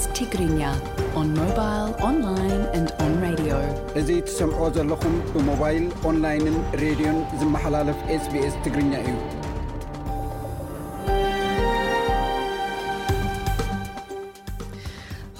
ስትግርኛ 0.00 0.58
እዙ 4.00 4.08
ትሰምዖ 4.28 4.60
ዘለኹም 4.76 5.14
ብሞባይል 5.34 5.84
ኦንላይንን 6.08 6.56
ሬድዮን 6.82 7.18
ዝመሓላለፍ 7.40 7.98
ስbስ 8.24 8.54
ትግርኛ 8.64 8.92
እዩ 9.04 9.14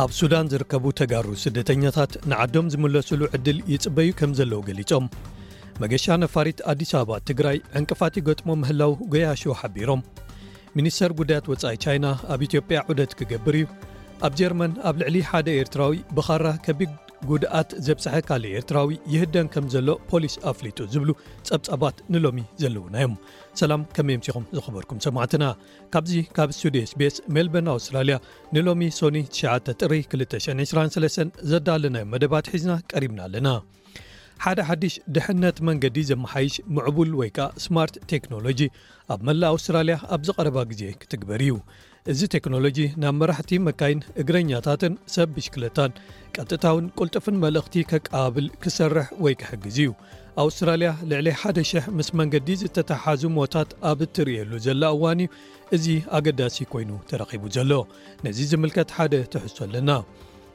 ኣብ 0.07 0.11
ሱዳን 0.18 0.50
ዝርከቡ 0.54 0.84
ተጋሩ 1.02 1.27
ስደተኛታት 1.45 2.12
ንዓዶም 2.32 2.68
ዝምለሱሉ 2.75 3.20
ዕድል 3.38 3.59
ይጽበዩ 3.75 4.08
ከም 4.21 4.32
ዘለዉ 4.43 4.61
ገሊፆም 4.68 5.07
መገሻ 5.85 6.07
ነፋሪት 6.27 6.58
ኣዲስ 6.72 6.93
ኣበባ 7.00 7.21
ትግራይ 7.30 7.58
ዕንቅፋት 7.80 8.16
ገጥሞ 8.29 8.49
ምህላው 8.63 8.94
ጐያሽ 9.14 9.43
ሓቢሮም 9.63 10.02
ሚኒስተር 10.79 11.11
ጉዳያት 11.21 11.46
ወጻኢ 11.52 11.77
ቻይና 11.86 12.07
ኣብ 12.35 12.41
ኢትዮጵያ 12.46 12.79
ዑደት 12.93 13.13
ክገብር 13.18 13.54
እዩ 13.61 13.66
ኣብ 14.27 14.32
ጀርማን 14.39 14.73
ኣብ 14.89 14.96
ልዕሊ 15.00 15.17
ሓደ 15.29 15.49
ኤርትራዊ 15.61 15.95
ብኻራ 16.17 16.46
ከቢድ 16.64 16.91
ጉድኣት 17.29 17.71
ዘብፅሐ 17.86 18.14
ካሊእ 18.29 18.55
ኤርትራዊ 18.59 18.91
ይህደን 19.13 19.46
ከም 19.55 19.67
ዘሎ 19.75 19.89
ፖሊስ 20.11 20.35
ኣፍሊጡ 20.50 20.79
ዝብሉ 20.95 21.11
ፀብጻባት 21.49 21.96
ንሎሚ 22.14 22.39
ዘለውናዮም 22.63 23.14
ሰላም 23.61 23.82
ከመይ 23.96 24.17
ምሲኹም 24.21 24.45
ዝኽበርኩም 24.57 24.99
ሰማዕትና 25.07 25.45
ካብዚ 25.95 26.13
ካብ 26.39 26.50
ስቱድ 26.57 26.77
ስቤስ 26.93 27.17
ሜልበርን 27.36 27.71
ኣውስትራልያ 27.77 28.17
ንሎሚ 28.57 28.82
ሶኒ 28.99 29.19
9 29.39 29.72
ጥ 29.79 29.89
223 29.95 31.41
ዘዳልናዮ 31.53 32.05
መደባት 32.14 32.50
ሒዝና 32.55 32.75
ቀሪብና 32.92 33.20
ኣለና 33.28 33.48
ሓደ 34.44 34.61
ሓድሽ 34.69 34.94
ድሕነት 35.17 35.58
መንገዲ 35.67 35.98
ዘመሓይሽ 36.12 36.55
ምዕቡል 36.77 37.10
ወይ 37.19 37.28
ከዓ 37.36 37.48
ስማርት 37.64 37.97
ቴክኖሎጂ 38.12 38.60
ኣብ 39.14 39.20
መላእ 39.28 39.53
ኣውስትራልያ 39.56 39.97
ኣብዚ 40.16 40.28
ቀረባ 40.38 40.56
ግዜ 40.70 40.83
ክትግበር 41.03 41.42
እዩ 41.47 41.56
እዚ 42.12 42.22
ቴክኖሎጂ 42.33 42.78
ናብ 43.02 43.14
መራሕቲ 43.19 43.52
መካይን 43.66 44.00
እግረኛታትን 44.22 44.94
ሰብ 45.12 45.28
ብሽክለታን 45.36 45.92
ቀጥታውን 46.36 46.86
ቁልጡፍን 46.98 47.36
መልእኽቲ 47.44 47.77
ከቃባብል 47.91 48.47
ክሰርሕ 48.62 49.06
ወይ 49.24 49.34
ክሕግዝ 49.41 49.77
እዩ 49.83 49.88
ኣውስትራልያ 50.44 50.91
ልዕሊ 51.12 51.27
1ደ,000 51.42 51.88
ምስ 51.98 52.08
መንገዲ 52.20 52.48
ዝተታሓሓዙ 52.62 53.22
ሞታት 53.38 53.70
ኣብ 53.92 54.02
እትርእየሉ 54.08 54.52
ዘላ 54.66 54.82
እዋን 54.98 55.22
እዩ 55.27 55.32
እዙ 55.78 55.86
ኣገዳሲ 56.20 56.58
ኮይኑ 56.75 56.91
ተረኺቡ 57.12 57.44
ዘሎ 57.56 57.72
ነዚ 58.27 58.38
ዝምልከት 58.52 58.92
ሓደ 58.98 59.14
ትሕሶ 59.34 59.56
ኣለና 59.69 59.91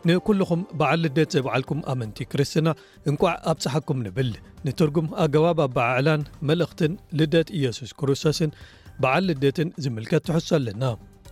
ንኲልኹም 0.09 0.61
በዓል 0.81 0.99
ልደት 1.07 1.31
ዘበዓልኩም 1.37 1.81
ኣመንቲ 1.93 2.19
ክርስትና 2.33 2.67
እንቋዕ 3.11 3.35
ኣብፀሓኩም 3.55 4.01
ንብል 4.07 4.31
ንትርጉም 4.67 5.07
ኣገባብ 5.25 5.59
ኣብዓዕላን 5.69 6.29
መልእኽትን 6.51 6.93
ልደት 7.21 7.49
ኢየሱስ 7.61 7.91
ክርስቶስን 8.01 8.51
በዓል 9.03 9.23
ልደትን 9.33 9.69
ዝምልከት 9.85 10.23
ትሕሶ 10.29 10.49
ኣለና 10.63 10.83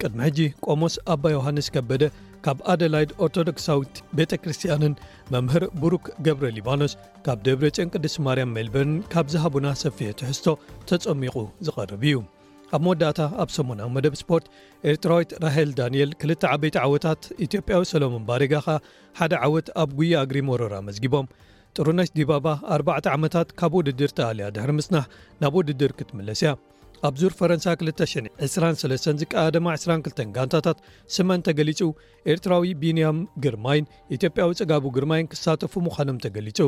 ቅድሚ 0.04 0.20
ሕጂ 0.28 0.40
ቆሞስ 0.68 0.96
ኣባ 1.14 1.24
ዮሃንስ 1.36 1.68
ከበደ 1.76 2.04
ካብ 2.46 2.58
ኣደላይድ 2.72 3.12
ኦርቶዶክሳዊት 3.26 3.96
ቤተ 4.18 4.32
ክርስትያንን 4.42 4.94
መምህር 5.34 5.64
ብሩክ 5.82 6.06
ገብረ 6.26 6.50
ሊባኖስ 6.58 6.94
ካብ 7.26 7.40
ደብረ 7.48 7.68
ጭንቅ 7.78 7.94
ድስ 8.04 8.16
ማርያም 8.26 8.52
ሜልበርንን 8.58 9.00
ካብ 9.14 9.28
ዝሃቡና 9.34 9.68
ሰፊሕ 9.84 10.10
ትሕዝቶ 10.20 10.48
ተጸሚቑ 10.90 11.36
ዝቐርብ 11.68 12.04
እዩ 12.10 12.20
ኣብ 12.76 12.82
መወዳእታ 12.86 13.20
ኣብ 13.44 13.50
ሰሙናዊ 13.58 13.90
መደብ 13.96 14.16
ስፖርት 14.22 14.46
ኤርትራዊት 14.92 15.34
ራሄል 15.46 15.70
ዳንኤል 15.82 16.10
ክልተ 16.22 16.42
ዓበይቲ 16.54 16.78
ዓወታት 16.86 17.22
ኢትዮጵያዊ 17.48 17.84
ሰሎሞን 17.94 18.26
ባሬጋ 18.30 18.54
ኸዓ 18.68 18.78
ሓደ 19.20 19.34
ዓወት 19.46 19.68
ኣብ 19.84 19.92
ጉያ 20.00 20.16
ኣግሪ 20.24 20.40
ወረራ 20.54 20.80
መዝጊቦም 20.88 21.30
ጥሩነሽ 21.80 22.10
ዲባባ 22.18 22.48
4ዕተ 22.80 23.08
ዓመታት 23.18 23.48
ካብ 23.62 23.74
ውድድር 23.80 24.12
ተኣልያ 24.20 24.46
ድሕሪ 24.58 24.74
ምስናሕ 24.82 25.06
ናብ 25.44 25.56
ውድድር 25.60 25.92
ክትምለስ 26.00 26.42
እያ 26.44 26.52
ኣብ 27.08 27.16
ዙር 27.22 27.34
ፈረንሳ 27.40 27.66
223 27.88 29.08
ዝቃድማ 29.22 29.68
22 29.80 30.22
ጋንታታት 30.36 30.78
ስመን 31.16 31.42
ተገሊጹ 31.48 31.82
ኤርትራዊ 32.32 32.70
ቢንያም 32.82 33.18
ግርማይን 33.44 33.90
ኢትዮጵያዊ 34.16 34.52
ፀጋቡ 34.60 34.84
ግርማይን 34.96 35.30
ክሳተፉ 35.34 35.74
ምዃኖም 35.88 36.20
ተገሊጹ 36.26 36.60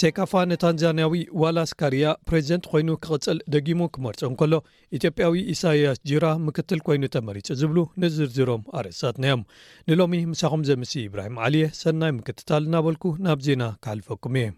ሴካፋ 0.00 0.32
ንታንዛንያዊ 0.50 1.14
ዋላስካርያ 1.42 2.06
ፕሬዚደንት 2.28 2.64
ኮይኑ 2.72 2.88
ክቕፅል 3.04 3.38
ደጊሙ 3.54 3.80
ክመርፆ 3.94 4.20
ን 4.32 4.36
ከሎ 4.42 4.54
ኢትዮጵያዊ 4.98 5.36
ኢሳይያስ 5.54 5.98
ጅራ 6.10 6.26
ምክትል 6.48 6.82
ኮይኑ 6.88 7.02
ተመሪፁ 7.16 7.56
ዝብሉ 7.62 7.78
ንዝርዝሮም 8.04 8.64
ኣርስሳትናዮም 8.80 9.42
ንሎሚ 9.90 10.20
ምሳኹም 10.34 10.64
ዘ 10.68 10.78
ምስ 10.82 10.92
ኢብራሂም 11.08 11.38
ዓልየ 11.46 11.66
ሰናይ 11.82 12.14
ምክትታልናበልኩ 12.20 13.06
ናብ 13.28 13.40
ዜና 13.48 13.64
ካሕልፈኩም 13.86 14.36
እየ 14.42 14.48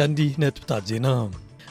ቀንዲ 0.00 0.20
ነጥብታት 0.42 0.84
ዜና 0.90 1.08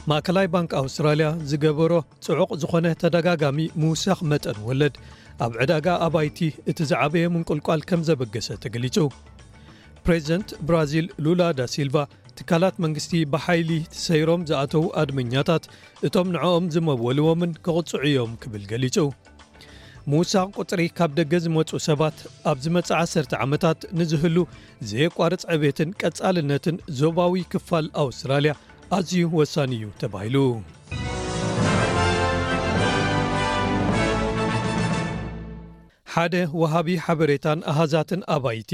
ማእከላይ 0.09 0.47
ባንኪ 0.53 0.71
ኣውስትራልያ 0.81 1.27
ዝገበሮ 1.49 1.93
ጽዑቕ 2.25 2.49
ዝኾነ 2.61 2.87
ተደጋጋሚ 3.01 3.59
ምውሳኽ 3.81 4.19
መጠን 4.31 4.57
ወለድ 4.67 4.95
ኣብ 5.45 5.53
ዕዳጋ 5.63 5.87
ኣባይቲ 6.05 6.39
እቲ 6.71 6.79
ዝዓበየ 6.91 7.27
ምንቁልቋል 7.35 7.81
ከም 7.89 8.01
ዘበገሰ 8.09 8.47
ተገሊጹ 8.65 8.97
ፕሬዚደንት 10.07 10.49
ብራዚል 10.69 11.07
ሉላ 11.25 11.41
ዳ 11.59 11.69
ሲልቫ 11.75 11.95
ትካላት 12.39 12.75
መንግስቲ 12.85 13.13
ብሓይሊ 13.33 13.69
ትሰይሮም 13.95 14.45
ዝኣተዉ 14.51 14.83
ኣድመኛታት 15.03 15.63
እቶም 16.09 16.29
ንዕኦም 16.35 16.67
ዝመወልዎምን 16.75 17.53
ክቕፅዑ 17.67 18.03
እዮም 18.11 18.33
ክብል 18.43 18.63
ገሊጹ 18.73 18.95
ሙውሳቅ 20.13 20.47
ቁፅሪ 20.63 20.81
ካብ 20.97 21.11
ደገ 21.19 21.33
ዝመፁ 21.45 21.69
ሰባት 21.87 22.17
ኣብ 22.51 22.57
ዝመጽ 22.65 22.89
1ሰርተ 22.99 23.33
ዓመታት 23.45 23.79
ንዝህሉ 23.99 24.37
ዘየቋርፅ 24.91 25.43
ዕቤትን 25.57 25.95
ቀጻልነትን 26.03 26.77
ዞባዊ 27.01 27.33
ክፋል 27.55 27.87
ኣውስትራልያ 28.05 28.53
ኣዝዩ 28.99 29.25
ወሳኒ 29.41 29.73
እዩ 29.81 29.87
ተባሂሉ 30.03 30.37
ሓደ 36.15 36.35
ወሃቢ 36.61 36.89
ሓበሬታን 37.05 37.59
ኣሃዛትን 37.69 38.21
ኣባይቲ 38.33 38.71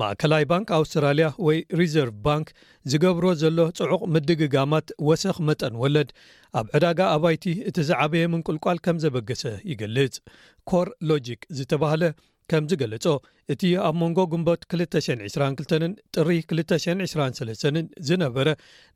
ማእከላይ 0.00 0.44
ባንኪ 0.50 0.68
ኣውስትራልያ 0.76 1.26
ወይ 1.46 1.58
ሪዘርቭ 1.80 2.14
ባንክ 2.26 2.48
ዝገብሮ 2.90 3.24
ዘሎ 3.42 3.58
ፅዑቕ 3.80 4.00
ምድግጋማት 4.14 4.88
ወሰኽ 5.08 5.38
መጠን 5.48 5.74
ወለድ 5.82 6.10
ኣብ 6.60 6.66
ዕዳጋ 6.78 7.00
ኣባይቲ 7.16 7.44
እቲ 7.70 7.76
ዝዓበየ 7.88 8.30
ምንቁልቋል 8.34 8.80
ከም 8.86 8.96
ዘበገሰ 9.04 9.44
ይገልጽ 9.72 10.16
ኮር 10.72 10.90
ሎጅክ 11.10 11.42
ዝተባህለ 11.58 12.04
ከምዚ 12.50 12.72
ገለጾ 12.80 13.06
እቲ 13.52 13.62
ኣብ 13.86 13.94
መንጎ 14.02 14.18
ጉንቦት 14.32 14.60
222 14.72 15.60
ጥሪ 16.14 16.30
223 16.58 17.92
ዝነበረ 18.08 18.48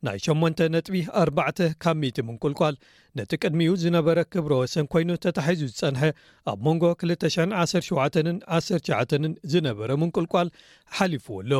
ናይ 0.05 0.17
8 0.27 0.61
ነጥቢ 0.75 0.99
4 1.23 1.61
ካብ 1.83 1.97
0 2.07 2.23
ምንቁልቋል 2.29 2.75
ነቲ 3.19 3.31
ቅድሚኡ 3.43 3.73
ዝነበረ 3.83 4.17
ክብሮ 4.35 4.51
ወሰን 4.61 4.85
ኮይኑ 4.93 5.09
ተታሒዙ 5.25 5.63
ዝፀንሐ 5.73 6.01
ኣብ 6.51 6.59
መንጎ 6.67 6.83
217 7.11 8.45
19 8.51 9.49
ዝነበረ 9.55 9.89
ምንቁልቋል 10.03 10.49
ሓሊፉዎ 10.99 11.37
ኣሎ 11.43 11.53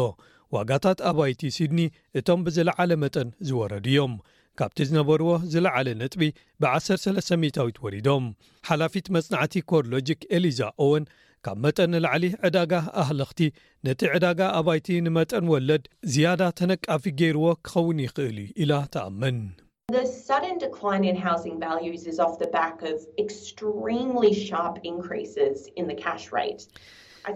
ዋጋታት 0.58 1.00
ኣባይቲ 1.12 1.42
ስድኒ 1.58 1.80
እቶም 2.22 2.42
ብዝለዓለ 2.48 2.92
መጠን 3.04 3.30
ዝወረድ 3.50 3.86
እዮም 3.92 4.16
ካብቲ 4.60 4.80
ዝነበርዎ 4.90 5.30
ዝለዓለ 5.54 5.88
ነጥቢ 6.02 6.24
ብ13ዊት 6.64 7.78
ወሪዶም 7.86 8.26
ሓላፊት 8.70 9.06
መፅናዕቲ 9.16 9.54
ኮርሎጂክ 9.72 10.20
ኤሊዛ 10.38 10.60
ኦወን 10.86 11.06
ካብ 11.46 11.58
መጠን 11.64 11.90
ንላዕሊ 11.94 12.26
ዕዳጋ 12.48 12.74
ኣህለኽቲ 13.02 13.40
ነቲ 13.88 14.02
ዕዳጋ 14.18 14.40
ኣባይቲ 14.60 14.88
ንመጠን 15.06 15.46
ወለድ 15.54 15.84
ዝያዳ 16.14 16.42
ተነቃፊ 16.60 17.04
ገይርዎ 17.22 17.46
ክኸውን 17.68 17.98
ይኽእል 18.06 18.38
ኢላ 18.64 18.74
ተኣምን 18.94 19.40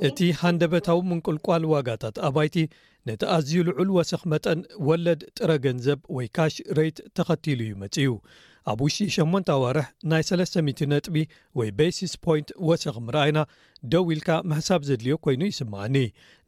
እቲ 0.09 0.19
ሃንደበታዊ 0.42 1.00
ምንቁልቋል 1.12 1.65
ዋጋታት 1.75 2.18
ኣባይቲ 2.27 2.56
ነቲ 3.09 3.21
ኣዝዩ 3.38 3.57
ልዑል 3.71 3.92
ወሰኽ 3.98 4.24
መጠን 4.33 4.62
ወለድ 4.88 5.21
ጥረ 5.38 5.51
ገንዘብ 5.65 6.00
ወይ 6.18 6.27
ካሽ 6.38 6.56
ሬት 6.80 6.98
ተኸቲሉ 7.18 7.59
እዩ 7.68 7.75
መጽዩ 7.83 8.07
ኣብ 8.72 8.80
ውሽጢ 8.86 9.10
8 9.34 9.50
ኣዋርሕ 9.60 9.86
ናይ 10.12 10.24
3000 10.30 10.81
ነጥቢ 10.94 11.18
ወይ 11.58 11.69
ቤሲስ 11.78 12.14
ፖይንት 12.25 12.50
ወሰኺ 12.69 12.96
ምርኣይና 13.08 13.40
ደዊ 13.92 14.04
ኢልካ 14.16 14.30
መሕሳብ 14.52 14.81
ዘድልዮ 14.88 15.16
ኮይኑ 15.25 15.42
ይስምዓኒ 15.50 15.96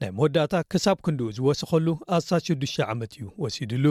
ናይ 0.01 0.09
መወዳእታ 0.17 0.53
ክሳብ 0.73 0.97
ክንድኡ 1.07 1.29
ዝወስኸሉ 1.37 1.87
ኣሳት6 2.17 2.73
ዓመት 2.93 3.13
እዩ 3.17 3.25
ወሲድሉ 3.43 3.85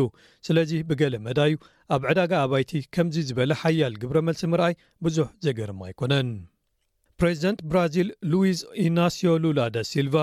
ስለዚ 0.48 0.72
ብገለ 0.90 1.14
መዳዩ 1.28 1.54
ኣብ 1.96 2.02
ዕዳጋ 2.10 2.32
ኣባይቲ 2.46 2.72
ከምዚ 2.96 3.16
ዝበለ 3.28 3.52
ሓያል 3.62 3.96
ግብረ 4.02 4.16
መልሲ 4.28 4.42
ምርኣይ 4.54 4.76
ብዙሕ 5.06 5.28
ዘገርማ 5.46 5.80
ኣይኮነን 5.88 6.30
ፕሬዚደንት 7.20 7.62
ብራዚል 7.70 8.10
ሉዊዝ 8.32 8.60
ኢናስ 8.84 9.16
ሉላ 9.46 9.60
ዳ 9.76 9.86
ሲልቫ 9.92 10.14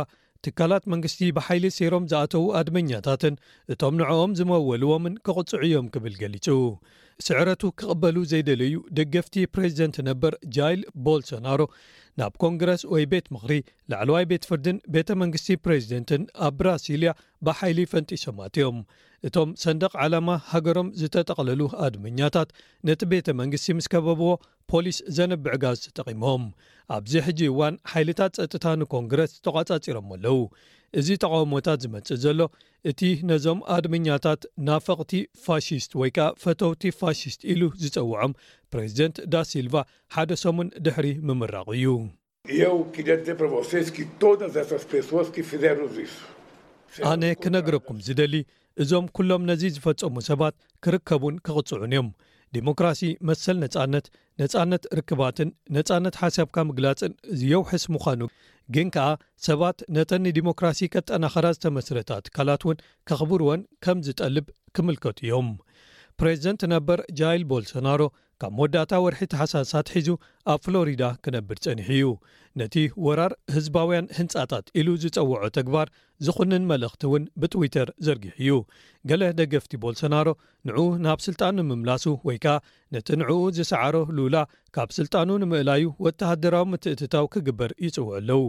ትካላት 0.47 0.83
መንግስቲ 0.93 1.19
ብሓይሊ 1.35 1.65
ሰሮም 1.79 2.03
ዝኣተዉ 2.11 2.43
ኣድመኛታትን 2.59 3.35
እቶም 3.73 3.95
ንዕኦም 4.01 4.31
ዝመወልዎምን 4.39 5.15
ኪቕጽዑ 5.27 5.59
እዮም 5.67 5.87
ክብል 5.93 6.15
ገሊጹ 6.21 6.45
ስዕረቱ 7.25 7.61
ክቅበሉ 7.79 8.15
ዘይደለዩ 8.31 8.73
ደገፍቲ 8.97 9.35
ፕሬዚደንት 9.55 9.97
ነበር 10.07 10.33
ጃይል 10.55 10.81
ቦልሶናሮ 11.05 11.61
ናብ 12.19 12.33
ኮንግረስ 12.43 12.81
ወይ 12.93 13.03
ቤት 13.11 13.25
ምክሪ 13.35 13.53
ላዕለዋይ 13.91 14.25
ቤት 14.31 14.43
ፍርድን 14.49 14.77
ቤተ 14.95 15.09
መንግስቲ 15.21 15.49
ፕሬዚደንትን 15.65 16.21
ኣብ 16.47 16.53
ብራሲልያ 16.59 17.11
ብሓይሊ 17.45 17.79
ፈንጢሶማት 17.93 18.55
እዮም 18.59 18.77
እቶም 19.27 19.49
ሰንደቅ 19.63 19.91
ዓላማ 20.03 20.29
ሃገሮም 20.51 20.89
ዝተጠቅለሉ 21.01 21.61
ኣድመኛታት 21.87 22.49
ነቲ 22.87 23.01
ቤተ 23.13 23.27
መንግስቲ 23.41 23.67
ምስ 23.77 23.87
ከበብዎ 23.93 24.29
ፖሊስ 24.73 24.99
ዘነብዕ 25.17 25.53
ጋዝ 25.63 25.79
ተጠቂሞም 25.87 26.43
ኣብዚ 26.97 27.15
ሕጂ 27.27 27.39
እዋን 27.53 27.75
ሓይልታት 27.93 28.35
ፀጥታ 28.41 28.65
ንኮንግረስ 28.81 29.33
ተቋፃፂሮም 29.47 30.09
ኣለው 30.17 30.39
እዚ 30.99 31.09
ተቃውሞታት 31.23 31.79
ዝመጽእ 31.83 32.19
ዘሎ 32.23 32.39
እቲ 32.89 33.01
ነዞም 33.29 33.59
ኣድምኛታት 33.77 34.41
ናፈቕቲ 34.67 35.13
ፋሽስት 35.45 35.91
ወይ 35.99 36.11
ከዓ 36.17 36.27
ፈተውቲ 36.43 36.83
ፋሽስት 36.99 37.41
ኢሉ 37.53 37.61
ዝፀውዖም 37.81 38.33
ፕሬዚደንት 38.73 39.17
ዳሲልቫ 39.33 39.73
ሓደ 40.15 40.29
ሰሙን 40.43 40.67
ድሕሪ 40.85 41.07
ምምራቕ 41.27 41.67
እዩ 41.77 41.89
ኣነ 47.11 47.23
ክነግረኩም 47.43 47.97
ዝደሊ 48.07 48.35
እዞም 48.83 49.05
ኩሎም 49.17 49.43
ነዚ 49.49 49.63
ዝፈጸሙ 49.75 50.15
ሰባት 50.29 50.55
ክርከቡን 50.85 51.35
ክቕጽዑን 51.45 51.85
እዮም 51.95 52.07
ዲሞክራሲ 52.55 53.01
መሰል 53.29 53.57
ነፃነት 53.63 54.05
ነፃነት 54.41 54.83
ርክባትን 54.99 55.49
ነፃነት 55.77 56.15
ሓሳብካ 56.23 56.57
ምግላፅን 56.69 57.13
ዝየውሕስ 57.39 57.83
ምዃኑ 57.93 58.21
ግን 58.75 58.87
ከኣ 58.95 59.07
ሰባት 59.47 59.79
ነተን 59.95 60.23
ንዲሞክራሲ 60.27 60.79
ከጠናኸዳ 60.93 61.47
ዝተመስረታት 61.57 62.25
ካልት 62.35 62.63
እውን 62.65 62.77
ከኽብር 63.09 63.41
ወን 63.49 63.61
ከም 63.85 63.97
ዝጠልብ 64.07 64.47
ክምልከቱ 64.77 65.17
እዮም 65.27 65.49
ፕሬዚደንት 66.19 66.61
ነበር 66.75 66.99
ጃይል 67.21 67.43
ቦልሶናሮ 67.51 68.01
ካብ 68.41 68.51
መወዳእታ 68.55 68.93
ወርሒ 69.03 69.19
ተሓሳሳት 69.31 69.89
ሒዙ 69.95 70.07
ኣብ 70.51 70.57
ፍሎሪዳ 70.63 71.03
ክነብድ 71.25 71.57
ፀኒሕ 71.65 71.85
እዩ 71.97 72.07
ነቲ 72.59 72.75
ወራር 73.05 73.33
ህዝባውያን 73.55 74.07
ህንፃታት 74.17 74.65
ኢሉ 74.79 74.87
ዝፀወዖ 75.03 75.41
ተግባር 75.57 75.87
ዝኹንን 76.27 76.63
መልእኽቲ 76.71 77.01
እውን 77.09 77.23
ብትዊተር 77.41 77.89
ዘርጊሕ 78.05 78.33
እዩ 78.43 78.51
ገለ 79.11 79.21
ደገፍቲ 79.39 79.73
ቦልሶናሮ 79.83 80.27
ንዕኡ 80.69 80.83
ናብ 81.05 81.21
ስልጣን 81.27 81.55
ንምምላሱ 81.59 82.03
ወይ 82.29 82.39
ከዓ 82.45 82.55
ነቲ 82.95 83.07
ንዕኡ 83.21 83.37
ዝሰዓሮ 83.59 83.95
ሉላ 84.17 84.35
ካብ 84.77 84.91
ስልጣኑ 84.97 85.29
ንምእላዩ 85.43 85.85
ወተሃድራዊ 86.07 86.65
ምትእትታው 86.73 87.27
ክግበር 87.37 87.73
ይፅውዑ 87.85 88.09
ኣለው 88.19 88.43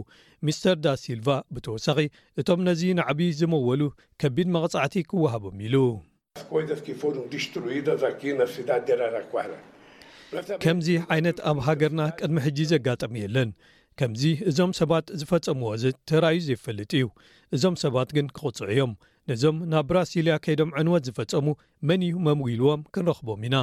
ሚስተር 0.47 0.77
ዳ 0.87 0.97
ሲልቫ 1.05 1.27
ብተወሳኺ 1.53 1.99
እቶም 2.41 2.61
ነዚ 2.69 2.83
ንዕብ 2.99 3.21
ዝመወሉ 3.39 3.81
ከቢድ 4.23 4.49
መቕፃዕቲ 4.57 4.95
ክወሃቦም 5.11 5.57
ኢሉ 5.69 5.75
ከምዚ 10.63 10.87
ዓይነት 11.13 11.37
ኣብ 11.49 11.57
ሃገርና 11.67 12.01
ቅድሚ 12.19 12.37
ሕጂ 12.45 12.57
ዘጋጠመ 12.71 13.13
የለን 13.23 13.49
ከምዚ 13.99 14.23
እዞም 14.49 14.71
ሰባት 14.79 15.05
ዝፈፀምዎ 15.19 15.69
ዚ 15.81 15.91
ተራእዩ 16.09 16.39
ዘይፈልጥ 16.47 16.89
እዩ 16.97 17.05
እዞም 17.55 17.75
ሰባት 17.83 18.09
ግን 18.17 18.27
ክቕፅዑ 18.37 18.67
እዮም 18.75 18.91
ነዞም 19.29 19.57
ናብ 19.71 19.85
ብራሲልያ 19.89 20.35
ከይዶም 20.43 20.69
ዕንወት 20.81 21.05
ዝፈፀሙ 21.07 21.47
መን 21.87 22.01
እዩ 22.07 22.13
መምውልዎም 22.27 22.81
ክንረክቦም 22.95 23.41
ኢና 23.47 23.57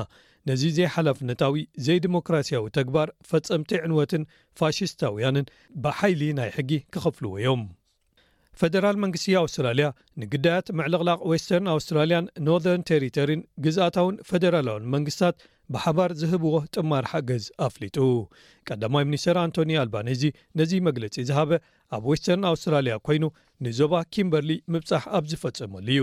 ነዚ 0.49 0.63
ዘይሓላፍነታዊ 0.79 1.55
ዘይ 1.85 1.99
ዲሞክራሲያዊ 2.07 2.65
ተግባር 2.79 3.09
ፈፀምተይ 3.31 3.79
ዕንወትን 3.87 4.25
ፋሽስታውያንን 4.61 5.47
ብሓይሊ 5.85 6.23
ናይ 6.41 6.51
ሕጊ 6.59 6.71
ክኸፍልዎ 6.95 7.33
እዮም 7.41 7.63
ፈደራል 8.63 8.97
መንግስት 9.05 9.27
ኣውስትራልያ 9.45 9.87
ንግዳያት 10.23 10.67
መዕልቕላቅ 10.81 11.19
ወስተርን 11.31 11.71
ኣውስትራልያን 11.77 12.29
ኖርዘርን 12.49 12.85
ተሪቶሪን 12.91 13.41
ግዛአታውን 13.67 14.21
ፈደራላዊን 14.31 14.85
መንግስትታት 14.97 15.39
ብሓባር 15.75 16.11
ዝህብዎ 16.21 16.55
ጥማር 16.77 17.05
ሓገዝ 17.11 17.45
ኣፍሊጡ 17.67 17.97
ቀዳማይ 18.69 19.05
ሚኒስተር 19.11 19.37
ኣንቶኒ 19.45 19.71
ኣልባንዚ 19.83 20.23
ነዚ 20.59 20.73
መግለፂ 20.89 21.15
ዝሃበ 21.29 21.51
ኣብ 21.97 22.03
ወስተርን 22.11 22.45
ኣውስትራልያ 22.53 22.95
ኮይኑ 23.09 23.25
ንዞባ 23.67 23.95
ኪምበርሊ 24.15 24.51
ምብፃሕ 24.75 25.05
ኣብ 25.19 25.25
ዝፈፀመሉ 25.31 25.89
እዩ 25.93 26.03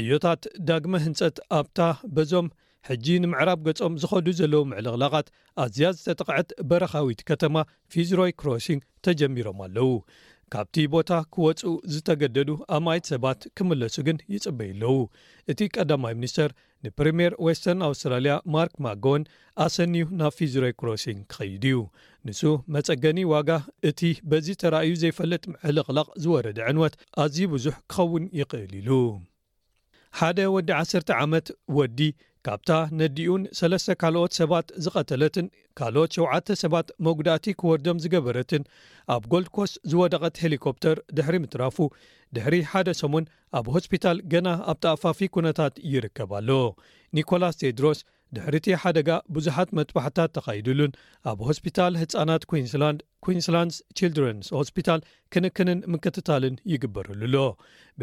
ዕዮታት 0.00 0.42
ዳግመ 0.70 0.94
ህንፀት 1.06 1.38
ኣብታ 1.58 1.78
በዞም 2.16 2.48
ሕጂ 2.88 3.06
ንምዕራብ 3.22 3.60
ገጾም 3.68 3.94
ዝኸዱ 4.02 4.26
ዘለው 4.40 4.62
ምዕልቕላቃት 4.68 5.26
ኣዝያ 5.62 5.88
ዝተጠቅዐት 5.96 6.50
በረካዊት 6.68 7.20
ከተማ 7.30 7.56
ፊዝሮይ 7.94 8.30
ክሮሽንግ 8.40 8.82
ተጀሚሮም 9.06 9.58
ኣለው 9.66 9.90
ካብቲ 10.52 10.76
ቦታ 10.92 11.10
ክወፁ 11.34 11.60
ዝተገደዱ 11.94 12.48
ኣማይት 12.76 13.04
ሰባት 13.12 13.42
ክምለሱ 13.56 13.96
ግን 14.06 14.16
ይፅበይኣለው 14.34 14.96
እቲ 15.52 15.60
ቀዳማይ 15.76 16.14
ሚኒስተር 16.20 16.50
ንፕሪምር 16.86 17.32
ወስተርን 17.46 17.80
ኣውስትራሊያ 17.88 18.34
ማርክ 18.54 18.74
ማጎን 18.84 19.22
ኣሰኒዩ 19.64 20.04
ናብ 20.20 20.32
ፊዙሬይ 20.38 20.72
ክሮሲንግ 20.80 21.18
ክኸይድ 21.32 21.64
እዩ 21.70 21.78
ንሱ 22.26 22.40
መፀገኒ 22.74 23.18
ዋጋ 23.32 23.50
እቲ 23.88 24.00
በዚ 24.30 24.46
ተራእዩ 24.62 24.92
ዘይፈለጥ 25.02 25.42
ዕልቕላቕ 25.70 26.08
ዝወረደ 26.24 26.58
ዕንወት 26.70 26.94
ኣዝዩ 27.24 27.46
ብዙሕ 27.54 27.76
ክኸውን 27.94 28.24
ይክእል 28.40 28.72
ኢሉ 28.80 28.90
ሓደ 30.18 30.38
ወዲ 30.54 30.70
1ሰርተ 30.80 31.10
ዓመት 31.24 31.48
ወዲ 31.78 32.00
ካብታ 32.46 32.70
ነዲኡን 33.00 33.42
ሰለስተ 33.58 33.88
ካልኦት 34.00 34.32
ሰባት 34.38 34.68
ዝቀተለትን 34.84 35.46
ካልኦት 35.80 36.10
7ተ 36.22 36.54
ሰባት 36.62 36.88
መጉዳእቲ 37.06 37.44
ክወርዶም 37.60 38.00
ዝገበረትን 38.04 38.62
ኣብ 39.14 39.22
ጎልድኮስ 39.32 39.70
ዝወደቐት 39.90 40.40
ሄሊኮፕተር 40.44 40.96
ድሕሪ 41.16 41.36
ምትራፉ 41.44 41.76
ድሕሪ 42.36 42.56
ሓደ 42.70 42.88
ሰሙን 43.00 43.24
ኣብ 43.58 43.66
ሆስፒታል 43.74 44.18
ገና 44.32 44.48
ኣብ 44.70 44.78
ተኣፋፊ 44.84 45.20
ኩነታት 45.34 45.74
ይርከብኣሎ 45.92 46.50
ኒኮላስ 47.18 47.56
ቴድሮስ 47.62 48.00
ድሕሪ 48.36 48.54
እቲ 48.62 48.68
ሓደጋ 48.82 49.08
ብዙሓት 49.36 49.70
መጥባሕታት 49.78 50.30
ተካይድሉን 50.36 50.92
ኣብ 51.32 51.38
ሆስፒታል 51.48 51.94
ህፃናት 52.02 52.42
ኩንስላንድ 52.50 53.00
ኩኢንስላንድስ 53.26 53.78
ልድረንስ 54.08 54.50
ሆስፒታል 54.58 55.00
ክንክንን 55.34 55.80
ምክትታልን 55.94 56.60
ይግበርሉሎ 56.74 57.36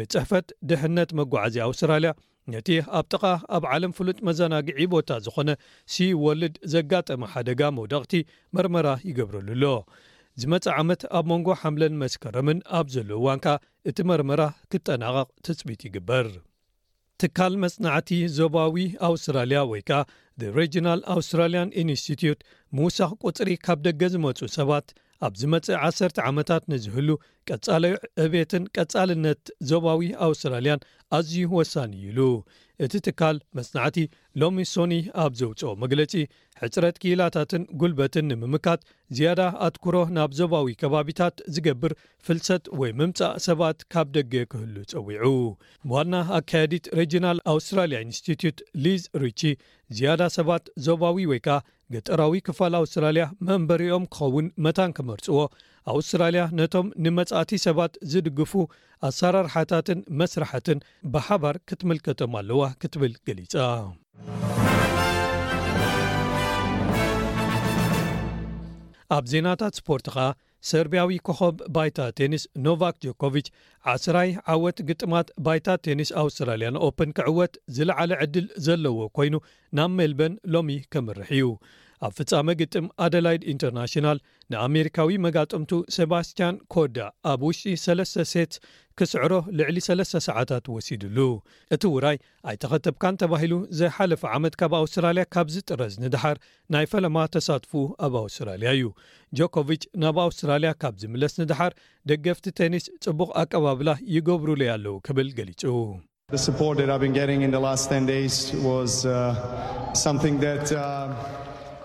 ብፅሕፈት 0.00 0.48
ድሕነት 0.72 1.12
መጓዓዚ 1.20 1.54
ኣውስትራልያ 1.68 2.10
ነቲ 2.52 2.68
ኣብ 2.98 3.06
ጥቓ 3.12 3.24
ኣብ 3.56 3.64
ዓለም 3.74 3.92
ፍሉጥ 3.96 4.18
መዘናጊዒ 4.28 4.80
ቦታ 4.94 5.10
ዝኾነ 5.24 5.50
ሲ 5.92 6.06
ወልድ 6.24 6.54
ዘጋጠመ 6.74 7.22
ሓደጋ 7.32 7.60
መውደቕቲ 7.78 8.12
መርመራ 8.56 8.86
ይገብረሉኣሎ 9.08 9.64
ዝመፅእ 10.42 10.74
ዓመት 10.82 11.02
ኣብ 11.18 11.24
መንጎ 11.32 11.48
ሓምለን 11.62 11.94
መስከረምን 12.02 12.58
ኣብ 12.78 12.86
ዘለውዋንካ 12.94 13.46
እቲ 13.90 13.98
መርመራ 14.10 14.42
ክጠናቀቕ 14.72 15.28
ተፅቢት 15.48 15.80
ይግበር 15.86 16.28
ትካል 17.22 17.54
መፅናዕቲ 17.64 18.10
ዞባዊ 18.38 18.76
ኣውስትራልያ 19.08 19.60
ወይ 19.72 19.80
ከዓ 19.88 19.98
ሪናል 20.56 21.00
ኣውስትራልን 21.14 21.70
ኢንስትትት 21.82 22.40
ምውሳኽ 22.78 23.12
ቁፅሪ 23.28 23.48
ካብ 23.66 23.78
ደገ 23.86 24.02
ዝመፁ 24.14 24.38
ሰባት 24.58 24.86
ኣብ 25.26 25.32
ዚ 25.38 25.42
መፅእ 25.52 25.78
1ሰርተ 25.86 26.18
ዓመታት 26.28 26.62
ንዝህሉ 26.72 27.08
ቀጻለ 27.48 27.84
ዕቤትን 28.24 28.64
ቀፃልነት 28.76 29.42
ዞባዊ 29.70 30.00
ኣውስትራልያን 30.26 30.84
ኣዝዩ 31.16 31.40
ወሳኒ 31.58 31.92
ኢሉ 32.08 32.18
እቲ 32.84 32.92
ትካል 33.06 33.36
መስናዕቲ 33.58 33.96
ሎሚ 34.40 34.64
ሶኒ 34.74 34.92
ኣብ 35.24 35.32
ዘውፅኦ 35.40 35.70
መግለፂ 35.82 36.12
ሕፅረት 36.62 36.96
ክኢላታትን 37.02 37.62
ጉልበትን 37.80 38.26
ንምምካት 38.30 38.80
ዝያዳ 39.16 39.42
ኣትኩሮ 39.66 39.96
ናብ 40.16 40.30
ዞባዊ 40.38 40.66
ከባቢታት 40.80 41.36
ዝገብር 41.54 41.92
ፍልሰት 42.26 42.64
ወይ 42.80 42.90
ምምፃእ 43.00 43.34
ሰባት 43.46 43.78
ካብ 43.92 44.08
ደገ 44.16 44.32
ክህሉ 44.52 44.74
ፀዊዑ 44.92 45.26
ዋና 45.92 46.12
ኣካያዲት 46.38 46.86
ሬጅናል 47.00 47.38
ኣውስትራልያ 47.54 47.98
ኢንስቲትት 48.06 48.58
ሊዝ 48.86 49.04
ርቺ 49.24 49.40
ዝያዳ 49.98 50.22
ሰባት 50.38 50.64
ዞባዊ 50.86 51.18
ወይ 51.32 51.40
ከዓ 51.46 51.58
ገጠራዊ 51.94 52.40
ክፋል 52.48 52.74
ኣውስትራልያ 52.82 53.26
መንበሪኦም 53.48 54.04
ክኸውን 54.14 54.48
መታን 54.66 54.94
ክመርፅዎ 54.98 55.38
ኣውስትራልያ 55.94 56.42
ነቶም 56.58 56.88
ንመጻእቲ 57.04 57.52
ሰባት 57.66 57.94
ዝድግፉ 58.14 58.52
ኣሰራርሓታትን 59.10 60.00
መስራሕትን 60.22 60.80
ብሓባር 61.14 61.58
ክትምልከቶም 61.70 62.34
ኣለዋ 62.40 62.62
ክትብል 62.82 63.14
ገሊጻ 63.28 63.54
ኣብ 69.16 69.26
ዜናታት 69.32 69.74
ስፖርት 69.80 70.06
ኸኣ 70.14 70.24
ሰርቢያዊ 70.70 71.12
ኮኸብ 71.26 71.56
ባይታ 71.74 71.98
ቴኒስ 72.18 72.42
ኖቫክ 72.66 72.96
ጆኮቭች 73.04 73.46
ዓ0ራይ 73.92 74.30
ዓወት 74.54 74.78
ግጥማት 74.88 75.28
ባይታ 75.46 75.76
ቴኒስ 75.86 76.10
ኣውስትራልያን 76.22 76.80
ኦፕን 76.88 77.14
ክዕወት 77.18 77.54
ዝለዓለ 77.76 78.10
ዕድል 78.24 78.46
ዘለዎ 78.66 78.98
ኮይኑ 79.18 79.34
ናብ 79.78 79.92
ሜልበን 80.00 80.34
ሎሚ 80.54 80.76
ከምርሕ 80.92 81.30
እዩ 81.38 81.44
ኣብ 82.06 82.12
ፍጻመ 82.18 82.46
ግጥም 82.60 82.86
ኣደላይድ 83.04 83.42
ኢንተርናሽናል 83.52 84.18
ንኣሜሪካዊ 84.52 85.10
መጋጠምቱ 85.26 85.70
ሴባስትያን 85.96 86.56
ኮዳ 86.74 86.98
ኣብ 87.32 87.40
ውሽጢ 87.48 87.64
3ስ 87.84 88.12
ሴት 88.32 88.52
ክስዕሮ 88.98 89.32
ልዕሊ 89.58 89.76
3ስ 89.88 90.12
ሰዓታት 90.26 90.64
ወሲድሉ 90.74 91.18
እቲ 91.76 91.82
ውራይ 91.94 92.16
ኣይተኸተብካን 92.50 93.18
ተባሂሉ 93.22 93.54
ዘሓለፈ 93.80 94.22
ዓመት 94.36 94.54
ካብ 94.60 94.72
ኣውስትራልያ 94.80 95.24
ካብ 95.36 95.48
ዝጥረዝ 95.54 95.94
ንድሓር 96.04 96.38
ናይ 96.74 96.86
ፈለማ 96.92 97.16
ተሳትፉ 97.36 97.72
ኣብ 98.08 98.14
ኣውስትራልያ 98.24 98.70
እዩ 98.78 98.86
ጆኮቭች 99.40 99.84
ናብ 100.04 100.18
ኣውስትራልያ 100.26 100.72
ካብ 100.84 100.96
ዝምለስ 101.02 101.34
ንድሓር 101.42 101.74
ደገፍቲ 102.12 102.48
ተኒስ 102.60 102.86
ጽቡቕ 103.06 103.30
ኣቀባብላ 103.42 103.92
ይገብሩሉያ 104.18 104.72
ኣለዉ 104.78 104.96
ክብል 105.08 105.30
ገሊጹ10 105.40 105.84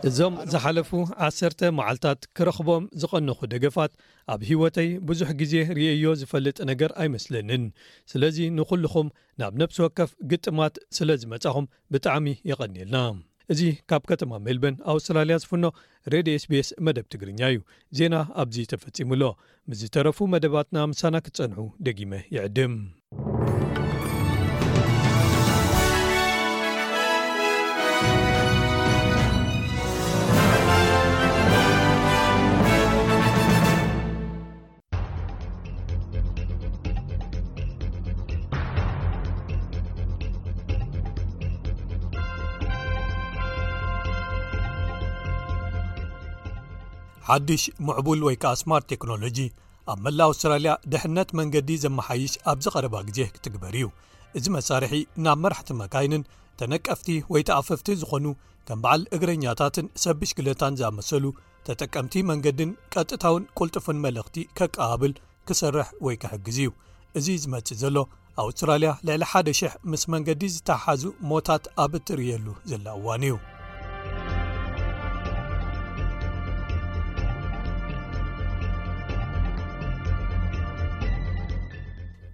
እዞም 0.08 0.34
ዝሓለፉ 0.52 0.90
1ሰተ 1.26 1.60
መዓልታት 1.76 2.22
ክረኽቦም 2.38 2.84
ዝቐነኹ 3.02 3.40
ደገፋት 3.54 3.92
ኣብ 4.34 4.42
ሂወተይ 4.50 4.90
ብዙሕ 5.10 5.30
ግዜ 5.42 5.54
ርእዮ 5.78 6.06
ዝፈልጥ 6.22 6.56
ነገር 6.72 6.92
ኣይመስለንን 7.04 7.64
ስለዚ 8.12 8.38
ንኹሉኹም 8.58 9.08
ናብ 9.42 9.54
ነፍሲ 9.62 9.78
ወከፍ 9.86 10.12
ግጥማት 10.34 10.76
ስለ 10.98 11.10
ዝመፃኹም 11.24 11.70
ብጣዕሚ 11.96 12.28
የቐኒልና 12.52 13.00
እዚ 13.56 13.62
ካብ 13.92 14.04
ከተማ 14.12 14.34
ሜልበን 14.48 14.76
ኣውስትራልያ 14.94 15.38
ዝፍኖ 15.46 15.66
ሬድ 16.14 16.28
ስቤስ 16.46 16.68
መደብ 16.88 17.08
ትግርኛ 17.16 17.42
እዩ 17.56 17.60
ዜና 18.00 18.14
ኣብዚ 18.44 18.58
ተፈፂሙሎ 18.74 19.24
ምስዝተረፉ 19.72 20.20
መደባትና 20.36 20.78
ምሳና 20.94 21.16
ክትፀንሑ 21.28 21.60
ደጊመ 21.88 22.12
ይዕድም 22.38 22.76
ሓድሽ 47.34 47.62
ምዕቡል 47.86 48.20
ወይ 48.26 48.36
ከዓ 48.42 48.50
ስማርት 48.62 48.86
ቴክኖሎጂ 48.92 49.38
ኣብ 49.92 50.00
መላ 50.06 50.20
ኣውስትራልያ 50.30 50.72
ድሕነት 50.92 51.30
መንገዲ 51.40 51.70
ዘመሓይሽ 51.84 52.34
ኣብዚ 52.52 52.66
ቀረባ 52.74 52.96
ግዜ 53.08 53.20
ክትግበር 53.36 53.76
እዩ 53.78 53.86
እዚ 54.38 54.46
መሳርሒ 54.56 54.94
ናብ 55.26 55.38
መራሕቲ 55.44 55.70
መካይንን 55.82 56.24
ተነቀፍቲ 56.62 57.08
ወይ 57.34 57.44
ተኣፈፍቲ 57.50 57.90
ዝኾኑ 58.02 58.26
ከም 58.70 58.82
በዓል 58.84 59.04
እግረኛታትን 59.18 59.88
ሰብሽ 60.04 60.32
ግለታን 60.40 60.78
ዝኣመሰሉ 60.82 61.26
ተጠቀምቲ 61.70 62.16
መንገድን 62.32 62.74
ቀጥታውን 62.96 63.48
ቁልጡፍን 63.60 64.00
መልእኽቲ 64.06 64.38
ከቀባብል 64.60 65.16
ክሰርሕ 65.50 65.90
ወይ 66.08 66.18
ክሕግዝ 66.24 66.60
እዩ 66.66 66.72
እዚ 67.22 67.28
ዝመጽእ 67.46 67.80
ዘሎ 67.86 67.98
ኣውስትራልያ 68.44 68.92
ልዕሊ 69.08 69.24
1ደ,000 69.34 69.80
ምስ 69.94 70.06
መንገዲ 70.16 70.44
ዝተሓሓዙ 70.58 71.04
ሞታት 71.32 71.66
ኣብ 71.86 71.92
እትርየሉ 72.02 72.46
ዘለእዋን 72.72 73.24
እዩ 73.32 73.36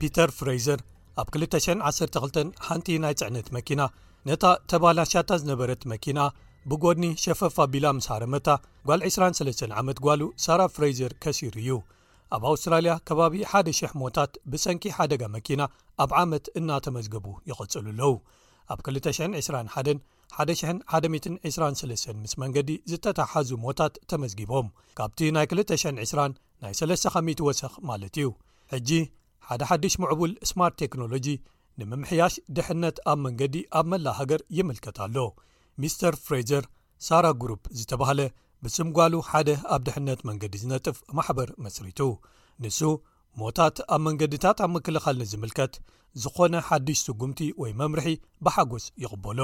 ፒተር 0.01 0.29
ፍሬዘር 0.38 0.79
ኣብ 1.22 1.27
212 1.44 2.38
ሓንቲ 2.68 2.88
ናይ 3.03 3.13
ጽዕነት 3.22 3.48
መኪና 3.56 3.82
ነታ 4.27 4.44
ተባላሻታ 4.72 5.29
ዝነበረት 5.41 5.82
መኪና 5.94 6.20
ብጎድኒ 6.70 7.03
ሸፈፋቢላ 7.24 7.86
ምስሃረመታ 7.98 8.48
ጓል 8.88 9.01
23 9.10 9.63
ዓመት 9.82 9.98
ጓሉ 10.06 10.22
ሳራ 10.46 10.62
ፍሬዘር 10.75 11.12
ከሲሩ 11.25 11.53
እዩ 11.63 11.72
ኣብ 12.36 12.44
ኣውስትራልያ 12.51 12.94
ከባቢ 13.10 13.34
ሓደ 13.51 13.68
000 13.79 13.98
ሞታት 14.01 14.32
ብሰንኪ 14.53 14.84
ሓደጋ 14.98 15.22
መኪና 15.36 15.62
ኣብ 16.03 16.12
ዓመት 16.22 16.46
እናተመዝግቡ 16.62 17.25
ይቕጽሉ 17.51 17.86
ኣለዉ 17.94 18.13
ኣብ 18.75 18.79
221 18.96 20.00
1123 21.51 22.22
ምስ 22.24 22.34
መንገዲ 22.44 22.70
ዝተታሓሓዙ 22.94 23.50
ሞታት 23.65 23.94
ተመዝጊቦም 24.13 24.68
ካብቲ 25.00 25.20
ናይ 25.38 25.46
220 25.56 26.39
ናይ 26.65 26.74
3ስኸ 26.82 27.15
ወሰኽ 27.50 27.74
ማለት 27.91 28.13
እዩ 28.22 28.27
ሕጂ 28.74 28.89
ሓደ 29.50 29.63
ሓድሽ 29.70 29.94
ምዕቡል 30.01 30.32
ስማርት 30.50 30.75
ቴክኖሎጂ 30.82 31.27
ንምምሕያሽ 31.79 32.34
ድሕነት 32.56 32.98
ኣብ 33.12 33.18
መንገዲ 33.25 33.56
ኣብ 33.79 33.86
መላ 33.91 34.06
ሃገር 34.18 34.41
ይምልከት 34.58 34.98
ኣሎ 35.06 35.15
ሚስተር 35.84 36.15
ፍሬዘር 36.25 36.65
ሳራ 37.08 37.25
ጉሩፕ 37.41 37.62
ዝተባህለ 37.79 38.22
ብስምጓሉ 38.65 39.13
ሓደ 39.29 39.50
ኣብ 39.75 39.82
ድሕነት 39.88 40.22
መንገዲ 40.29 40.53
ዝነጥፍ 40.63 40.98
ማሕበር 41.20 41.50
መስሪቱ 41.68 42.00
ንሱ 42.63 42.79
ሞታት 43.41 43.77
ኣብ 43.96 44.01
መንገድታት 44.08 44.58
ኣብ 44.65 44.72
ምክልኻል 44.77 45.18
ኒዝምልከት 45.24 45.74
ዝኾነ 46.24 46.53
ሓድሽ 46.70 47.00
ስጉምቲ 47.08 47.41
ወይ 47.63 47.72
መምርሒ 47.82 48.10
ብሓጎስ 48.46 48.86
ይቕበሎ 49.03 49.39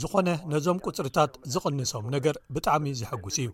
ዝኾነ 0.00 0.28
ነዞም 0.52 0.78
ቁፅርታት 0.88 1.32
ዝቕንሶም 1.52 2.04
ነገር 2.14 2.34
ብጣዕሚ 2.54 2.84
ዝሐጉስ 3.00 3.36
እዩ 3.42 3.48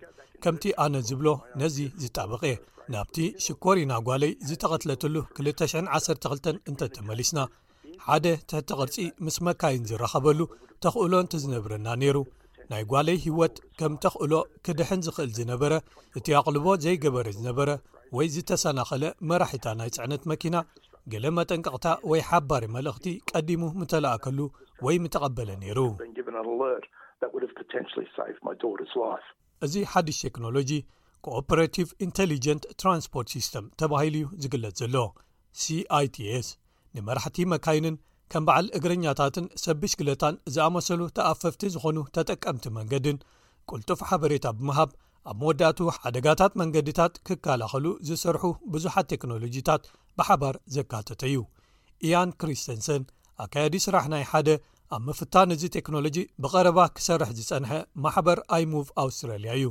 ከምቲ 0.45 0.65
ኣነ 0.85 0.95
ዝብሎ 1.09 1.29
ነዚ 1.61 1.77
ዝጣበቂየ 2.03 2.57
ናብቲ 2.95 3.17
ሽኮሪና 3.45 3.93
ጓለይ 4.09 4.33
ዝተቐትለትሉ 4.49 5.15
212 5.47 6.51
እንተ 6.71 6.81
ተመሊስና 6.97 7.39
ሓደ 8.07 8.27
ትሕቲ 8.51 8.69
ቕርፂ 8.81 8.97
ምስ 9.27 9.37
መካይን 9.47 9.87
ዝራኸበሉ 9.91 10.41
ተኽእሎ 10.85 11.13
እንተ 11.25 11.35
ዝነብረና 11.45 11.87
ነይሩ 12.03 12.17
ናይ 12.71 12.83
ጓለይ 12.93 13.19
ህወት 13.25 13.57
ከም 13.79 13.93
ተኽእሎ 14.05 14.33
ክድሕን 14.67 15.03
ዝኽእል 15.07 15.31
ዝነበረ 15.39 15.73
እቲ 16.19 16.27
ኣቕልቦ 16.41 16.67
ዘይገበረ 16.85 17.27
ዝነበረ 17.39 17.69
ወይ 18.17 18.29
ዝተሰናኸለ 18.35 19.05
መራሒታ 19.31 19.67
ናይ 19.81 19.91
ፅዕነት 19.97 20.23
መኪና 20.33 20.57
ገለ 21.13 21.27
መጠንቀቕታ 21.39 21.89
ወይ 22.11 22.21
ሓባሪ 22.29 22.65
መልእኽቲ 22.77 23.07
ቀዲሙ 23.31 23.63
ምተላኣከሉ 23.81 24.39
ወይ 24.85 24.97
ምተቐበለ 25.05 25.51
ነይሩ 25.65 25.79
እዚ 29.67 29.75
ሓዱሽ 29.93 30.17
ቴክኖሎጂ 30.27 30.71
ኮፖረቲቭ 31.27 31.87
ኢንቴሊጀንት 32.07 32.65
ትራንስፖርት 32.81 33.29
ሲስተም 33.35 33.65
ተባሂሉ 33.81 34.17
እዩ 34.21 34.27
ዝግለፅ 34.43 34.75
ዘሎ 34.81 34.95
ሲ 35.61 35.65
ኣይቲስ 35.99 36.49
ንመራሕቲ 36.97 37.39
መካይንን 37.53 37.97
ከም 38.33 38.45
በዓል 38.49 38.67
እግረኛታትን 38.77 39.47
ሰብሽ 39.65 39.93
ግለታን 40.01 40.35
ዝኣመሰሉ 40.55 41.01
ተኣፈፍቲ 41.17 41.63
ዝኾኑ 41.75 41.99
ተጠቀምቲ 42.17 42.67
መንገድን 42.79 43.19
ቁልጡፍ 43.71 44.01
ሓበሬታ 44.11 44.47
ብምሃብ 44.59 44.91
ኣብ 45.31 45.37
መወዳእቱ 45.43 45.79
ሓደጋታት 46.01 46.53
መንገድታት 46.63 47.15
ክከላኸሉ 47.29 47.87
ዝሰርሑ 48.09 48.45
ብዙሓት 48.75 49.09
ቴክኖሎጂታት 49.15 49.85
ብሓባር 50.21 50.57
ዘካተተ 50.77 51.23
እዩ 51.33 51.39
እያን 52.07 52.31
ክሪስተንሰን 52.41 53.03
ኣከያዲ 53.45 53.77
ስራሕ 53.87 54.05
ናይ 54.13 54.25
ሓደ 54.31 54.49
ኣብ 54.97 55.01
ምፍታን 55.09 55.51
እዚ 55.57 55.63
ቴክኖሎጂ 55.77 56.17
ብቀረባ 56.43 56.79
ክሰርሕ 56.97 57.31
ዝፀንሐ 57.39 57.73
ማሕበር 58.05 58.39
ኣይ 58.57 58.65
ሙቭ 58.73 58.89
ኣውስትራልያ 59.05 59.51
እዩ 59.59 59.69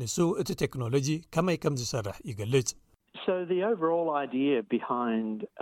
ንሱ 0.00 0.16
እቲ 0.42 0.48
ቴክኖሎጂ 0.62 1.08
ከመይ 1.34 1.58
ከም 1.64 1.74
ዝሰርሕ 1.82 2.16
ይገልጽ 2.30 2.70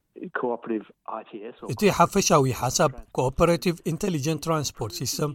እቲ 1.72 1.82
ሓፈሻዊ 1.98 2.46
ሓሳብ 2.62 2.90
ኮፖራቲቭ 3.18 3.76
ኢንቴሊጀንት 3.92 4.42
ትራንስፖርት 4.46 4.94
ሲስተም 5.00 5.32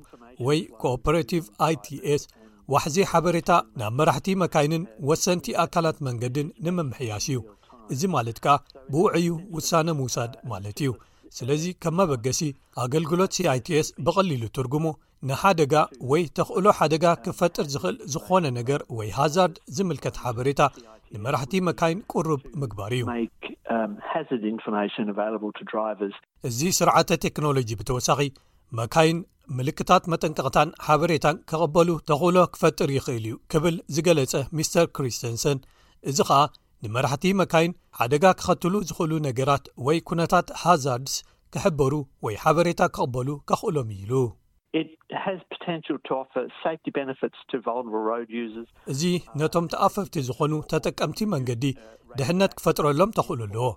ወይ 0.47 0.59
ኮፖራቲቭ 0.83 1.43
ኣይቲስ 1.67 2.23
ዋሕዜ 2.73 2.97
ሓበሬታ 3.11 3.51
ናብ 3.79 3.93
መራሕቲ 4.00 4.27
መካይንን 4.43 4.83
ወሰንቲ 5.09 5.47
ኣካላት 5.65 5.97
መንገድን 6.07 6.50
ንመምሕያሽ 6.67 7.25
እዩ 7.31 7.39
እዚ 7.93 8.01
ማለት 8.15 8.38
ከዓ 8.45 8.55
ብውዕዩ 8.91 9.29
ውሳነ 9.57 9.88
ምውሳድ 10.00 10.33
ማለት 10.51 10.77
እዩ 10.83 10.91
ስለዚ 11.38 11.63
ከም 11.83 11.93
መበገሲ 12.00 12.39
ኣገልግሎት 12.83 13.31
cኣits 13.35 13.88
ብቐሊሉ 14.05 14.43
ትርጉሞ 14.57 14.85
ንሓደጋ 15.29 15.73
ወይ 16.11 16.23
ተኽእሎ 16.38 16.65
ሓደጋ 16.77 17.03
ክፈጥር 17.25 17.65
ዝኽእል 17.73 17.97
ዝኾነ 18.13 18.45
ነገር 18.59 18.81
ወይ 18.97 19.09
ሃዛርድ 19.19 19.55
ዝምልከት 19.75 20.15
ሓበሬታ 20.23 20.61
ንመራሕቲ 21.13 21.53
መካይን 21.67 22.00
ቅርብ 22.11 22.41
ምግባር 22.61 22.91
እዩ 22.97 23.03
um, 23.09 23.91
እዚ 26.50 26.59
ስርዓተ 26.79 27.09
ቴክኖሎጂ 27.25 27.69
ብተወሳኺ 27.81 28.19
መካይን 28.79 29.19
ምልክታት 29.59 30.03
መጠንቅቕታን 30.13 30.69
ሓበሬታን 30.88 31.38
ክቕበሉ 31.50 31.88
ተኽእሎ 32.09 32.38
ክፈጥር 32.55 32.89
ይኽእል 32.97 33.23
እዩ 33.29 33.33
ክብል 33.53 33.77
ዝገለፀ 33.95 34.33
ምስር 34.59 34.85
ክርስትንሰን 34.97 35.59
እዚ 36.11 36.19
ከኣ 36.29 36.41
ንመራሕቲ 36.85 37.23
መካይን 37.39 37.73
ሓደጋ 37.97 38.23
ክኸትሉ 38.38 38.75
ዝኽእሉ 38.89 39.11
ነገራት 39.25 39.65
ወይ 39.88 39.97
ኩነታት 40.09 40.47
ሃዛርድስ 40.61 41.15
ከሕበሩ 41.53 41.93
ወይ 42.25 42.35
ሓበሬታ 42.43 42.81
ከቕበሉ 42.95 43.27
ከኽእሎም 43.50 43.89
ዩ 43.97 44.01
ኢሉ 44.03 44.13
እዚ 48.93 49.01
ነቶም 49.41 49.65
ተኣፈፍቲ 49.73 50.15
ዝኾኑ 50.29 50.51
ተጠቀምቲ 50.73 51.19
መንገዲ 51.35 51.63
ድሕነት 52.19 52.53
ክፈጥረሎም 52.59 53.15
ተኽእሉ 53.19 53.41
ኣለዎ 53.50 53.67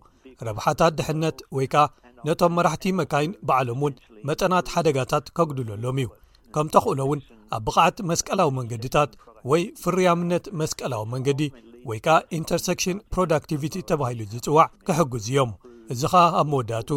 ረብሓታት 0.49 0.92
ድሕነት 1.00 1.38
ወይ 1.58 1.66
ከዓ 1.75 1.84
ነቶም 2.28 2.54
መራሕቲ 2.58 2.84
መካይን 3.00 3.32
በዕሎም 3.49 3.82
ውን 3.87 3.96
መጠናት 4.30 4.66
ሓደጋታት 4.75 5.26
ከግዱለሎም 5.38 5.99
እዩ 6.04 6.08
ከም 6.54 6.66
ተኽእሎ 6.75 7.00
እውን 7.06 7.20
ኣብ 7.56 7.62
ብቕዓት 7.66 7.96
መስቀላዊ 8.08 8.50
መንገድታት 8.58 9.11
ወይ 9.50 9.62
ፍርያምነት 9.82 10.44
መስቀላዊ 10.61 11.02
መንገዲ 11.14 11.40
ወይ 11.88 11.99
ከዓ 12.04 12.16
ኢንተርሰክሽን 12.38 12.99
ፕሮዳክቲቪቲ 13.12 13.75
ተባሂሉ 13.90 14.20
ዝጽዋዕ 14.34 14.66
ክሕግዙ 14.88 15.26
እዮም 15.32 15.50
እዚ 15.92 16.02
ኸዓ 16.12 16.26
ኣብ 16.40 16.46
መወዳቱ 16.52 16.90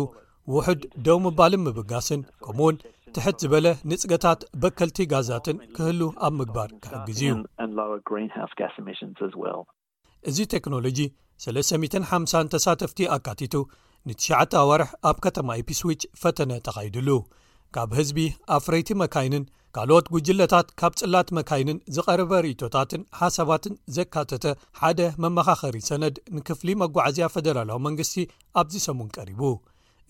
ውሕድ 0.56 0.82
ደው 1.08 1.18
ምባልን 1.26 1.64
ምብጋስን 1.68 2.22
ከምኡውን 2.44 2.78
ትሕት 3.16 3.38
ዝበለ 3.44 3.66
ንፅገታት 3.90 4.40
በከልቲ 4.62 4.98
ጋዛትን 5.14 5.58
ክህሉ 5.78 6.02
ኣብ 6.28 6.34
ምግባር 6.42 6.70
ክሕግዝ 6.84 7.22
እዩ 7.24 7.34
እዚ 10.32 10.38
ቴክኖሎጂ 10.56 11.00
350 11.48 12.46
ተሳተፍቲ 12.54 13.00
ኣካቲቱ 13.18 13.56
ን9 14.12 14.32
ኣዋርሕ 14.64 14.90
ኣብ 15.10 15.18
ከተማ 15.26 15.50
ኤፒስዊች 15.64 16.02
ፈተነ 16.22 16.52
ተኻይድሉ 16.68 17.10
ካብ 17.76 17.90
ህዝቢ 18.00 18.20
ኣብፍረይቲ 18.56 18.90
መካይንን 19.02 19.44
ካልኦት 19.76 20.06
ጉጅለታት 20.16 20.68
ካብ 20.80 20.94
ፅላት 21.00 21.28
መካይንን 21.38 21.78
ዝቐርበ 21.96 22.32
ርእቶታትን 22.46 23.02
ሓሳባትን 23.20 23.74
ዘካተተ 23.96 24.44
ሓደ 24.82 25.00
መመኻኸሪ 25.24 25.76
ሰነድ 25.90 26.16
ንክፍሊ 26.38 26.70
መጓዓዝያ 26.84 27.28
ፈደራላዊ 27.34 27.80
መንግስቲ 27.88 28.16
ኣብዚሰሙን 28.62 29.10
ቀሪቡ 29.18 29.42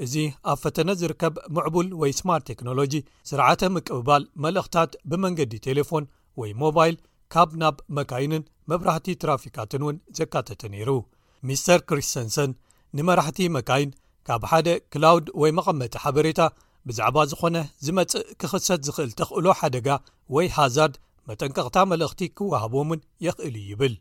እዚ 0.06 0.16
ኣብ 0.52 0.58
ፈተነ 0.64 0.90
ዝርከብ 1.02 1.36
ምዕቡል 1.58 1.88
ወይ 2.02 2.12
ስማርት 2.20 2.46
ቴክኖሎጂ 2.50 2.94
ስርዓተ 3.30 3.62
ምቅብባል 3.76 4.24
መልእኽታት 4.44 4.92
ብመንገዲ 5.12 5.54
ቴሌፎን 5.68 6.06
ወይ 6.42 6.52
ሞባይል 6.64 6.96
ካብ 7.36 7.50
ናብ 7.62 7.78
መካይንን 7.98 8.44
መብራህቲ 8.72 9.08
ትራፊካትን 9.22 9.82
እውን 9.86 9.98
ዘካተተ 10.18 10.62
ነይሩ 10.74 10.90
ሚስተር 11.48 11.80
ክሪስተንሰን 11.90 12.52
ንመራሕቲ 12.98 13.40
መካይን 13.56 13.92
ካብ 14.28 14.44
ሓደ 14.52 14.70
ክላውድ 14.94 15.28
ወይ 15.42 15.52
መቐመጢ 15.58 15.94
ሓበሬታ 16.04 16.40
ብዛዕባ 16.90 17.18
ዝኾነ 17.30 17.56
ዝመፅእ 17.86 18.24
ክኽሰት 18.42 18.82
ዝኽእል 18.88 19.10
ተኽእሎ 19.20 19.46
ሓደጋ 19.60 19.88
ወይ 20.36 20.46
ሃዛርድ 20.58 20.94
መጠንቀቕታ 21.30 21.78
መልእኽቲ 21.92 22.22
ክወሃቦምን 22.38 23.00
የኽእሉ 23.26 23.56
ይብል 23.72 23.96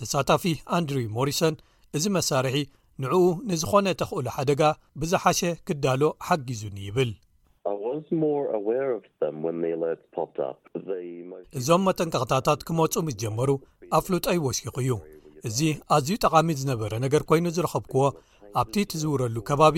ተሳታፊ 0.00 0.44
ኣንድሪው 0.76 1.08
ሞሪሰን 1.16 1.54
እዚ 1.98 2.04
መሳርሒ 2.16 2.56
ንዕኡ 3.04 3.22
ንዝኾነ 3.52 3.86
ተኽእሎ 4.02 4.26
ሓደጋ 4.36 4.62
ብዝሓሸ 5.02 5.40
ክዳሎ 5.68 6.02
ሓጊዙኒ 6.26 6.78
ይብል 6.88 7.10
እዞም 11.60 11.82
መጠንቀቕታታት 11.88 12.60
ክመፁ 12.68 12.92
ምስ 13.08 13.16
ጀመሩ 13.24 13.50
ኣ 13.96 14.00
ፍሉጣይ 14.04 14.36
ይወሲኹ 14.40 14.74
እዩ 14.84 14.92
እዚ 15.50 15.58
ኣዝዩ 15.96 16.14
ጠቓሚ 16.26 16.48
ዝነበረ 16.60 16.92
ነገር 17.06 17.22
ኮይኑ 17.32 17.46
ዝረኸብክዎ 17.58 18.02
ኣብቲ 18.62 18.76
ትዝውረሉ 18.92 19.36
ከባቢ 19.50 19.76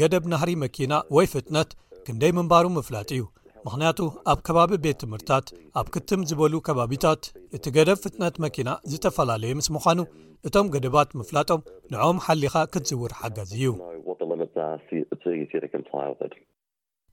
ገደብ 0.00 0.24
ናህሪ 0.32 0.50
መኪና 0.64 0.92
ወይ 1.14 1.26
ፍጥነት 1.32 1.70
ክንደይ 2.06 2.32
ምንባሩ 2.38 2.66
ምፍላጥ 2.78 3.08
እዩ 3.14 3.22
ምክንያቱ 3.66 3.98
ኣብ 4.30 4.38
ከባቢ 4.46 4.70
ቤት 4.84 4.96
ትምህርታት 5.02 5.46
ኣብ 5.80 5.86
ክትም 5.94 6.20
ዝበሉ 6.28 6.54
ከባቢታት 6.66 7.22
እቲ 7.56 7.64
ገደብ 7.76 7.98
ፍጥነት 8.04 8.36
መኪና 8.44 8.70
ዝተፈላለየ 8.92 9.56
ምስ 9.58 9.68
ምዃኑ 9.74 10.00
እቶም 10.48 10.70
ገደባት 10.74 11.10
ምፍላጦም 11.20 11.60
ንኦም 11.92 12.18
ሓሊኻ 12.26 12.54
ክትዝውር 12.72 13.12
ሓገዝ 13.20 13.52
እዩ 13.58 13.66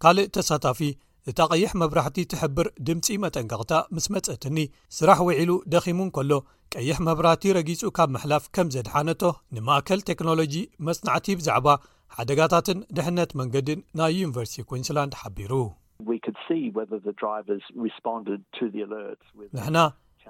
ካልእ 0.03 0.27
ተሳታፊ 0.35 0.81
እታ 1.29 1.39
ቀይሕ 1.51 1.71
መብራህቲ 1.81 2.17
ትሕብር 2.31 2.67
ድምፂ 2.87 3.07
መጠንቀቅታ 3.23 3.73
ምስ 3.95 4.05
መፀትኒ 4.13 4.59
ስራሕ 4.97 5.19
ውዒሉ 5.27 5.51
ደኺሙን 5.73 6.09
ከሎ 6.15 6.31
ቀይሕ 6.75 6.97
መብራህቲ 7.07 7.43
ረጊፁ 7.57 7.81
ካብ 7.97 8.09
ምሕላፍ 8.15 8.43
ከም 8.55 8.67
ዘድሓነቶ 8.75 9.23
ንማእከል 9.57 10.01
ቴክኖሎጂ 10.09 10.55
መፅናዕቲ 10.87 11.27
ብዛዕባ 11.39 11.67
ሓደጋታትን 12.17 12.79
ድሕነት 12.97 13.31
መንገዲን 13.39 13.79
ናይ 13.99 14.11
ዩኒቨርሲቲ 14.21 14.63
ኩንስላንድ 14.71 15.13
ሓቢሩ 15.21 15.51
ንሕና 19.55 19.77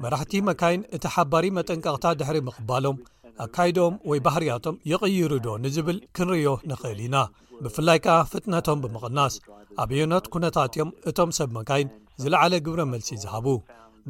መራሕቲ 0.03 0.33
መካይን 0.49 0.81
እቲ 0.95 1.05
ሓባሪ 1.15 1.45
መጠንቀቕታት 1.57 2.17
ድሕሪ 2.19 2.37
ምቕባሎም 2.47 2.97
ኣካይዶም 3.45 3.93
ወይ 4.09 4.19
ባህርያቶም 4.25 4.75
ይቕይሩ 4.91 5.31
ዶ 5.45 5.57
ንዝብል 5.65 5.97
ክንርዮ 6.15 6.47
ንኽእል 6.69 6.99
ኢና 7.05 7.15
ብፍላይ 7.63 7.99
ከዓ 8.05 8.17
ፍጥነቶም 8.31 8.81
ብምቕናስ 8.83 9.35
ኣብ 9.81 9.89
ዩነት 9.99 10.25
ኩነታት 10.33 10.73
ዮም 10.79 10.89
እቶም 11.11 11.29
ሰብ 11.37 11.49
መካይን 11.57 11.89
ዝለዓለ 12.23 12.53
ግብረ 12.65 12.81
መልሲ 12.93 13.09
ዝሃቡ 13.23 13.47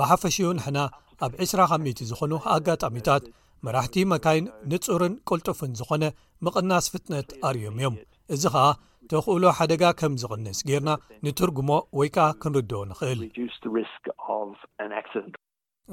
ብሓፈሽኡ 0.01 0.47
ንሕና 0.59 0.79
ኣብ 1.25 1.31
20ራካ00 1.47 2.03
ዝኾኑ 2.09 2.31
ኣጋጣሚታት 2.55 3.23
መራሕቲ 3.67 3.95
መካይን 4.11 4.45
ንፁርን 4.71 5.13
ቁልጡፍን 5.31 5.71
ዝኾነ 5.79 6.03
ምቕናስ 6.45 6.85
ፍትነት 6.93 7.29
ኣርዮም 7.47 7.75
እዮም 7.79 7.95
እዚ 8.35 8.43
ከዓ 8.53 8.65
ተኽእሎ 9.11 9.43
ሓደጋ 9.57 9.83
ከም 9.99 10.13
ዝቕንስ 10.21 10.59
ጌርና 10.69 10.89
ንትርጉሞ 11.25 11.69
ወይ 11.99 12.09
ከዓ 12.15 12.27
ክንርድኦ 12.43 12.81
ንኽእል 12.91 13.19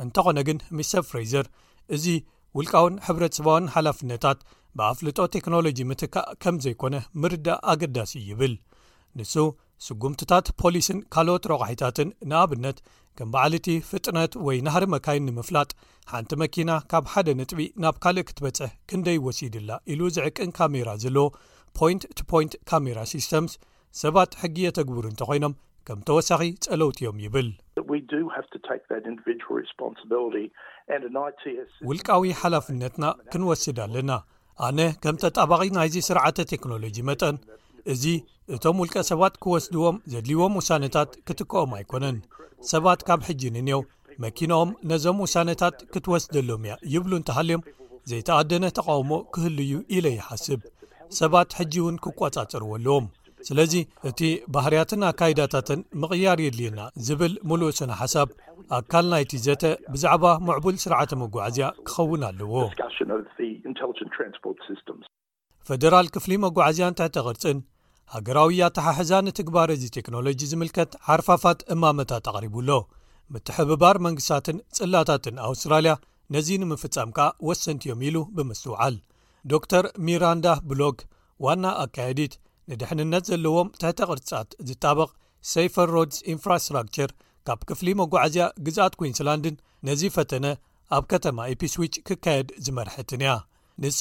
እንተኾነ 0.04 0.38
ግን 0.48 0.58
ም 0.76 0.86
ፍሬዘር 1.10 1.46
እዚ 1.96 2.04
ውልቃውን 2.58 2.94
ሕብረተ 3.06 3.34
ሰብዊን 3.38 3.66
ሓላፍነታት 3.74 4.38
ብኣፍልጦ 4.78 5.18
ቴክኖሎጂ 5.34 5.78
ምትካእ 5.90 6.28
ከም 6.42 6.56
ዘይኮነ 6.64 6.94
ምርዳእ 7.22 7.60
ኣገዳሲ 7.72 8.12
ይብል 8.30 8.54
ንሱ 9.18 9.34
ስጉምትታት 9.84 10.46
ፖሊስን 10.60 10.98
ካልኦት 11.14 11.44
ረቑሒታትን 11.52 12.08
ንኣብነት 12.30 12.78
ከም 13.18 13.28
በዓል 13.34 13.52
እቲ 13.58 13.68
ፍጥነት 13.90 14.32
ወይ 14.46 14.56
ናሃሪ 14.66 14.84
መካይን 14.94 15.26
ንምፍላጥ 15.28 15.70
ሓንቲ 16.12 16.32
መኪና 16.42 16.70
ካብ 16.90 17.04
ሓደ 17.12 17.28
ንጥቢ 17.40 17.60
ናብ 17.84 17.96
ካልእ 18.04 18.26
ክትበጽሕ 18.28 18.70
ክንደይ 18.90 19.18
ወሲድላ 19.26 19.70
ኢሉ 19.92 20.00
ዝዕቅን 20.16 20.50
ካሜራ 20.58 20.88
ዘለዎ 21.04 21.26
ፖን 21.78 21.98
ፖን 22.32 22.50
ካሜራ 22.70 22.98
ሲስተምስ 23.12 23.54
ሰባት 24.02 24.32
ሕግየ 24.42 24.68
ተግብር 24.78 25.04
እንተኮይኖም 25.10 25.54
ከም 25.88 25.98
ተወሳኺ 26.08 26.42
ጸለውቲ 26.66 26.98
እዮም 27.04 27.18
ይብል 27.24 27.48
ውልቃዊ 31.90 32.24
ሓላፍነትና 32.40 33.04
ክንወስድ 33.32 33.78
ኣለና 33.86 34.10
ኣነ 34.66 34.80
ከም 35.04 35.16
ተጣባቒ 35.24 35.62
ናይዚ 35.78 35.96
ስርዓተ 36.08 36.36
ቴክኖሎጂ 36.52 36.96
መጠን 37.10 37.36
እዚ 37.92 38.04
እቶም 38.54 38.76
ውልቀ 38.82 38.96
ሰባት 39.10 39.34
ክወስድዎም 39.42 39.96
ዘድልይዎም 40.12 40.54
ውሳነታት 40.60 41.10
ክትከኦም 41.26 41.72
ኣይኮነን 41.78 42.16
ሰባት 42.72 43.00
ካብ 43.08 43.20
ሕጂ 43.28 43.42
ንንኤው 43.54 43.82
መኪናኦም 44.24 44.70
ነዞም 44.90 45.18
ውሳነታት 45.24 45.76
ክትወስደሎም 45.92 46.62
እያ 46.66 46.74
ይብሉ 46.94 47.12
እንተሃልዮም 47.20 47.62
ዘይተኣደነ 48.10 48.64
ተቃውሞ 48.78 49.10
ክህል 49.34 49.56
ዩ 49.72 49.74
ኢለ 49.96 50.06
ይሓስብ 50.16 50.60
ሰባት 51.20 51.50
ሕጂ 51.58 51.74
እውን 51.82 51.96
ክቈጻጽርዎለዎም 52.04 53.06
ስለዚ 53.48 53.72
እቲ 54.10 54.20
ባህርያትን 54.54 55.02
ኣካይዳታትን 55.10 55.80
ምቕያር 56.02 56.38
የድልዩና 56.44 56.80
ዝብል 57.06 57.34
ምሉእ 57.50 57.74
ስነ 57.78 57.90
ሓሳብ 58.02 58.28
ኣካል 58.78 59.06
ናይቲ 59.14 59.32
ዘተ 59.46 59.64
ብዛዕባ 59.92 60.24
መዕቡል 60.48 60.76
ስርዓተ 60.84 61.10
መጓዓዝያ 61.22 61.66
ክኸውን 61.88 62.24
ኣለዎ 62.30 62.54
ፈደራል 65.70 66.08
ክፍሊ 66.16 66.32
መጓዓዝያእንትሕተቅርፅን 66.46 67.58
ሃገራዊያ 68.14 68.64
ተሓሕዛ 68.76 69.12
ንትግባር 69.26 69.68
እዚ 69.74 69.84
ቴክኖሎጂ 69.96 70.40
ዝምልከት 70.50 70.90
ሓርፋፋት 71.06 71.60
እማመታት 71.74 72.24
ኣቕሪቡሎ 72.30 72.68
ምትሕብባር 73.34 73.96
መንግስታትን 74.06 74.58
ፅላታትን 74.78 75.38
ኣውስትራልያ 75.46 75.92
ነዚ 76.34 76.48
ንምፍጻም 76.62 77.10
ከ 77.16 77.26
ወሰንቲ 77.48 77.82
ዮም 77.90 78.00
ኢሉ 78.08 78.16
ብምስውዓል 78.36 78.94
ዶ 79.52 79.58
ር 79.84 79.86
ሚራንዳ 80.06 80.46
ብሎክ 80.70 80.98
ዋና 81.46 81.64
ኣካየዲት 81.84 82.34
ንድሕንነት 82.70 83.26
ዘለዎም 83.30 83.68
ትሕተ 83.80 84.00
ቅርፃት 84.10 84.50
ዝጣበቕ 84.68 85.10
ሰፈር 85.54 85.88
ሮድስ 85.96 86.18
ኢንፍራስትራክቸር 86.34 87.10
ካብ 87.48 87.60
ክፍሊ 87.70 87.88
መጓዓዝያ 88.02 88.44
ግዛኣት 88.66 88.94
ኩንስላንድን 89.00 89.56
ነዚ 89.88 90.02
ፈተነ 90.16 90.46
ኣብ 90.96 91.04
ከተማ 91.12 91.38
ኤፒስዊች 91.54 91.94
ክካየድ 92.06 92.48
ዝመርሕትን 92.66 93.22
እያ 93.26 93.34
ንሳ 93.82 94.00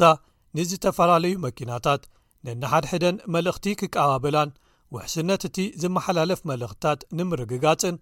ንዝተፈላለዩ 0.58 1.34
መኪናታት 1.46 2.02
ንናሓድሕደን 2.48 3.16
መልእኽቲ 3.34 3.66
ክቀባበላን 3.82 4.50
ውሕስነት 4.96 5.42
እቲ 5.50 5.58
ዝመሓላለፍ 5.82 6.42
መልእኽትታት 6.50 7.00
ንምርግጋጽን 7.18 7.96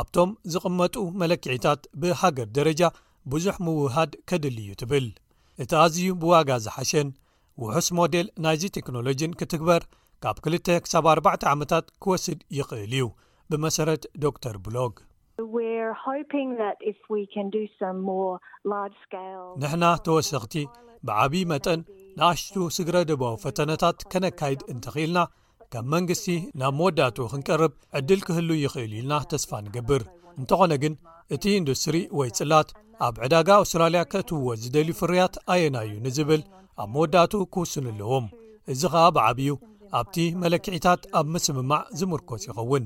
ኣብቶም 0.00 0.30
ዝቕመጡ 0.52 0.96
መለክዒታት 1.20 1.80
ብሃገር 2.02 2.48
ደረጃ 2.58 2.82
ብዙሕ 3.32 3.56
ምውሃድ 3.66 4.12
ከድል 4.30 4.56
እዩ 4.62 4.70
ትብል 4.82 5.06
እቲ 5.62 5.72
ኣዝዩ 5.84 6.06
ብዋጋ 6.24 6.50
ዝሓሸን 6.66 7.08
ውሑስ 7.62 7.88
ሞዴል 7.98 8.26
ናይዚ 8.44 8.62
ቴክኖሎጂን 8.76 9.36
ክትግበር 9.40 9.82
ካብ 10.24 10.36
2-ሳ4 10.46 11.50
ዓመታት 11.54 11.86
ክወስድ 12.02 12.40
ይኽእል 12.58 12.94
እዩ 12.98 13.04
ብመሰረት 13.52 14.02
ዶ 14.22 14.32
ር 14.54 14.58
ብሎግ 14.66 14.94
ንሕና 19.62 19.84
ተወሰኽቲ 20.06 20.54
ብዓብዪ 21.08 21.34
መጠን 21.52 21.80
ንኣሽቱ 22.18 22.54
ስግረ 22.76 22.96
ድባዊ 23.08 23.34
ፈተነታት 23.44 23.98
ከነካይድ 24.12 24.60
እንትኽኢልና 24.72 25.18
ከም 25.72 25.84
መንግስቲ 25.94 26.26
ናብ 26.60 26.72
መወዳእቱኡ 26.78 27.26
ክንቀርብ 27.32 27.72
ዕድል 27.98 28.20
ክህሉ 28.26 28.48
ይኽእል 28.64 28.92
ኢልና 28.98 29.14
ተስፋ 29.30 29.50
ንግብር 29.66 30.02
እንተኾነ 30.40 30.72
ግን 30.82 30.94
እቲ 31.34 31.44
ኢንዱስትሪ 31.60 31.96
ወይ 32.18 32.30
ፅላት 32.38 32.68
ኣብ 33.06 33.16
ዕዳጋ 33.24 33.48
ኣውስትራልያ 33.60 34.00
ከእትውዎ 34.12 34.48
ዝደልዩ 34.62 34.94
ፍርያት 35.00 35.34
ኣየና 35.52 35.76
እዩ 35.86 35.94
ንዝብል 36.06 36.42
ኣብ 36.82 36.88
መወዳቱ 36.94 37.32
ክውስን 37.54 37.86
ኣለዎም 37.92 38.26
እዚ 38.72 38.82
ኸዓ 38.94 39.06
ብዓብዩ 39.18 39.52
ኣብቲ 39.98 40.16
መለክዒታት 40.42 41.00
ኣብ 41.18 41.26
ምስምማዕ 41.34 41.82
ዝምርኮፅ 42.00 42.42
ይኸውን 42.48 42.84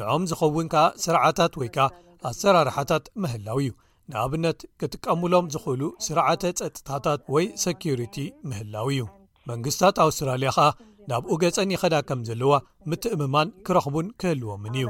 ንኦም 0.00 0.22
ዝኸውን 0.30 0.66
ከዓ 0.72 0.84
ስርዓታት 1.04 1.52
ወይ 1.60 1.70
ከዓ 1.76 1.86
ኣሰራርሓታት 2.30 3.04
ምህላው 3.22 3.58
እዩ 3.62 3.70
ንኣብነት 4.10 4.60
ክትቀምሎም 4.80 5.46
ዝኽእሉ 5.54 5.82
ስርዓተ 6.06 6.42
ፀጥታታት 6.60 7.20
ወይ 7.34 7.44
ሰኪሪቲ 7.64 8.16
ምህላው 8.48 8.88
እዩ 8.94 9.02
መንግስትታት 9.50 9.96
ኣውስትራልያ 10.06 10.50
ኸዓ 10.56 10.68
ናብኡ 11.10 11.32
ገፀን 11.42 11.70
ይኸዳ 11.74 11.94
ከም 12.08 12.20
ዘለዋ 12.28 12.52
ምትእምማን 12.90 13.48
ክረኽቡን 13.66 14.08
ክህልዎምን 14.22 14.74
እዩ 14.80 14.86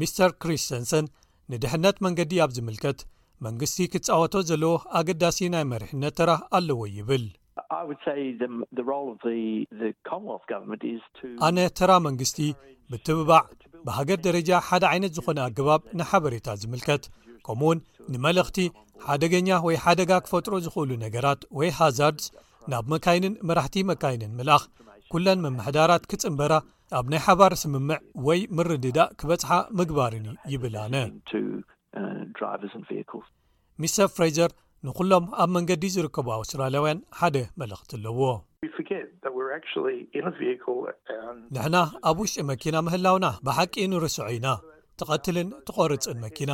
ሚስተር 0.00 0.30
ክርስተንሰን 0.42 1.06
ንድሕነት 1.52 1.96
መንገዲ 2.06 2.32
ኣብ 2.44 2.50
ዝምልከት 2.56 2.98
መንግስቲ 3.46 3.78
ክትፃወቶ 3.92 4.34
ዘለዎ 4.50 4.74
ኣገዳሲ 5.00 5.38
ናይ 5.54 5.64
መሪሕነት 5.72 6.14
ተራ 6.18 6.30
ኣለዎ 6.58 6.80
ይብል 6.98 7.24
ኣነ 11.48 11.58
ትራ 11.80 11.90
መንግስቲ 12.08 12.38
ብትብባዕ 12.92 13.44
ብሃገር 13.86 14.18
ደረጃ 14.26 14.48
ሓደ 14.68 14.84
ዓይነት 14.92 15.12
ዝኾነ 15.16 15.38
ኣገባብ 15.48 15.82
ናሓበሬታ 15.98 16.46
ዝምልከት 16.62 17.04
ከምኡ 17.46 17.60
እውን 17.66 17.78
ንመልእኽቲ 18.12 18.58
ሓደገኛ 19.06 19.48
ወይ 19.66 19.76
ሓደጋ 19.84 20.10
ክፈጥሮ 20.24 20.52
ዝኽእሉ 20.64 20.90
ነገራት 21.04 21.40
ወይ 21.58 21.68
ሃዛርድስ 21.78 22.26
ናብ 22.72 22.86
መካይንን 22.92 23.34
መራሕቲ 23.48 23.76
መካይንን 23.90 24.32
ምልኣኽ 24.38 24.64
ኵለን 25.12 25.42
መምሕዳራት 25.46 26.02
ክጽምበራ 26.10 26.54
ኣብ 26.98 27.06
ናይ 27.12 27.20
ሓባር 27.26 27.52
ስምምዕ 27.62 27.98
ወይ 28.26 28.40
ምርድዳእ 28.56 29.12
ክበጽሓ 29.20 29.50
ምግባርኒ 29.78 30.26
ይብልነ 30.52 30.94
ሚስር 33.82 34.06
ፍሬዘር 34.14 34.50
ንኩሎም 34.86 35.24
ኣብ 35.42 35.48
መንገዲ 35.54 35.84
ዝርከቡ 35.94 36.26
ኣውስትራለያውያን 36.38 36.98
ሓደ 37.20 37.36
መለእክቲ 37.60 37.90
ኣለዎ 37.98 38.20
ንሕና 41.54 41.76
ኣብ 42.08 42.18
ውሽጢ 42.22 42.38
መኪና 42.50 42.74
ምህላውና 42.86 43.28
ብሓቂ 43.46 43.74
ንርስዑ 43.92 44.26
ኢና 44.36 44.46
ተቀትልን 45.00 45.48
ትቆርፅን 45.68 46.18
መኪና 46.26 46.52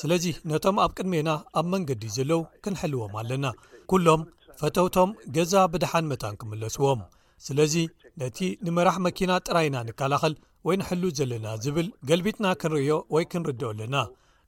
ስለዚ 0.00 0.24
ነቶም 0.50 0.76
ኣብ 0.84 0.92
ቅድሜና 0.98 1.30
ኣብ 1.58 1.66
መንገዲ 1.74 2.04
ዘለው 2.16 2.40
ክንሕልዎም 2.66 3.14
ኣለና 3.20 3.46
ኩሎም 3.92 4.22
ፈተውቶም 4.60 5.10
ገዛ 5.36 5.54
ብድሓን 5.72 6.08
መታን 6.12 6.34
ክምለስዎም 6.40 7.00
ስለዚ 7.46 7.74
ነቲ 8.22 8.38
ንመራሕ 8.66 8.96
መኪና 9.06 9.30
ጥራኢና 9.46 9.76
ንከላኸል 9.88 10.34
ወይ 10.68 10.76
ንሕል 10.80 11.02
ዘለና 11.20 11.46
ዝብል 11.64 11.88
ገልቢትና 12.10 12.46
ክንርእዮ 12.60 12.92
ወይ 13.14 13.24
ክንርድኦኣለና 13.32 13.96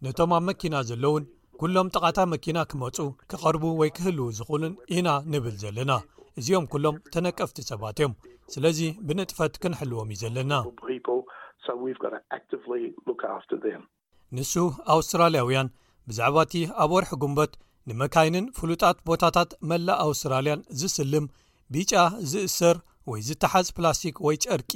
ነቶም 0.05 0.31
ኣብ 0.37 0.45
መኪና 0.51 0.75
ዘለውን 0.91 1.25
ኩሎም 1.61 1.89
ጠቓታ 1.97 2.19
መኪና 2.33 2.59
ክመፁ 2.71 2.97
ክቐርቡ 3.31 3.63
ወይ 3.81 3.91
ክህልው 3.97 4.27
ዝኹሉን 4.39 4.73
ኢና 4.95 5.09
ንብል 5.33 5.55
ዘለና 5.63 5.93
እዚኦም 6.41 6.65
ኩሎም 6.73 6.97
ተነቀፍቲ 7.15 7.59
ሰባት 7.71 7.99
እዮም 8.01 8.15
ስለዚ 8.55 8.79
ብንጥፈት 9.07 9.55
ክንሕልዎም 9.63 10.11
እዩ 10.15 10.19
ዘለና 10.23 10.53
ንሱ 14.39 14.55
ኣውስትራልያውያን 14.95 15.69
ብዛዕባ 16.11 16.39
እቲ 16.47 16.55
ኣብ 16.85 16.91
ወርሒ 16.97 17.11
ጉንበት 17.23 17.53
ንመካይንን 17.91 18.47
ፍሉጣት 18.59 18.99
ቦታታት 19.11 19.51
መላእ 19.71 19.99
ኣውስትራልያን 20.09 20.65
ዝስልም 20.81 21.27
ቢጫ 21.77 21.93
ዝእሰር 22.33 22.77
ወይ 23.13 23.21
ዝተሓዝ 23.31 23.69
ፕላስቲክ 23.79 24.17
ወይ 24.27 24.37
ጨርቂ 24.45 24.73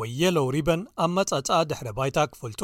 ወይ 0.00 0.10
የለው 0.22 0.46
ሪበን 0.56 0.82
ኣብ 1.06 1.10
መጻጻእ 1.18 1.62
ድሕረ 1.72 1.88
ባይታ 1.98 2.18
ክፈልጡ 2.32 2.62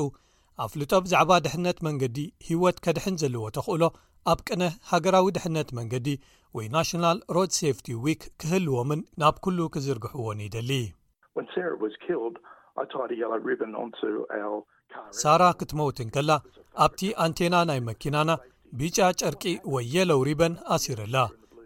ኣፍልጦ 0.64 0.92
ብዛዕባ 1.04 1.30
ድሕነት 1.44 1.78
መንገዲ 1.86 2.16
ህይወት 2.48 2.76
ከድሕን 2.84 3.14
ዘለዎ 3.22 3.42
ተኽእሎ 3.56 3.82
ኣብ 4.32 4.38
ቅነ 4.48 4.62
ሃገራዊ 4.90 5.26
ድሕነት 5.36 5.68
መንገዲ 5.78 6.08
ወይ 6.56 6.66
ናሽናል 6.74 7.18
ሮድ 7.36 7.52
ሰፍቲ 7.60 7.86
ዊክ 8.04 8.22
ክህልዎምን 8.40 9.00
ናብ 9.22 9.36
ኩሉ 9.44 9.58
ክዝርግሕዎን 9.74 10.40
ይደሊ 10.46 10.72
ሳራ 15.22 15.42
ክትመውትን 15.58 16.08
ከላ 16.14 16.30
ኣብቲ 16.84 17.00
ኣንቴና 17.24 17.54
ናይ 17.70 17.80
መኪናና 17.90 18.30
ቢጫ 18.80 18.98
ጨርቂ 19.20 19.42
ወይ 19.74 19.84
የሎው 19.94 20.20
ሪበን 20.28 20.54
ኣሲረላ 20.76 21.16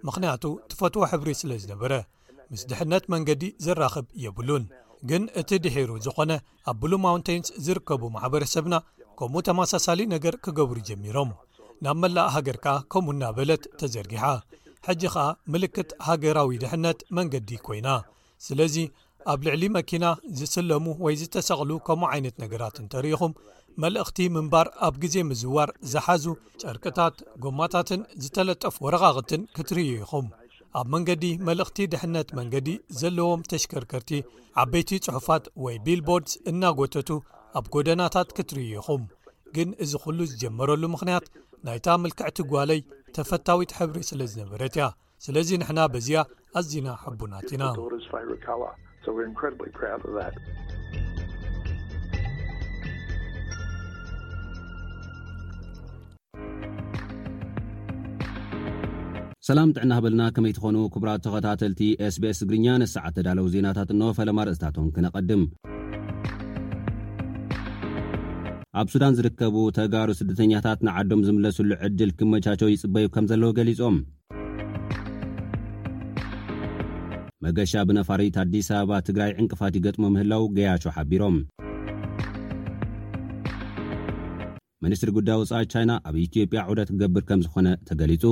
ምኽንያቱ 0.07 0.44
ትፈትዎ 0.70 1.02
ሕብሪ 1.12 1.30
ስለ 1.40 1.50
ዝነበረ 1.62 1.92
ምስ 2.52 2.62
ድሕነት 2.70 3.04
መንገዲ 3.14 3.42
ዝራኽብ 3.66 4.07
የብሉን 4.24 4.64
ግን 5.10 5.22
እቲ 5.40 5.50
ድሔሩ 5.64 5.90
ዝኾነ 6.04 6.32
ኣብ 6.70 6.76
ብሉ 6.82 6.92
ማውንቴንስ 7.04 7.48
ዝርከቡ 7.64 8.02
ማሕበረሰብና 8.14 8.74
ከምኡ 9.18 9.40
ተመሳሳሊ 9.48 10.00
ነገር 10.12 10.34
ክገብሩ 10.44 10.76
ጀሚሮም 10.88 11.30
ናብ 11.84 11.96
መላእ 12.02 12.28
ሃገር 12.34 12.56
ከኣ 12.64 12.74
ከምኡና 12.92 13.24
በለት 13.36 13.64
ተዘርጊሓ 13.80 14.24
ሕጂ 14.86 15.02
ከዓ 15.14 15.24
ምልክት 15.52 15.90
ሃገራዊ 16.06 16.50
ድሕነት 16.62 16.98
መንገዲ 17.18 17.50
ኮይና 17.66 17.88
ስለዚ 18.46 18.76
ኣብ 19.32 19.40
ልዕሊ 19.46 19.62
መኪና 19.76 20.06
ዝስለሙ 20.38 20.86
ወይ 21.04 21.14
ዝተሰቕሉ 21.22 21.70
ከምኡ 21.88 22.08
ዓይነት 22.14 22.36
ነገራት 22.44 22.76
እንተርኢኹም 22.84 23.34
መልእኽቲ 23.82 24.18
ምንባር 24.36 24.66
ኣብ 24.86 24.96
ግዜ 25.04 25.14
ምዝዋር 25.30 25.70
ዝሓዙ 25.92 26.24
ጨርቅታት 26.62 27.16
ጎማታትን 27.44 28.02
ዝተለጠፍ 28.24 28.76
ወረቃቕትን 28.86 29.44
ክትርዩ 29.58 29.88
ኢኹም 30.06 30.26
ኣብ 30.80 30.87
መንገዲ 30.94 31.24
መልእኽቲ 31.46 31.76
ድሕነት 31.92 32.28
መንገዲ 32.38 32.68
ዘለዎም 33.00 33.42
ተሽከርከርቲ 33.50 34.10
ዓበይቲ 34.62 34.90
ጽሑፋት 35.06 35.44
ወይ 35.64 35.76
ቢልቦርድስ 35.84 36.32
እናጐተቱ 36.50 37.10
ኣብ 37.58 37.66
ጐደናታት 37.74 38.28
ክትርይኹም 38.37 39.02
ግን 39.56 39.68
እዚ 39.87 39.92
ዅሉ 40.04 40.18
ዝጀመረሉ 40.32 40.82
ምኽንያት 40.94 41.26
ናይታ 41.68 41.87
ምልክዕቲ 42.04 42.38
ጓለይ 42.52 42.80
ተፈታዊት 43.18 43.74
ሕብሪ 43.80 44.00
ስለ 44.10 44.20
ዝነበረት 44.32 44.76
እያ 44.78 44.87
ስለዚ 45.26 45.50
ንሕና 45.64 45.80
በዚያ 45.94 46.20
ኣዚና 46.58 46.88
ሕቡናት 47.04 47.50
ኢና 47.56 47.62
ሰላም 59.48 59.70
ጥዕና 59.76 59.92
ሃበልና 59.96 60.26
ከመይ 60.35 60.52
ትኾኑ 60.57 60.76
ክቡራት 60.92 61.20
ተኸታተልቲ 61.24 61.80
ስቤስ 62.14 62.38
እግርኛ 62.44 62.66
ነስዓ 62.83 63.00
እተዳለዉ 63.11 63.46
ዜናታት 63.54 63.90
ንወፈለማ 63.98 64.38
ርእታቶም 64.48 64.87
ክነቐድም 64.94 65.42
ኣብ 68.80 68.87
ሱዳን 68.92 69.16
ዝርከቡ 69.18 69.57
ተጋሩ 69.78 70.09
ስደተኛታት 70.20 70.80
ንዓዶም 70.88 71.24
ዝምለሱሉ 71.26 71.70
ዕድል 71.88 72.12
ክመቻቸው 72.20 72.70
ይጽበዩ 72.74 73.07
ከም 73.16 73.26
ዘለዎ 73.33 73.50
ገሊፆም 73.59 73.98
መገሻ 77.46 77.74
ብነፋሪት 77.90 78.38
ኣዲስ 78.44 78.70
ኣበባ 78.80 79.02
ትግራይ 79.11 79.33
ዕንቅፋት 79.42 79.76
ይገጥሞ 79.80 80.04
ምህላው 80.16 80.44
ገያቾ 80.59 80.85
ሓቢሮም 80.98 81.37
ሚኒስትሪ 84.87 85.11
ጉዳይ 85.20 85.38
ውፃት 85.44 85.68
ቻይና 85.74 85.92
ኣብ 86.09 86.16
ኢትዮጵያ 86.26 86.62
ዑደት 86.72 86.90
ክገብር 86.96 87.24
ከም 87.30 87.42
ዝኾነ 87.48 87.68
ተገሊጹ 87.90 88.24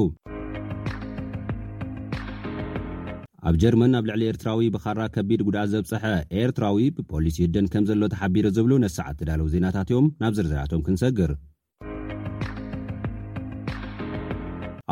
ኣብ 3.49 3.55
ጀርመን 3.63 3.95
ኣብ 3.99 4.05
ልዕሊ 4.09 4.23
ኤርትራዊ 4.33 4.67
ብኻራ 4.75 5.01
ከቢድ 5.15 5.41
ጉድኣት 5.47 5.71
ዘብፀሐ 5.73 6.05
ኤርትራዊ 6.43 6.77
ብፖሊሲ 6.97 7.37
ህደን 7.45 7.67
ከም 7.73 7.85
ዘሎ 7.89 8.03
ተሓቢሩ 8.13 8.45
ዝብሉ 8.57 8.73
ነሳዓ 8.85 9.09
ትዳለው 9.21 9.47
ዜናታት 9.55 9.89
እዮም 9.93 10.07
ናብ 10.23 10.35
ዝርዝራቶም 10.37 10.83
ክንሰግር 10.87 11.33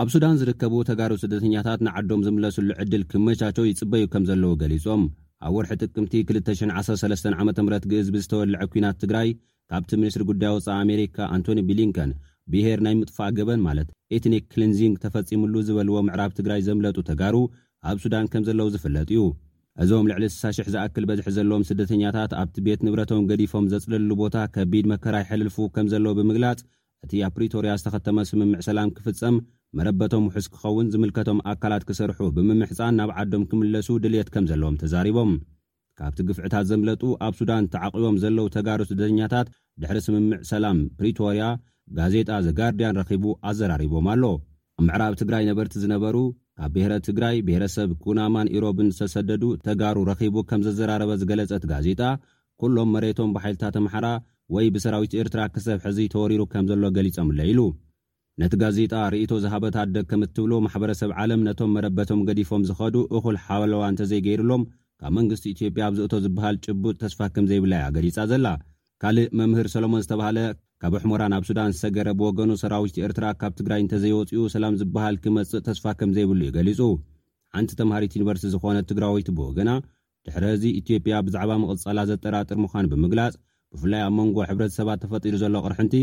ኣብ 0.00 0.08
ሱዳን 0.14 0.36
ዝርከቡ 0.40 0.74
ተጋሩ 0.90 1.12
ስደተኛታት 1.22 1.80
ንዓዶም 1.88 2.20
ዝምለሱሉ 2.26 2.68
ዕድል 2.82 3.02
ክመቻቸው 3.12 3.64
ይፅበዩ 3.70 4.04
ከም 4.12 4.26
ዘለዎ 4.32 4.52
ገሊፆም 4.64 5.02
ኣብ 5.46 5.52
ወርሒ 5.58 5.72
ጥቅምቲ 5.84 6.12
213 6.34 7.32
ዓ 7.40 7.48
ም 7.64 7.68
ግዝቢ 7.94 8.16
ዝተወልዐ 8.26 8.62
ኩናት 8.74 8.96
ትግራይ 9.04 9.30
ካብቲ 9.72 9.90
ሚኒስትሪ 10.02 10.22
ጉዳይ 10.32 10.52
ወፃ 10.58 10.68
ኣሜሪካ 10.84 11.16
ኣንቶኒ 11.36 11.60
ቢሊንከን 11.70 12.10
ብሄር 12.52 12.78
ናይ 12.86 12.94
ምጥፋእ 13.00 13.32
ገበን 13.38 13.60
ማለት 13.68 13.88
ኤትኒክ 14.16 14.44
ክሊንዚንግ 14.52 14.94
ተፈጺሙሉ 15.04 15.54
ዝበልዎ 15.68 15.98
ምዕራብ 16.08 16.32
ትግራይ 16.38 16.62
ዘምለጡ 16.68 16.96
ተጋሩ 17.10 17.36
ኣብ 17.88 17.98
ሱዳን 18.04 18.24
ከም 18.32 18.42
ዘለዉ 18.48 18.66
ዝፍለጥ 18.74 19.04
እዩ 19.12 19.20
እዞም 19.82 20.06
ልዕሊ 20.10 20.24
900 20.32 20.72
ዝኣክል 20.72 21.04
በዝሒ 21.08 21.26
ዘለዎም 21.36 21.62
ስደተኛታት 21.68 22.32
ኣብቲ 22.40 22.56
ቤት 22.66 22.80
ንብረቶም 22.86 23.22
ገዲፎም 23.30 23.66
ዘጽልሉ 23.72 24.10
ቦታ 24.22 24.36
ከቢድ 24.54 24.86
መከራ 24.92 25.14
ሕልልፉ 25.28 25.56
ከም 25.74 25.86
ዘለ 25.92 26.06
ብምግላጽ 26.18 26.58
እቲ 27.04 27.12
ኣብ 27.26 27.32
ፕሪቶርያ 27.36 27.74
ዝተኸተመ 27.80 28.18
ስምምዕ 28.30 28.58
ሰላም 28.68 28.88
ክፍጸም 28.96 29.36
መረበቶም 29.78 30.24
ውሑስ 30.28 30.46
ክኸውን 30.54 30.86
ዝምልከቶም 30.92 31.38
ኣካላት 31.52 31.84
ክሰርሑ 31.88 32.20
ብምምሕፃን 32.36 32.96
ናብ 33.00 33.10
ዓዶም 33.22 33.42
ክምለሱ 33.50 33.88
ድልት 34.04 34.28
ከም 34.34 34.44
ዘለዎም 34.50 34.76
ተዛሪቦም 34.82 35.32
ካብቲ 36.00 36.20
ግፍዕታት 36.28 36.66
ዘምለጡ 36.70 37.02
ኣብ 37.26 37.34
ሱዳን 37.40 37.64
ተዓቒቦም 37.74 38.16
ዘለው 38.24 38.46
ተጋሩ 38.56 38.80
ስደተኛታት 38.90 39.48
ድሕሪ 39.82 39.98
ስምምዕ 40.06 40.30
ሰላም 40.52 40.78
ፕሪቶርያ 40.98 41.42
ጋዜጣ 41.98 42.28
ዘ 42.44 42.48
ጋርድያን 42.58 42.98
ረኺቡ 43.00 43.24
ኣዘራሪቦም 43.50 44.06
ኣሎ 44.14 44.22
ኣብ 44.78 44.84
ምዕራብ 44.88 45.14
ትግራይ 45.22 45.44
ነበርቲ 45.50 45.74
ዝነበሩ 45.84 46.16
ካብ 46.58 46.70
ብሄረ 46.74 46.92
ትግራይ 47.06 47.36
ብሄረሰብ 47.46 47.90
ኩናማን 48.04 48.50
ኢሮብን 48.56 48.88
ዝተሰደዱ 48.94 49.44
ተጋሩ 49.66 49.96
ረኺቡ 50.10 50.36
ከም 50.50 50.60
ዘዘራረበ 50.66 51.10
ዝገለጸት 51.20 51.64
ጋዜጣ 51.72 52.00
ኵሎም 52.62 52.90
መሬቶም 52.94 53.30
ብሓይልታት 53.36 53.76
ኣምሓራ 53.80 54.06
ወይ 54.54 54.66
ብሰራዊት 54.74 55.12
ኤርትራ 55.20 55.40
ክሰብ 55.54 55.78
ሕዚ 55.86 55.98
ተወሪሩ 56.14 56.42
ከም 56.52 56.64
ዘሎ 56.70 56.84
ገሊፆምኣሎኢሉ 56.96 57.60
ነቲ 58.40 58.54
ጋዜጣ 58.62 58.92
ርእቶ 59.12 59.30
ዝሃበት 59.44 59.74
ኣደግ 59.82 60.04
ከም 60.10 60.20
እትብሎ 60.26 60.52
ማሕበረሰብ 60.66 61.10
ዓለም 61.22 61.40
ነቶም 61.48 61.72
መደበቶም 61.76 62.20
ገዲፎም 62.28 62.62
ዝኸዱ 62.68 62.96
እኹል 63.16 63.36
ሓበለዋ 63.44 63.82
እንተዘይገይሩሎም 63.92 64.62
ካብ 65.02 65.12
መንግስቲ 65.18 65.44
ኢትዮጵያ 65.54 65.82
ኣብ 65.88 65.94
ዘእቶ 65.98 66.14
ዝበሃል 66.24 66.56
ጭቡጥ 66.66 66.96
ተስፋክም 67.02 67.48
ዘይብላያ 67.50 67.84
ገሊጻ 67.96 68.18
ዘላ 68.32 68.46
ካልእ 69.02 69.28
መምህር 69.40 69.68
ሰሎሞን 69.74 70.02
ዝተባሃለ 70.04 70.38
ካብ 70.82 70.94
ኣሕሙራ 70.98 71.22
ናብ 71.32 71.42
ሱዳን 71.48 71.72
ዝሰገረ 71.76 72.08
ብወገኑ 72.18 72.50
ሰራዊቲ 72.60 72.98
ኤርትራ 73.06 73.24
ካብ 73.40 73.52
ትግራይ 73.58 73.80
እንተዘይወፅኡ 73.84 74.44
ሰላም 74.54 74.76
ዝበሃል 74.80 75.16
ክመፅእ 75.24 75.62
ተስፋ 75.66 75.84
ከም 76.00 76.10
ዘይብሉ 76.16 76.40
እዩገሊጹ 76.46 76.78
ሓንቲ 77.56 77.70
ተምሃሪት 77.80 78.14
ዩኒቨርሲቲ 78.18 78.50
ዝኾነት 78.54 78.86
ትግራይ 78.90 79.12
ወይት 79.16 79.28
ብወገና 79.38 79.70
ድሕሪ 80.26 80.44
እዚ 80.56 80.64
ኢትዮጵያ 80.80 81.14
ብዛዕባ 81.26 81.52
መቕጸላ 81.64 81.98
ዘጠራጥር 82.12 82.58
ምዃን 82.64 82.88
ብምግላፅ 82.94 83.34
ብፍላይ 83.74 84.02
ኣብ 84.06 84.14
መንጎ 84.20 84.38
ሕብረተ 84.50 84.72
ሰባት 84.78 85.00
ተፈጢዱ 85.04 85.34
ዘሎ 85.44 85.54
ቕርሕንቲ 85.66 85.94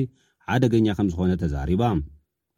ሓደገኛ 0.49 0.87
ከም 0.97 1.07
ዝኾነ 1.13 1.31
ተዛሪባ 1.43 1.81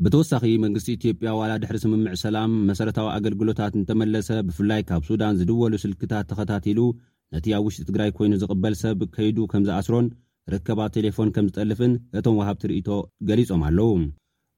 ብተወሳኺ 0.04 0.44
መንግስቲ 0.68 0.90
ኢትዮጵያ 1.00 1.30
ዋላ 1.40 1.54
ድሕሪ 1.64 1.78
ስምምዕ 1.86 2.14
ሰላም 2.28 2.52
መሰረታዊ 2.72 3.08
ኣገልግሎታት 3.18 3.74
እንተመለሰ 3.80 4.28
ብፍላይ 4.50 4.84
ካብ 4.90 5.02
ሱዳን 5.10 5.38
ዝድወሉ 5.40 5.74
ስልክታት 5.86 6.28
ተኸታቲሉ 6.32 6.80
ነቲ 7.36 7.48
ኣብ 7.58 7.64
ውሽጢ 7.68 7.84
ትግራይ 7.90 8.12
ኮይኑ 8.20 8.34
ዝቕበል 8.44 8.76
ሰብ 8.84 9.02
ከይዱ 9.16 9.38
ከም 9.54 9.66
ዝኣስሮን 9.70 10.06
ርከባት 10.54 10.92
ቴሌፎን 10.98 11.30
ከም 11.36 11.48
ዝጠልፍን 11.50 11.94
እቶም 12.20 12.36
ውሃብቲ 12.40 12.64
ርእቶ 12.72 12.88
ገሊፆም 13.30 13.62
ኣለው 13.68 13.92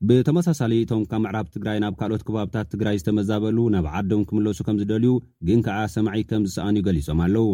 ብተመሳሳሊ 0.10 0.74
እቶም 0.84 1.02
ካብ 1.10 1.22
ምዕራብ 1.24 1.48
ትግራይ 1.56 1.78
ናብ 1.84 1.96
ካልኦት 2.00 2.24
ከባብታት 2.28 2.68
ትግራይ 2.74 2.96
ዝተመዛበሉ 3.02 3.58
ናብ 3.74 3.88
ዓዶም 4.00 4.22
ክምለሱ 4.30 4.60
ከም 4.68 4.78
ዝደልዩ 4.82 5.12
ግን 5.48 5.60
ከዓ 5.66 5.80
ሰማዒ 5.96 6.22
ከም 6.32 6.44
ዝሰኣንዩ 6.48 6.82
ገሊፆም 6.88 7.20
ኣለው 7.26 7.48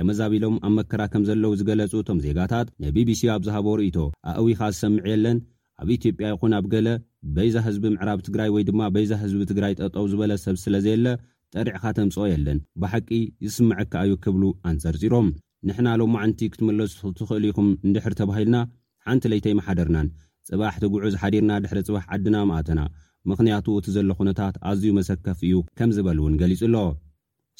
ተመዛቢሎም 0.00 0.54
ኣብ 0.66 0.72
መከራ 0.78 1.02
ከም 1.12 1.22
ዘለዉ 1.28 1.52
ዝገለጹ 1.60 1.92
እቶም 2.02 2.20
ዜጋታት 2.26 2.68
ንቢቢሲ 2.84 3.22
ኣብ 3.34 3.42
ዝሃቦ 3.46 3.66
ርእቶ 3.80 3.98
ኣእዊኻ 4.32 4.60
ዝሰምዕ 4.74 5.02
የለን 5.12 5.38
ኣብ 5.82 5.88
ኢትዮጵያ 5.96 6.30
ይኹን 6.32 6.54
ኣብ 6.58 6.66
ገለ 6.74 6.88
በይዛ 7.36 7.56
ህዝቢ 7.66 7.84
ምዕራብ 7.94 8.20
ትግራይ 8.28 8.50
ወይ 8.54 8.64
ድማ 8.68 8.80
በይዛ 8.94 9.12
ህዝቢ 9.24 9.42
ትግራይ 9.52 9.74
ጠጠው 9.80 10.06
ዝበለ 10.12 10.32
ሰብ 10.44 10.56
ስለ 10.64 10.74
ዘየለ 10.86 11.06
ጠሪዕካ 11.54 11.84
ተምጽኦ 11.98 12.24
የለን 12.32 12.58
ብሓቂ 12.82 13.10
ዝስምዐካ 13.46 13.94
ዩ 14.10 14.14
ክብሉ 14.24 14.42
አንፀር 14.70 14.96
ጺሮም 15.02 15.28
ንሕና 15.68 15.88
ሎማዓንቲ 16.00 16.40
ክትመለጹ 16.52 16.92
ትኽእሉ 17.18 17.44
ኢኹም 17.52 17.68
ንድሕር 17.88 18.14
ተባሂልና 18.20 18.56
ሓንቲ 19.06 19.24
ለይተይመሓደርናን 19.32 20.06
ጽባሕ 20.48 20.74
ትጉዕዝ 20.82 21.14
ሓዲርና 21.22 21.52
ድሕሪ 21.64 21.78
ፅባሕ 21.88 22.04
ዓድና 22.14 22.36
ማእተና 22.50 22.80
ምኽንያቱ 23.30 23.66
እቲ 23.78 23.86
ዘሎ 23.98 24.10
ኹነታት 24.18 24.54
ኣዝዩ 24.70 24.90
መሰከፍ 24.98 25.38
እዩ 25.48 25.56
ከምዝበል 25.78 26.18
እውን 26.22 26.36
ገሊጹ 26.40 26.60
ኣሎ 26.68 26.76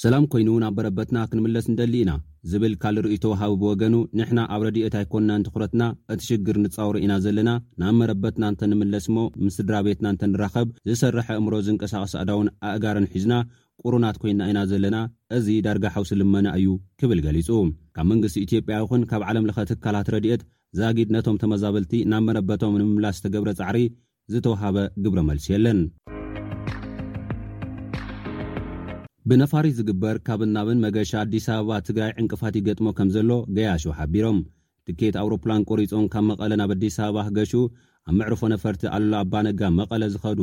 ሰላም 0.02 0.24
ኮይኑ 0.32 0.50
ናብ 0.62 0.76
መረበትና 0.78 1.16
ክንምለስ 1.30 1.66
ንደሊ 1.72 1.94
ኢና 2.02 2.12
ዝብል 2.50 2.74
ካል 2.82 2.96
ርእይቶ 3.04 3.24
ውሃቢ 3.32 3.52
ብወገኑ 3.62 3.96
ንሕና 4.18 4.38
ኣብ 4.54 4.60
ረድኦት 4.66 4.94
ኣይኮንና 5.00 5.32
ንትኽረትና 5.40 5.82
እቲ 6.12 6.20
ሽግር 6.28 6.56
ንጻውሪ 6.64 6.98
ኢና 7.06 7.14
ዘለና 7.24 7.50
ናብ 7.82 7.92
መረበትና 8.02 8.44
እንተንምለስ 8.52 9.06
እሞ 9.10 9.16
ምስድራ 9.46 9.74
ቤትና 9.88 10.06
እንተንራኸብ 10.14 10.68
ዝሰርሕ 10.90 11.28
ኣእምሮ 11.34 11.54
ዝንቀሳቐስ 11.66 12.14
ኣዳውን 12.22 12.48
ኣእጋርን 12.70 13.08
ሒዝና 13.14 13.34
ቁሩናት 13.84 14.16
ኮይንና 14.22 14.46
ኢና 14.52 14.60
ዘለና 14.70 14.96
እዚ 15.36 15.46
ዳርጋ 15.66 15.84
ሓውሲልመና 15.96 16.46
እዩ 16.60 16.70
ክብል 17.02 17.20
ገሊጹ 17.26 17.48
ኣብ 18.00 18.06
መንግስቲ 18.10 18.36
ኢትዮጵያ 18.46 18.74
ይኹን 18.82 19.02
ካብ 19.10 19.22
ዓለም 19.30 19.46
ለኸ 19.48 19.56
ትካላት 19.70 20.06
ረድኤት 20.14 20.42
ዛጊድ 20.78 21.08
ነቶም 21.14 21.36
ተመዛበልቲ 21.42 21.92
ናብ 22.10 22.22
መነበቶም 22.28 22.74
ንምምላስ 22.80 23.16
ዝተገብረ 23.18 23.50
ጻዕሪ 23.58 23.78
ዝተውሃበ 24.32 24.76
ግብረ 25.04 25.20
መልሲ 25.28 25.46
የለን 25.52 25.80
ብነፋሪት 29.30 29.74
ዝግበር 29.78 30.16
ካብናብን 30.26 30.78
መገሻ 30.84 31.10
ኣዲስ 31.24 31.46
ኣበባ 31.56 31.72
ትግራይ 31.88 32.12
ዕንቅፋት 32.20 32.54
ገጥሞ 32.68 32.86
ከም 32.98 33.10
ዘሎ 33.16 33.30
ገያሾ 33.58 33.84
ሓቢሮም 33.98 34.38
ትኬት 34.88 35.16
ኣውሮፕላን 35.24 35.66
ቈሪፆም 35.70 36.06
ካብ 36.14 36.24
መቐለ 36.30 36.52
ናብ 36.60 36.72
ኣዲስ 36.76 36.96
ኣበባ 37.06 37.26
ገሹ 37.38 37.52
ኣብ 38.08 38.14
ምዕርፎ 38.20 38.42
ነፈርቲ 38.54 38.82
ኣሎ 38.98 39.10
ኣባነጋ 39.24 39.60
መቐለ 39.80 40.02
ዝኸዱ 40.14 40.40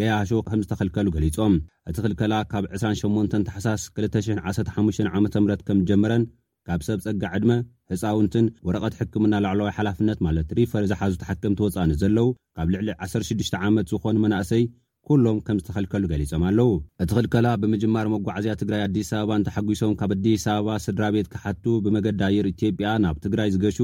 ገያሾ 0.00 0.30
ከም 0.48 0.62
ዝተኽልከሉ 0.64 1.06
ገሊጾም 1.18 1.54
እቲ 1.90 1.96
ኽልከላ 2.06 2.34
ካብ 2.52 2.64
28 2.80 3.38
ተሓሳስ 3.50 3.84
215ዓ 4.00 5.14
ም 5.24 5.28
ከም 5.68 5.78
ጀመረን 5.90 6.24
ካብ 6.68 6.80
ሰብ 6.86 6.98
ጸጋ 7.04 7.22
ዕድመ 7.36 7.50
ህፃውንትን 7.92 8.46
ወረቐት 8.66 8.94
ሕክምና 9.00 9.34
ላዕለዋይ 9.44 9.72
ሓላፍነት 9.76 10.18
ማለት 10.26 10.48
ሪፈር 10.58 10.84
ዝሓዙ 10.90 11.12
ተሓክም 11.22 11.52
ተወፃእኒ 11.58 11.90
ዘለዉ 12.00 12.26
ካብ 12.56 12.68
ልዕሊ 12.74 12.88
16 13.06 13.56
ዓመት 13.66 13.86
ዝኾኑ 13.92 14.16
መናእሰይ 14.24 14.64
ኩሎም 15.08 15.38
ከም 15.46 15.58
ዝተኸልከሉ 15.60 16.04
ገሊፆም 16.12 16.44
ኣለው 16.48 16.70
እቲ 17.02 17.10
ኽልከላ 17.16 17.46
ብምጅማር 17.62 18.06
መጓዓዝያ 18.14 18.54
ትግራይ 18.62 18.80
ኣዲስ 18.86 19.10
ኣበባ 19.18 19.32
እንተሓጒሶም 19.40 19.92
ካብ 20.00 20.12
ኣዲስ 20.16 20.44
ኣበባ 20.54 20.70
ስድራ 20.86 21.04
ቤት 21.16 21.28
ክሓቱ 21.34 21.64
ብመገዲ 21.84 22.20
ኣየር 22.30 22.46
ኢትዮጵያ 22.54 22.88
ናብ 23.04 23.18
ትግራይ 23.26 23.50
ዝገሹ 23.56 23.78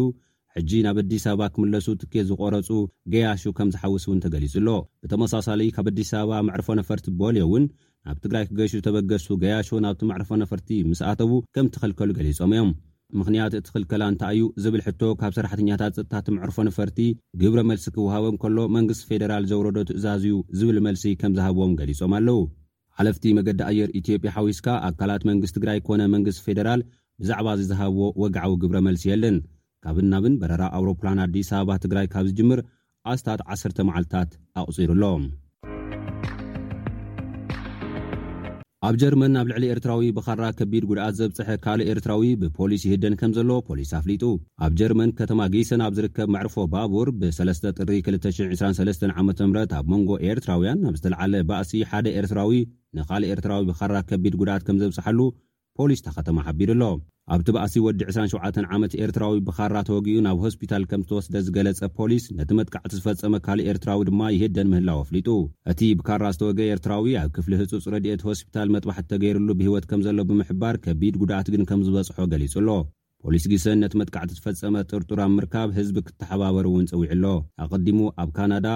ሕጂ 0.57 0.71
ናብ 0.87 0.97
ኣዲስ 1.05 1.27
ኣበባ 1.35 1.47
ክምለሱ 1.55 1.87
ትኬት 2.03 2.27
ዝቖረፁ 2.33 2.71
ገያሹ 3.14 3.42
ከም 3.61 3.68
ዝሓውስ 3.77 4.07
እውን 4.09 4.16
እንተገሊጹ 4.18 4.55
ኣሎ 4.62 4.68
ብተመሳሳሊ 5.05 5.61
ካብ 5.79 5.88
ኣዲስ 5.92 6.11
ኣበባ 6.23 6.40
መዕርፎ 6.51 6.68
ነፈርቲ 6.81 7.07
በልዮ 7.23 7.45
እውን 7.51 7.66
ናብ 8.06 8.16
ትግራይ 8.22 8.44
ክገሹ 8.50 8.72
ተበገሱ 8.84 9.26
ገያሾ 9.42 9.68
ናብቲ 9.84 10.00
መዕርፎ 10.10 10.28
ነፈርቲ 10.42 10.68
ምስ 10.90 11.00
ኣተዉ 11.10 11.32
ከም 11.54 11.66
ትኽልከሉ 11.74 12.08
ገሊጾም 12.18 12.52
እዮም 12.54 12.70
ምኽንያት 13.18 13.54
እቲ 13.58 13.66
ኽልከላ 13.74 14.02
እንታይ 14.10 14.36
እዩ 14.36 14.44
ዝብል 14.62 14.80
ሕቶ 14.86 15.00
ካብ 15.20 15.32
ሰራሕተኛታት 15.36 15.92
ፀጥታቲ 15.98 16.26
ምዕርፎ 16.36 16.56
ነፈርቲ 16.68 16.98
ግብረ 17.42 17.60
መልሲ 17.70 17.84
ክውሃበን 17.96 18.36
ከሎ 18.42 18.58
መንግስቲ 18.76 19.04
ፌደራል 19.10 19.44
ዘውረዶ 19.50 19.78
ትእዛዝ 19.90 20.24
እዩ 20.28 20.36
ዝብል 20.60 20.78
መልሲ 20.86 21.04
ከም 21.20 21.32
ዝሃብዎም 21.38 21.74
ገሊጾም 21.80 22.14
ኣለዉ 22.18 22.38
ዓለፍቲ 23.02 23.24
መገዲ 23.38 23.60
ኣየር 23.70 23.90
ኢትዮጵያ 24.00 24.30
ሓዊስካ 24.38 24.66
ኣካላት 24.88 25.22
መንግስቲ 25.30 25.54
ትግራይ 25.58 25.78
ኮነ 25.88 26.00
መንግስቲ 26.14 26.42
ፌደራል 26.46 26.82
ብዛዕባ 27.22 27.48
ዝዝሃብዎ 27.60 28.00
ወግዓዊ 28.22 28.50
ግብረ 28.64 28.76
መልሲ 28.88 29.04
የልን 29.10 29.36
ካብናብን 29.84 30.34
በረራ 30.40 30.64
ኣውሮፕላን 30.78 31.22
ኣዲስ 31.26 31.50
ኣበባ 31.60 31.76
ትግራይ 31.84 32.08
ካብ 32.14 32.26
ዝጅምር 32.32 32.62
ኣስታት 33.14 33.42
1ሰተ 33.56 33.78
መዓልትታት 33.90 34.32
ኣቕፂሩሎም 34.62 35.22
ኣብ 38.87 38.95
ጀርመን 39.01 39.35
ኣብ 39.40 39.47
ልዕሊ 39.51 39.64
ኤርትራዊ 39.73 40.05
ብኻራ 40.14 40.45
ከቢድ 40.59 40.85
ጉድኣት 40.90 41.14
ዘብፅሐ 41.18 41.51
ካልእ 41.64 41.90
ኤርትራዊ 41.92 42.23
ብፖሊስ 42.40 42.83
ይህደን 42.87 43.14
ከም 43.21 43.33
ዘሎ 43.37 43.51
ፖሊስ 43.68 43.90
ኣፍሊጡ 43.99 44.23
ኣብ 44.66 44.73
ጀርመን 44.81 45.11
ከተማ 45.18 45.40
ጌሰና 45.55 45.83
ኣብ 45.88 45.92
ዝርከብ 45.99 46.31
ማዕርፎ 46.35 46.57
ባቡር 46.73 47.11
ብ3 47.21 47.68
ጥሪ 47.79 47.90
223 48.09 49.07
ዓ 49.16 49.25
ምት 49.29 49.40
ኣብ 49.79 49.87
መንጎ 49.92 50.11
ኤርትራውያን 50.31 50.85
ኣብ 50.90 50.97
ዝተለዓለ 50.99 51.35
ባእሲ 51.51 51.71
ሓደ 51.92 52.07
ኤርትራዊ 52.23 52.53
ንካልእ 52.99 53.33
ኤርትራዊ 53.37 53.62
ብኻራ 53.71 53.95
ከቢድ 54.11 54.35
ጉድኣት 54.42 54.64
ከም 54.68 54.81
ዘብፅሐሉ 54.83 55.18
ፖሊስ 55.80 56.00
ተኸተማ 56.06 56.38
ሓቢድሎ 56.46 56.80
ኣብቲ 57.35 57.48
በእሲ 57.54 57.74
ወዲ 57.85 58.00
27 58.08 58.64
ዓመት 58.76 58.92
ኤርትራዊ 59.04 59.35
ብካራ 59.46 59.74
ተወጊኡ 59.88 60.16
ናብ 60.26 60.38
ሆስፒታል 60.44 60.82
ከም 60.90 61.02
ዝተወስደ 61.04 61.37
ዝገለፀ 61.46 61.80
ፖሊስ 61.98 62.24
ነቲ 62.38 62.50
መጥቃዕቲ 62.58 62.92
ዝፈፀመ 62.98 63.37
ካልእ 63.46 63.68
ኤርትራዊ 63.72 64.00
ድማ 64.08 64.22
የሄደን 64.35 64.68
ምህላው 64.72 64.98
ኣፍሊጡ 65.04 65.28
እቲ 65.72 65.80
ብካራ 65.98 66.24
ዝተወገ 66.37 66.61
ኤርትራዊ 66.74 67.06
ኣብ 67.22 67.30
ክፍሊ 67.37 67.52
ህፁፅ 67.62 67.85
ረድኤት 67.94 68.24
ሆስፒታል 68.28 68.68
መጥባሕ 68.76 68.98
ተገይሩሉ 69.12 69.48
ብሂወት 69.61 69.87
ከም 69.92 70.02
ዘሎ 70.06 70.18
ብምሕባር 70.30 70.78
ከቢድ 70.87 71.16
ጉድኣት 71.22 71.50
ግን 71.54 71.64
ከም 71.70 71.82
ዝበጽሖ 71.88 72.18
ገሊጹ 72.32 72.54
ኣሎ 72.62 72.68
ፖሊስ 73.24 73.44
ግሰን 73.52 73.80
ነቲ 73.85 73.94
መጥካዕቲ 74.02 74.32
ዝፈፀመ 74.38 74.76
ጥርጡራ 74.90 75.20
ምርካብ 75.38 75.68
ህዝቢ 75.78 75.96
ክተሓባበር 76.08 76.66
እውን 76.72 76.88
ፅዊዕ 76.92 77.11
ሎ 77.24 77.28
ኣቀዲሙ 77.66 77.98
ኣብ 78.24 78.30
ካናዳ 78.38 78.66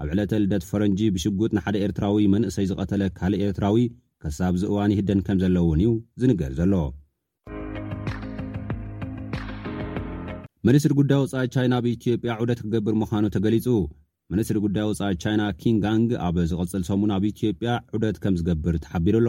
ኣብ 0.00 0.08
ዕለተ 0.14 0.32
ልደት 0.44 0.64
ፈረንጂ 0.72 1.00
ብሽጉጥ 1.16 1.50
ንሓደ 1.58 1.76
ኤርትራዊ 1.86 2.16
መንእሰይ 2.36 2.68
ዝቀተለ 2.72 3.02
ካልእ 3.20 3.44
ኤርትራዊ 3.48 3.78
ክሳብ 4.24 4.54
ዚ 4.60 4.64
እዋን 4.72 4.90
ይህደን 4.94 5.20
ከም 5.26 5.38
ዘለውን 5.44 5.78
እዩ 5.82 5.88
ዝንገር 6.20 6.52
ዘሎ 6.58 6.74
ምንስትሪ 10.66 10.92
ጉዳይ 10.98 11.18
ውፃ 11.22 11.32
ቻይና 11.54 11.74
ብኢትዮጵያ 11.84 12.32
ዑደት 12.42 12.60
ክገብር 12.64 12.94
ምዃኑ 13.02 13.24
ተገሊጹ 13.36 13.66
መንስትሪ 14.32 14.58
ጉዳይ 14.66 14.84
ውፃ 14.90 15.00
ቻይና 15.22 15.42
ኪንጋንግ 15.62 16.10
ኣብ 16.26 16.36
ዝቐጽል 16.50 16.82
ሰሙን 16.88 17.10
ኣብ 17.16 17.24
ኢትዮጵያ 17.32 17.70
ዑደት 17.96 18.18
ከም 18.24 18.34
ዝገብር 18.40 18.76
ተሓቢሩኣሎ 18.84 19.28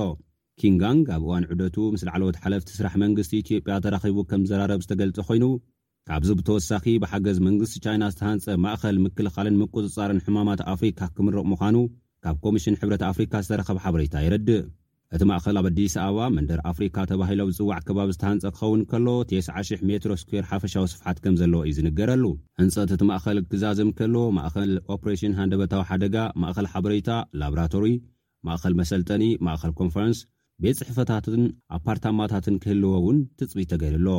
ኪንጋንግ 0.61 1.05
ኣብ 1.15 1.23
እዋን 1.27 1.45
ዑደቱ 1.53 1.75
ምስለዓለወት 1.95 2.37
ሓለፍቲ 2.43 2.69
ስራሕ 2.77 2.93
መንግስቲ 3.05 3.31
ኢትዮጵያ 3.43 3.75
ተራኺቡ 3.85 4.17
ከም 4.31 4.43
ዝራረብ 4.51 4.83
ዝተገልጥ 4.85 5.17
ኾይኑ 5.29 5.45
ካብዚ 6.09 6.29
ብተወሳኺ 6.39 6.85
ብሓገዝ 7.05 7.37
መንግስቲ 7.47 7.75
ቻይና 7.87 8.03
ዝተሃንፀ 8.13 8.47
ማእኸል 8.65 8.95
ምክልኻልን 9.07 9.57
ምቁጽጻርን 9.63 10.21
ሕማማት 10.27 10.61
ኣፍሪካ 10.75 10.99
ክምርቕ 11.17 11.43
ምዃኑ 11.53 11.77
ካብ 12.25 12.37
ኮሚሽን 12.45 12.79
ሕብረት 12.83 13.03
ኣፍሪካ 13.11 13.33
ዝተረኸብ 13.45 13.77
ሓበሬታ 13.85 14.15
ይረዲእ 14.25 14.63
እቲ 15.15 15.23
ማእከል 15.29 15.57
ኣብ 15.59 15.65
ኣዲስ 15.69 15.93
ኣበባ 16.03 16.23
መንደር 16.35 16.59
ኣፍሪካ 16.69 16.95
ተባሂሎ 17.09 17.41
ዝፅዋዕ 17.55 17.79
ከባቢ 17.87 18.09
ዝተሃንፀ 18.15 18.45
ክኸውን 18.53 18.79
ከሎ 18.91 19.07
ስ000 19.47 19.81
ሜትሮ 19.89 20.11
ስኩር 20.21 20.45
ሓፈሻዊ 20.51 20.85
ስፍሓት 20.93 21.17
ከም 21.23 21.35
ዘለዎ 21.41 21.59
እዩ 21.69 21.73
ዝንገረሉ 21.77 22.23
ህንፀት 22.59 22.91
እቲ 22.95 23.01
ማእኸል 23.11 23.39
ክዛዘም 23.51 23.89
ከልዎ 23.97 24.21
ማእከል 24.37 24.71
ኦፕሬሽን 24.95 25.35
ሃንደበታዊ 25.39 25.83
ሓደጋ 25.89 26.15
ማእከል 26.43 26.67
ሓበሬታ 26.73 27.09
ላብራቶሪ 27.41 27.87
ማእከል 28.49 28.75
መሰልጠኒ 28.81 29.25
ማእከል 29.47 29.73
ኮንፈረንስ 29.81 30.21
ቤት 30.65 30.79
ፅሕፈታትን 30.81 31.43
ኣፓርታማታትን 31.77 32.55
ክህልዎ 32.63 32.93
እውን 33.01 33.19
ትፅቢት 33.41 33.69
ተገይልኣሎ 33.73 34.09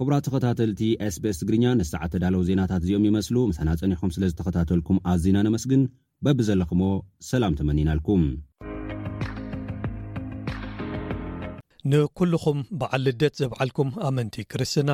ክቡራት 0.00 0.24
ተኸታተልቲ 0.28 0.82
ኤስቤስ 1.04 1.36
ትግርኛ 1.42 1.66
ንሳዓ 1.82 2.02
ተዳለው 2.14 2.42
ዜናታት 2.48 2.82
እዚኦም 2.86 3.06
ይመስሉ 3.10 3.36
ምስሓና 3.52 3.70
ፀኒሑኩም 3.82 4.10
ስለ 4.16 4.24
ዝተኸታተልኩም 4.32 4.98
ኣዚና 5.12 5.36
ነመስግን 5.46 5.82
በብዘለኹሞ 6.24 6.82
ሰላም 7.30 7.54
ተመኒናልኩም 7.60 8.22
ንኵልኹም 11.90 12.60
በዓል 12.78 13.02
ልደት 13.06 13.34
ዘበዓልኩም 13.40 13.90
ኣመንቲ 14.08 14.36
ክርስትና 14.52 14.90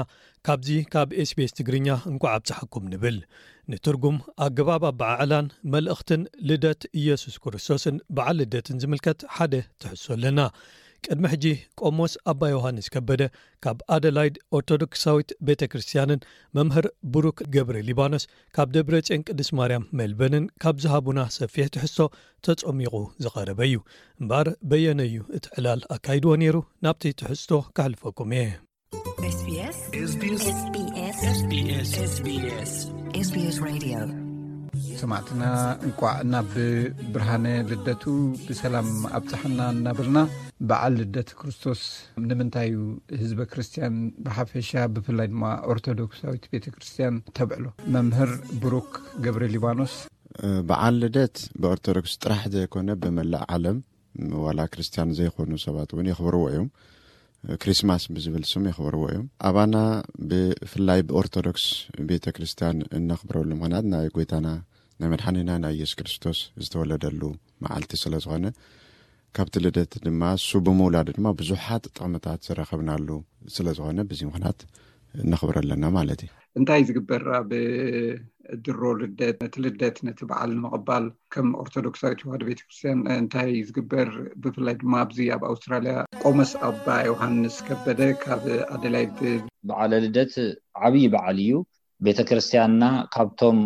ካብዚ 0.46 0.68
ካብ 0.92 1.10
ኤስቤስ 1.22 1.52
ትግርኛ 1.58 1.88
እንኳዓ 2.10 2.32
ኣብጸሐኩም 2.38 2.86
ንብል 2.92 3.18
ንትርጉም 3.72 4.16
ኣግባብ 4.46 4.82
ኣብዓዕላን 4.90 5.46
መልእኽትን 5.74 6.22
ልደት 6.48 6.82
ኢየሱስ 7.02 7.36
ክርስቶስን 7.44 7.98
በዓል 8.16 8.36
ልደትን 8.40 8.80
ዝምልከት 8.84 9.20
ሓደ 9.36 9.54
ትሕሶ 9.82 10.04
ኣለና 10.16 10.38
ቅድሚ 11.06 11.24
ሕጂ 11.32 11.46
ቆሞስ 11.80 12.12
ኣባ 12.32 12.40
ዮሃንስ 12.52 12.86
ከበደ 12.94 13.22
ካብ 13.64 13.78
ኣደላይድ 13.94 14.36
ኦርቶዶክሳዊት 14.58 15.30
ቤተ 15.48 15.62
ክርስትያንን 15.72 16.20
መምህር 16.56 16.86
ብሩክ 17.14 17.38
ገብሪ 17.54 17.76
ሊባኖስ 17.88 18.24
ካብ 18.56 18.68
ደብረ 18.76 18.94
ጨን 19.08 19.24
ቅዱስ 19.28 19.50
ማርያም 19.58 19.88
መልበንን 20.00 20.46
ካብ 20.64 20.76
ዝሃቡና 20.84 21.20
ሰፊሕ 21.38 21.68
ትሕዝቶ 21.76 22.00
ተጸሚቑ 22.48 22.94
ዝቐረበእዩ 23.26 23.76
እምበር 24.22 24.48
በየነዩ 24.72 25.16
እቲ 25.38 25.46
ዕላል 25.60 25.82
ኣካይድዎ 25.96 26.34
ነይሩ 26.44 26.58
ናብቲ 26.86 27.04
ትሕዝቶ 27.22 27.52
ካሕልፈኩም 27.78 28.32
እየ 28.32 28.60
ሰማዕትና 35.00 35.42
እንቋዕ 35.86 36.10
ናብ 36.32 36.52
ብርሃነ 37.14 37.46
ልደቱ 37.70 38.02
ብሰላም 38.46 38.88
ኣብፀሓና 39.18 39.58
እናብልና 39.74 40.18
በዓል 40.68 40.94
ልደት 41.00 41.30
ክርስቶስ 41.40 41.82
ንምንታይ 42.28 42.68
እዩ 42.70 42.78
ህዝበ 43.22 43.40
ክርስትያን 43.52 43.94
ብሓፈሻ 44.26 44.70
ብፍላይ 44.94 45.28
ድማ 45.32 45.44
ኦርቶዶክሳዊት 45.74 46.46
ቤተ 46.54 46.66
ክርስትያን 46.76 47.16
ተብዕሎ 47.38 47.66
መምህር 47.96 48.32
ብሩክ 48.64 48.92
ገብረ 49.26 49.42
ሊባኖስ 49.56 49.96
በዓል 50.70 50.96
ልደት 51.02 51.36
ብኦርተዶክስ 51.62 52.14
ጥራሕ 52.24 52.42
ዘይኮነ 52.56 52.88
ብመላእ 53.02 53.44
ዓለም 53.56 53.78
ዋላ 54.44 54.60
ክርስትያን 54.72 55.14
ዘይኾኑ 55.20 55.52
ሰባት 55.66 55.90
እውን 55.94 56.08
የኽብርዎ 56.12 56.44
እዮም 56.52 56.68
ክሪስትማስ 57.62 58.02
ብዝብል 58.16 58.42
ስም 58.50 58.64
የኽብርዎ 58.68 59.04
እዮ 59.14 59.20
ኣባና 59.48 59.76
ብፍላይ 60.30 61.00
ብኦርቶዶክስ 61.08 61.64
ቤተ 62.10 62.24
ክርስትያን 62.36 62.76
እነኽብረሉ 62.98 63.50
ምክናት 63.60 63.86
ናይ 63.92 64.06
ጎታና 64.16 64.46
ናይ 65.00 65.08
መድሓኒና 65.12 65.50
ናይ 65.64 65.74
ኢየሱስ 65.78 65.96
ክርስቶስ 66.00 66.40
ዝተወለደሉ 66.64 67.22
መዓልቲ 67.66 67.94
ስለ 68.02 68.14
ዝኾነ 68.26 68.46
ካብቲ 69.38 69.56
ልደት 69.64 69.92
ድማ 70.06 70.22
ሱ 70.46 70.52
ብምውላዱ 70.68 71.08
ድማ 71.18 71.28
ብዙሓት 71.40 71.84
ጥቕምታት 71.96 72.40
ዝረኸብናሉ 72.48 73.08
ስለ 73.56 73.66
ዝኾነ 73.80 73.98
ብዙ 74.12 74.20
ምክናት 74.30 74.58
ነኽብረለና 75.32 75.84
ማለት 75.98 76.22
እዩ 76.26 76.30
እንታይ 76.58 76.82
ዝግበር 76.88 77.22
ኣብ 77.36 77.50
ድሮ 78.64 78.80
ልደት 79.00 79.36
ነቲ 79.44 79.54
ልደት 79.64 79.96
ነቲ 80.06 80.18
በዓል 80.30 80.50
ንምቅባል 80.56 81.04
ከም 81.34 81.46
ኦርቶዶክሳዊ 81.62 82.12
ተዋህዶ 82.20 82.42
ቤተክርስትያን 82.48 82.98
እንታይ 83.20 83.52
ዝግበር 83.68 84.08
ብፍላይ 84.42 84.74
ድማ 84.80 84.94
ኣብዚ 85.04 85.18
ኣብ 85.36 85.42
ኣውስትራልያ 85.50 85.94
ቆመስ 86.22 86.52
ኣባ 86.68 86.86
ዮሃንስ 87.10 87.56
ከበደ 87.68 88.00
ካብ 88.24 88.44
ኣደላይድ 88.74 89.16
በዓለ 89.68 89.92
ልደት 90.04 90.34
ዓብይ 90.88 91.06
በዓል 91.14 91.38
እዩ 91.44 91.54
ቤተክርስትያንና 92.08 92.84
ካብቶም 93.14 93.58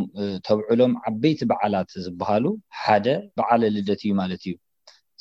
ተብዕሎም 0.48 0.94
ዓበይቲ 1.10 1.40
በዓላት 1.52 1.90
ዝበሃሉ 2.06 2.44
ሓደ 2.82 3.06
በዓለ 3.40 3.62
ልደት 3.78 4.02
እዩ 4.06 4.12
ማለት 4.22 4.44
እዩ 4.48 4.54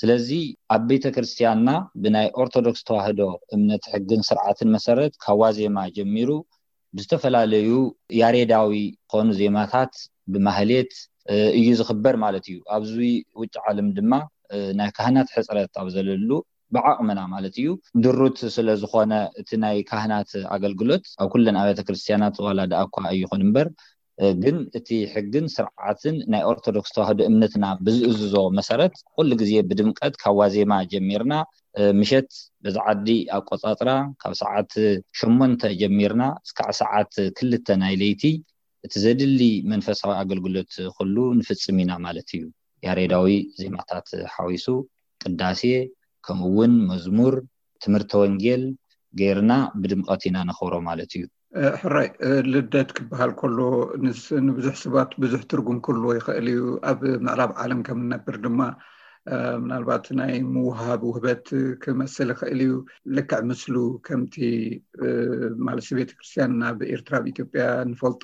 ስለዚ 0.01 0.29
ኣብ 0.75 0.83
ቤተክርስትያንና 0.91 1.69
ብናይ 2.03 2.27
ኦርቶዶክስ 2.43 2.81
ተዋህዶ 2.89 3.21
እምነት 3.57 3.83
ሕግን 3.93 4.21
ስርዓትን 4.31 4.69
መሰረት 4.77 5.13
ካብ 5.25 5.39
ዋዜማ 5.43 5.77
ጀሚሩ 5.97 6.29
ብዝተፈላለዩ 6.97 7.69
ያሬዳዊ 8.19 8.73
ኮኑ 9.11 9.25
ዜማታት 9.39 9.93
ብማህሌት 10.33 10.93
እዩ 11.59 11.67
ዝኽበር 11.79 12.15
ማለት 12.23 12.45
እዩ 12.51 12.57
ኣብዚ 12.75 12.93
ውጭ 13.41 13.53
ዓለም 13.69 13.87
ድማ 13.97 14.13
ናይ 14.79 14.89
ካህናት 14.97 15.29
ሕፅረት 15.35 15.73
ኣብ 15.81 15.87
ዘለሉ 15.95 16.29
ብዓቅምና 16.75 17.19
ማለት 17.33 17.55
እዩ 17.61 17.67
ድሩት 18.03 18.37
ስለዝኮነ 18.55 19.13
እቲ 19.41 19.49
ናይ 19.63 19.77
ካህናት 19.89 20.31
ኣገልግሎት 20.55 21.05
ኣብ 21.23 21.27
ኩለን 21.33 21.59
ኣብያተ 21.61 21.81
ክርስትያናት 21.87 22.35
ዋላዳኣኳ 22.47 22.97
እይኹን 23.15 23.43
እምበር 23.47 23.69
ግን 24.43 24.57
እቲ 24.77 24.89
ሕግን 25.13 25.45
ስርዓትን 25.53 26.15
ናይ 26.33 26.41
ኦርቶዶክስ 26.51 26.91
ተዋህዶ 26.95 27.19
እምነትና 27.31 27.65
ብዝእዝዞ 27.85 28.35
መሰረት 28.57 28.93
ኩሉ 29.15 29.29
ግዜ 29.41 29.51
ብድምቀት 29.69 30.13
ካብ 30.21 30.35
ዋ 30.39 30.43
ዜማ 30.53 30.73
ጀሚርና 30.91 31.33
ምሸት 31.99 32.29
ብዝዓዲ 32.65 33.07
ኣ 33.35 33.39
ቆፃፅራ 33.49 33.89
ካብ 34.21 34.33
ሰዓት 34.41 34.71
ሸሞንተ 35.21 35.61
ጀሚርና 35.81 36.23
ስካዕ 36.51 36.71
ሰዓት 36.81 37.13
ክልተ 37.39 37.67
ናይ 37.83 37.95
ለይቲ 38.03 38.23
እቲ 38.87 38.93
ዘድሊ 39.03 39.41
መንፈሳዊ 39.73 40.13
ኣገልግሎት 40.21 40.71
ክሉ 40.97 41.15
ንፍፅም 41.41 41.77
ኢና 41.83 41.91
ማለት 42.07 42.29
እዩ 42.37 42.43
የሬዳዊ 42.87 43.29
ዜማታት 43.61 44.09
ሓዊሱ 44.35 44.67
ቅዳሴ 45.23 45.61
ከም 46.27 46.39
ውን 46.57 46.73
መዝሙር 46.91 47.35
ትምህርቲ 47.83 48.11
ወንጌል 48.23 48.63
ገይርና 49.19 49.53
ብድምቀት 49.81 50.23
ኢና 50.29 50.37
ንኽብሮ 50.49 50.75
ማለት 50.89 51.11
እዩ 51.17 51.25
ሕራይ 51.81 52.07
ልደት 52.53 52.89
ክበሃል 52.95 53.31
ከሎ 53.39 53.59
ንብዙሕ 54.47 54.75
ሰባት 54.83 55.11
ብዙሕ 55.23 55.41
ትርጉም 55.51 55.77
ክህልዎ 55.85 56.07
ይክእል 56.17 56.47
እዩ 56.53 56.61
ኣብ 56.89 56.99
ምዕራብ 57.25 57.51
ዓለም 57.63 57.79
ከም 57.87 57.99
ንነብር 58.09 58.35
ድማ 58.45 58.59
ምናልባት 59.63 60.05
ናይ 60.19 60.33
ምውሃብ 60.55 61.01
ውህበት 61.09 61.45
ክመስል 61.83 62.29
ይክእል 62.33 62.59
እዩ 62.65 62.73
ልክዕ 63.15 63.39
ምስሉ 63.49 63.75
ከምቲ 64.07 64.35
ማለሲ 65.67 65.87
ቤተክርስትያን 65.99 66.51
ናብኤርትራ 66.63 67.13
ብኢትዮጵያ 67.25 67.63
ንፈልጦ 67.91 68.23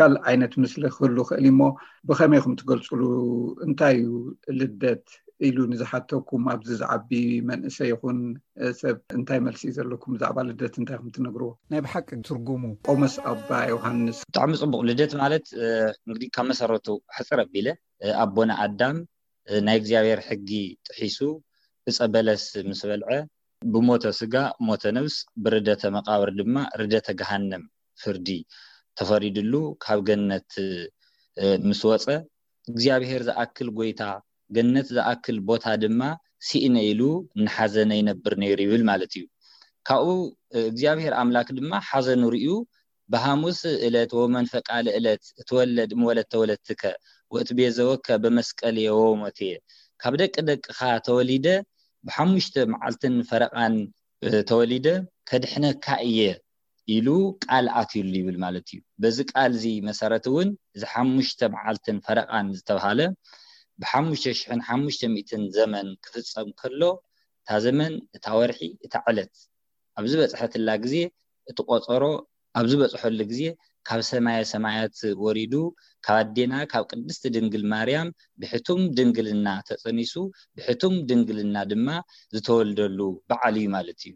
ካል 0.00 0.14
ዓይነት 0.30 0.54
ምስሊ 0.62 0.84
ክህሉ 0.96 1.16
ይክእል 1.24 1.46
እሞ 1.52 1.60
ብከመይ 2.10 2.42
ኩም 2.46 2.54
እትገልፅሉ 2.56 3.02
እንታይ 3.66 3.94
እዩ 4.02 4.10
ልደት 4.58 5.06
ኢሉ 5.46 5.58
ንዝሓተኩም 5.72 6.44
ኣብዚ 6.52 6.70
ዝዓቢ 6.80 7.08
መንእሰይ 7.48 7.88
ይኹን 7.92 8.18
ሰብ 8.80 8.96
እንታይ 9.16 9.40
መልሲእ 9.46 9.74
ዘለኩም 9.78 10.12
ብዛዕባ 10.14 10.38
ልደት 10.48 10.74
እንታይ 10.80 10.98
ኩምትነግርዎ 11.00 11.48
ናይ 11.72 11.80
ብሓቂ 11.86 12.08
ትርጉሙ 12.28 12.62
ቆመስ 12.90 13.14
ኣባ 13.32 13.48
ዮሃንስ 13.74 14.18
ብጣዕሚ 14.30 14.52
ፅቡቅ 14.62 14.80
ልደት 14.90 15.12
ማለት 15.22 15.46
ንግዲ 16.10 16.22
ካብ 16.36 16.46
መሰረቱ 16.52 16.86
ሓፅር 17.16 17.40
ኣቢለ 17.44 17.68
ኣቦነ 18.24 18.50
ኣዳም 18.66 18.96
ናይ 19.66 19.76
እግዚኣብሄር 19.80 20.20
ሕጊ 20.28 20.50
ጥሒሱ 20.88 21.18
እፀ 21.90 21.98
በለስ 22.14 22.44
ምስ 22.68 22.80
በልዐ 22.90 23.10
ብሞተ 23.74 24.04
ስጋ 24.20 24.34
ሞተ 24.68 24.82
ነብስ 24.96 25.14
ብርደተ 25.44 25.82
መቃብሪ 25.96 26.30
ድማ 26.40 26.56
ርደተ 26.82 27.08
ገሃነም 27.20 27.64
ፍርዲ 28.02 28.28
ተፈሪድሉ 29.00 29.52
ካብ 29.84 30.00
ገነት 30.08 30.50
ምስ 31.68 31.80
ወፀ 31.90 32.06
እግዚኣብሄር 32.70 33.22
ዝኣክል 33.28 33.68
ጎይታ 33.78 34.00
ገነት 34.54 34.88
ዝኣክል 34.96 35.36
ቦታ 35.48 35.64
ድማ 35.82 36.00
ሲእነ 36.46 36.74
ኢሉ 36.90 37.00
እናሓዘነ 37.38 37.90
ይነብር 38.00 38.34
ነይሩ 38.42 38.58
ይብል 38.66 38.82
ማለት 38.90 39.12
እዩ 39.18 39.24
ካብኡ 39.88 40.10
እግዚኣብሄር 40.70 41.14
ኣምላክ 41.20 41.48
ድማ 41.58 41.72
ሓዘ 41.88 42.06
ንሪኡ 42.22 42.46
ብሃሙስ 43.12 43.60
እለት 43.86 44.12
ወመን 44.18 44.46
ፈቃል 44.52 44.86
እለት 44.98 45.24
እትወለድ 45.40 45.90
ምወለተወለትከ 46.00 46.82
ወእቲ 47.34 47.48
ቤዘወከ 47.58 48.06
ብመስቀል 48.22 48.76
እየ 48.82 48.88
ወወሞት 48.98 49.38
የ 49.48 49.52
ካብ 50.02 50.14
ደቂደቂ 50.22 50.64
ካ 50.78 50.88
ተወሊደ 51.08 51.46
ብሓሙሽተ 52.08 52.56
መዓልትን 52.72 53.14
ፈረቃን 53.30 53.76
ተወሊደ 54.50 54.88
ከድሕነካ 55.30 55.86
እየ 56.08 56.20
ኢሉ 56.94 57.06
ቃል 57.44 57.66
ኣትሉ 57.80 58.12
ይብል 58.20 58.36
ማለት 58.44 58.66
እዩ 58.72 58.80
በዚ 59.02 59.16
ቃል 59.32 59.52
ዚ 59.62 59.66
መሰረት 59.88 60.24
እውን 60.32 60.48
እዚ 60.76 60.82
ሓሙሽተ 60.92 61.40
መዓልትን 61.54 61.96
ፈረቃን 62.06 62.48
ዝተባሃለ 62.58 63.00
ብሓሓ 63.82 64.88
ዘመን 65.58 65.86
ክፍፀም 66.04 66.48
ከሎ 66.60 66.82
እታ 67.42 67.50
ዘመን 67.64 67.92
እታ 68.16 68.26
ወርሒ 68.38 68.58
እታ 68.86 68.94
ዕለት 69.10 69.34
ኣብዝ 70.00 70.12
በፅሐትላ 70.20 70.68
ግዜ 70.84 70.94
እቲቆፀሮ 71.50 72.02
ኣብዝበፅሐሉ 72.60 73.18
ግዜ 73.30 73.42
ካብ 73.88 74.00
ሰማየ 74.10 74.38
ሰማያት 74.52 74.96
ወሪዱ 75.24 75.54
ካብ 76.06 76.16
ኣዴና 76.22 76.54
ካብ 76.72 76.84
ቅድስቲ 76.90 77.22
ድንግል 77.34 77.64
ማርያም 77.72 78.08
ብሕቱም 78.40 78.80
ድንግልና 78.98 79.48
ተፀኒሱ 79.68 80.14
ብሕቱም 80.58 80.94
ድንግልና 81.10 81.56
ድማ 81.72 81.88
ዝተወልደሉ 82.36 82.98
በዓል 83.32 83.56
እዩ 83.60 83.68
ማለት 83.76 84.00
እዩ 84.06 84.14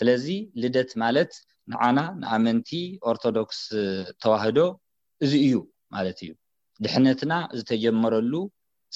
ስለዚ 0.00 0.26
ልደት 0.64 0.92
ማለት 1.04 1.34
ንዓና 1.72 1.98
ንኣመንቲ 2.22 2.70
ኦርቶዶክስ 3.12 3.60
ተዋህዶ 4.24 4.58
እዚ 5.26 5.32
እዩ 5.48 5.56
ማለት 5.96 6.20
እዩ 6.26 6.32
ድሕነትና 6.86 7.32
ዝተጀመረሉ 7.58 8.32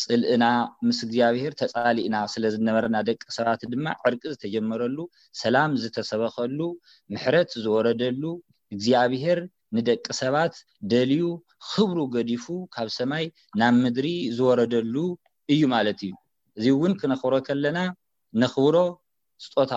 ፅልእና 0.02 0.44
ምስ 0.86 0.98
እግዚኣብሄር 1.06 1.52
ተፃሊእና 1.60 2.14
ስለዝነበረና 2.32 2.96
ደቂ 3.08 3.20
ሰባት 3.36 3.60
ድማ 3.72 3.84
ዕርቂ 4.08 4.22
ዝተጀመረሉ 4.32 4.96
ሰላም 5.40 5.72
ዝተሰበከሉ 5.82 6.58
ምሕረት 7.14 7.52
ዝወረደሉ 7.64 8.22
እግዚኣብሄር 8.74 9.40
ንደቂ 9.76 10.04
ሰባት 10.22 10.54
ደልዩ 10.92 11.22
ክብሩ 11.68 11.98
ገዲፉ 12.16 12.44
ካብ 12.74 12.88
ሰማይ 12.98 13.24
ናብ 13.60 13.76
ምድሪ 13.84 14.08
ዝወረደሉ 14.36 14.96
እዩ 15.54 15.62
ማለት 15.74 16.00
እዩ 16.06 16.12
እዚ 16.58 16.66
እውን 16.76 16.92
ክነኽብሮ 17.02 17.34
ከለና 17.48 17.78
ንኽብሮ 18.42 18.76
ስጦታ 19.44 19.72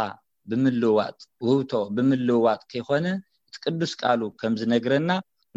ብምልውዋጥ 0.52 1.18
ውህብቶ 1.46 1.72
ብምልውዋጥ 1.96 2.62
ከይኮነ 2.72 3.06
እቲ 3.50 3.56
ቅዱስ 3.64 3.92
ቃሉ 4.02 4.22
ከምዝነግረና 4.42 5.10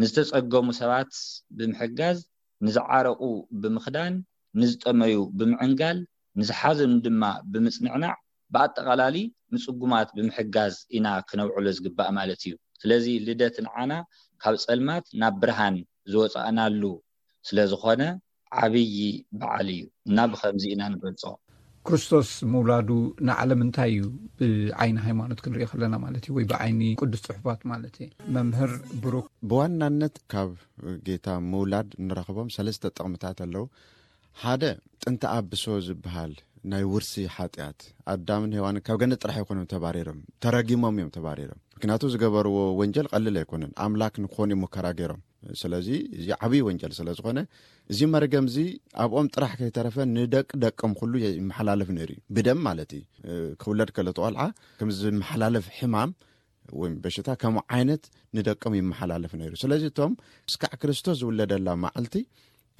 ንዝተፀገሙ 0.03 0.67
ሰባት 0.83 1.11
ብምሕጋዝ 1.59 2.19
ንዝዓረቁ 2.67 3.21
ብምክዳን 3.63 4.15
ንዝጠመዩ 4.59 5.17
ብምዕንጋል 5.39 5.99
ንዝሓዘን 6.39 6.93
ድማ 7.05 7.23
ብምፅንዕናዕ 7.53 8.15
ብኣጠቃላሊ 8.55 9.17
ምፅጉማት 9.55 10.09
ብምሕጋዝ 10.17 10.75
ኢና 10.97 11.07
ክነብዕሎ 11.29 11.65
ዝግባእ 11.77 12.11
ማለት 12.19 12.41
እዩ 12.47 12.55
ስለዚ 12.83 13.07
ልደት 13.27 13.57
ንዓና 13.67 13.93
ካብ 14.43 14.55
ፀልማት 14.65 15.07
ናብ 15.21 15.35
ብርሃን 15.43 15.77
ዝወፃእናሉ 16.15 16.83
ስለዝኮነ 17.51 18.03
ዓብይ 18.63 18.95
በዓል 19.41 19.69
እዩ 19.75 19.85
እና 20.11 20.19
ብከምዚ 20.33 20.65
ኢና 20.75 20.83
ንገልፆ 20.95 21.25
ክርስቶስ 21.89 22.31
ምውላዱ 22.53 22.89
ንዓለም 23.29 23.61
እንታይ 23.67 23.93
እዩ 23.99 24.03
ብዓይኒ 24.41 24.97
ሃይማኖት 25.05 25.39
ክንሪኦ 25.45 25.67
ከለና 25.73 25.95
ማለት 26.05 26.25
እዩ 26.27 26.33
ወይ 26.39 26.45
ብዓይኒ 26.51 26.81
ቅዱስ 27.03 27.23
ፅሑፋት 27.29 27.61
ማለት 27.73 27.95
እዩ 28.05 28.09
መምህር 28.37 28.73
ብሩክ 29.05 29.29
ብዋናነት 29.53 30.17
ካብ 30.35 30.53
ጌታ 31.07 31.27
ምውላድ 31.53 31.89
ንረኽቦም 32.09 32.51
ሰለስተ 32.57 32.93
ጥቅምታት 32.97 33.39
ኣለው 33.47 33.65
ሓደ 34.45 34.65
ጥንታኣ 35.03 35.35
ብሶ 35.53 35.65
ዝበሃል 35.87 36.33
ናይ 36.71 36.85
ውርሲ 36.93 37.13
ሓጢያት 37.37 37.81
ኣዳምን 38.13 38.51
ሄዋን 38.57 38.77
ካብ 38.87 38.97
ገነ 39.03 39.15
ጥራሕ 39.23 39.37
ኣይኮኖም 39.41 39.69
ተባሪሮም 39.73 40.19
ተረጊሞም 40.45 40.97
እዮም 41.01 41.11
ተባሪሮም 41.17 41.61
ምክንያቱ 41.77 42.03
ዝገበርዎ 42.15 42.57
ወንጀል 42.81 43.07
ቀሊል 43.13 43.37
ኣይኮነን 43.43 43.73
ኣምላክ 43.85 44.15
ንክኾኑ 44.25 44.49
ይሙከራ 44.57 44.87
ገይሮም 44.99 45.21
ስለዚ 45.61 45.89
እዚ 46.19 46.27
ዓብዪ 46.47 46.59
ወንጀል 46.69 46.93
ስለ 46.99 47.09
ዝኾነ 47.19 47.39
እዚ 47.93 48.01
መርገምዚ 48.15 48.57
ኣብኦም 49.05 49.31
ጥራሕ 49.35 49.53
ከይተረፈ 49.61 49.97
ንደቂ 50.17 50.51
ደቀም 50.65 50.93
ኩሉ 51.01 51.13
ይመሓላለፍ 51.23 51.89
ነይሩ 51.99 52.11
እዩ 52.17 52.21
ብደም 52.39 52.59
ማለት 52.69 52.91
እዩ 52.99 53.05
ክውለድ 53.63 53.93
ከልተቆልዓ 53.99 54.45
ከም 54.81 54.91
ዝመሓላለፍ 55.01 55.67
ሕማም 55.79 56.13
ወይ 56.81 56.91
በሽታ 57.05 57.29
ከምኡ 57.43 57.63
ዓይነት 57.77 58.03
ንደቆም 58.37 58.75
ይመሓላለፍ 58.81 59.33
ነሩእ 59.41 59.61
ስለዚ 59.65 59.83
እቶም 59.93 60.13
ስካዕ 60.55 60.75
ክርስቶስ 60.83 61.17
ዝውለደላ 61.23 61.69
መዓልቲ 61.85 62.15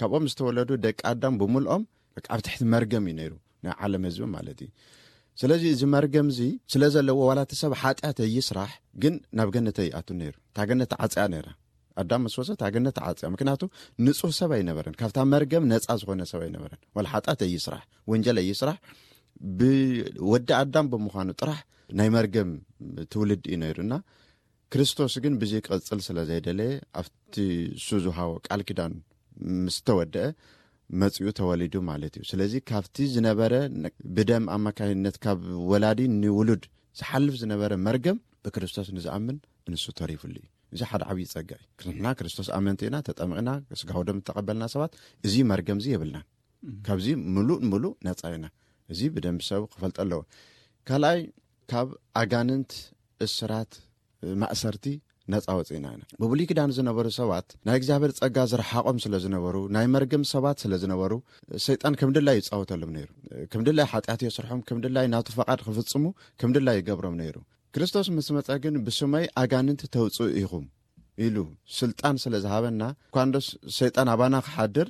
ካብኦም 0.01 0.27
ዝተወለዱ 0.33 0.71
ደቂ 0.87 0.99
ኣዳም 1.11 1.35
ብምልኦም 1.41 1.83
ኣብ 2.35 2.41
ትሕቲ 2.47 2.63
መርገም 2.75 3.05
እዩ 3.11 3.15
ነይሩ 3.21 3.33
ናይ 3.65 3.73
ዓለም 3.87 4.03
ህዝቢ 4.09 4.23
ማለት 4.35 4.59
እዩ 4.65 4.71
ስለዚ 5.41 5.63
እዚ 5.75 5.83
መርገምዚ 5.95 6.39
ስለ 6.73 6.83
ዘለዎ 6.95 7.19
ዋላ 7.29 7.41
እቲ 7.47 7.53
ሰብ 7.63 7.73
ሓጢያት 7.83 8.19
ይ 8.35 8.39
ስራሕ 8.49 8.73
ግን 9.03 9.15
ናብ 9.39 9.51
ገነተይኣቱ 9.55 10.09
ነይሩ 10.21 10.35
ታገነ 10.59 10.83
ዓፅያ 11.05 11.25
ነ 11.33 11.43
ኣዳም 12.03 12.21
መስወሰ 12.27 12.51
ታገነዓፅያ 12.63 13.27
ምክንያቱ 13.35 13.63
ንፁህ 14.07 14.33
ሰብ 14.41 14.51
ኣይነበረን 14.57 14.95
ካብታ 15.01 15.19
መርገም 15.35 15.65
ነፃ 15.73 15.87
ዝኮነሰብ 16.01 16.41
ኣይነበረ 16.47 16.73
ሓት 17.13 17.41
ይስራሕ 17.55 17.83
ወንጀ 18.13 18.29
ይስራሕ 18.51 18.77
ብወዲ 19.59 20.49
ኣዳም 20.63 20.87
ብምኑ 20.95 21.29
ጥራሕ 21.43 21.61
ናይ 22.01 22.09
መርገም 22.17 22.51
ትውልድ 23.13 23.45
እዩ 23.51 23.59
ነይሩና 23.65 23.95
ክርስቶስ 24.75 25.15
ግን 25.25 25.35
ብዙ 25.43 25.53
ቅፅል 25.67 26.01
ስለዘይደለየ 26.09 26.73
ኣብቲ 27.03 27.37
ሱ 27.87 27.91
ዝውሃቦ 28.05 28.33
ቃል 28.47 28.61
ኪዳን 28.69 28.93
ምስተወደአ 29.65 30.29
መፅኡ 31.01 31.27
ተወሊዱ 31.39 31.75
ማለት 31.89 32.13
እዩ 32.19 32.23
ስለዚ 32.31 32.53
ካብቲ 32.69 32.97
ዝነበረብደም 33.15 34.45
ኣማካኒነት 34.55 35.17
ካብ 35.25 35.41
ወላዲ 35.71 36.01
ንውሉድ 36.23 36.65
ዝሓልፍ 36.99 37.35
ዝነበረ 37.43 37.73
መርገም 37.87 38.19
ብክርስቶስ 38.45 38.89
ንዝኣምን 38.97 39.37
ንሱ 39.73 39.85
ተሪፉሉ 40.01 40.35
እዩ 40.43 40.47
እዚ 40.75 40.81
ሓደ 40.91 41.03
ዓብዪ 41.11 41.21
ይፀጋዕ 41.27 41.61
ንሕና 41.89 42.09
ክርስቶስ 42.19 42.49
ኣመንቲ 42.59 42.83
ኢና 42.89 42.97
ተጠምዕና 43.09 43.51
ስጋውዶም 43.83 44.19
ዝተቀበልና 44.23 44.65
ሰባት 44.75 44.93
እዚ 45.27 45.35
መርገም 45.53 45.79
እዙ 45.83 45.87
የብልና 45.95 46.19
ካብዚ 46.89 47.07
ሙሉእ 47.37 47.61
ሙሉእ 47.71 47.93
ነፃ 48.09 48.21
ኢና 48.39 48.47
እዚ 48.95 49.01
ብደምሰብ 49.17 49.63
ክፈልጦ 49.75 49.97
ኣለዎ 50.05 50.21
ካልኣይ 50.91 51.21
ካብ 51.73 51.89
ኣጋንንት 52.23 52.73
እስራት 53.29 53.73
ማእሰርቲ 54.43 54.85
ነፃወፂ 55.35 55.69
ኢና 55.79 55.87
ኢና 55.95 56.03
ብብሉይ 56.21 56.47
ክዳን 56.51 56.71
ዝነበሩ 56.77 57.07
ሰባት 57.19 57.47
ናይ 57.67 57.77
እግዚኣብሔር 57.81 58.13
ፀጋ 58.19 58.37
ዝረሓቆም 58.53 58.99
ስለዝነበሩ 59.05 59.57
ናይ 59.77 59.87
መርግም 59.95 60.25
ሰባት 60.33 60.57
ስለዝነበሩ 60.65 61.13
ሰይጣን 61.67 61.95
ከም 62.01 62.11
ድላይ 62.17 62.37
ይፃወተሎም 62.41 62.91
ነሩ 62.97 63.09
ከም 63.53 63.63
ድላይ 63.69 63.87
ሓጢኣት 63.93 64.23
የስርሖም 64.27 64.61
ከም 64.69 64.79
ድላይ 64.85 65.07
ናቲ 65.15 65.29
ፈቓድ 65.39 65.61
ክፍፅሙ 65.67 66.05
ከም 66.43 66.53
ድላይ 66.57 66.77
ይገብሮም 66.81 67.17
ነይሩ 67.23 67.37
ክርስቶስ 67.77 68.07
ምስ 68.17 68.29
መፀ 68.37 68.49
ግን 68.65 68.77
ብስማይ 68.87 69.27
ኣጋንንቲ 69.43 69.83
ተውፅእ 69.95 70.31
ኢኹም 70.43 70.65
ኢሉ 71.27 71.37
ስልጣን 71.81 72.17
ስለ 72.25 72.35
ዝሃበና 72.45 72.83
ኳንዶስ 73.17 73.47
ሰይጣን 73.81 74.09
ኣባና 74.15 74.35
ክሓድር 74.47 74.89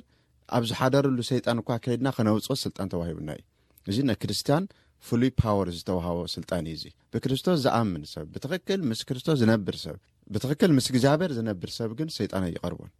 ኣብ 0.57 0.63
ዝሓደርሉ 0.69 1.17
ሰይጣን 1.31 1.57
እኳ 1.63 1.69
ከይድና 1.83 2.07
ክነውፅ 2.17 2.47
ስልጣን 2.65 2.89
ተባሂቡና 2.93 3.29
እዩ 3.39 3.45
እዚ 3.91 3.97
ነክርስትያን 4.11 4.63
ፍሉይ 5.09 5.29
ፓወር 5.41 5.67
ዝተውሃቦ 5.75 6.17
ስልጣን 6.33 6.65
እዩ 6.71 6.75
እዙ 6.79 6.83
ብክርስቶስ 7.13 7.59
ዝኣምን 7.65 8.01
ሰብ 8.13 8.25
ብትክክል 8.33 8.79
ምስ 8.89 8.99
ክርስቶስ 9.09 9.37
ዝነብር 9.41 9.75
ሰብ 9.83 9.95
ብትክክል 10.33 10.71
ምስ 10.77 10.85
እግዚኣብሔር 10.91 11.31
ዝነብር 11.37 11.69
ሰብ 11.77 11.91
ግን 11.99 12.09
ሰይጣን 12.17 12.43
ኣይቐርቦን 12.49 12.91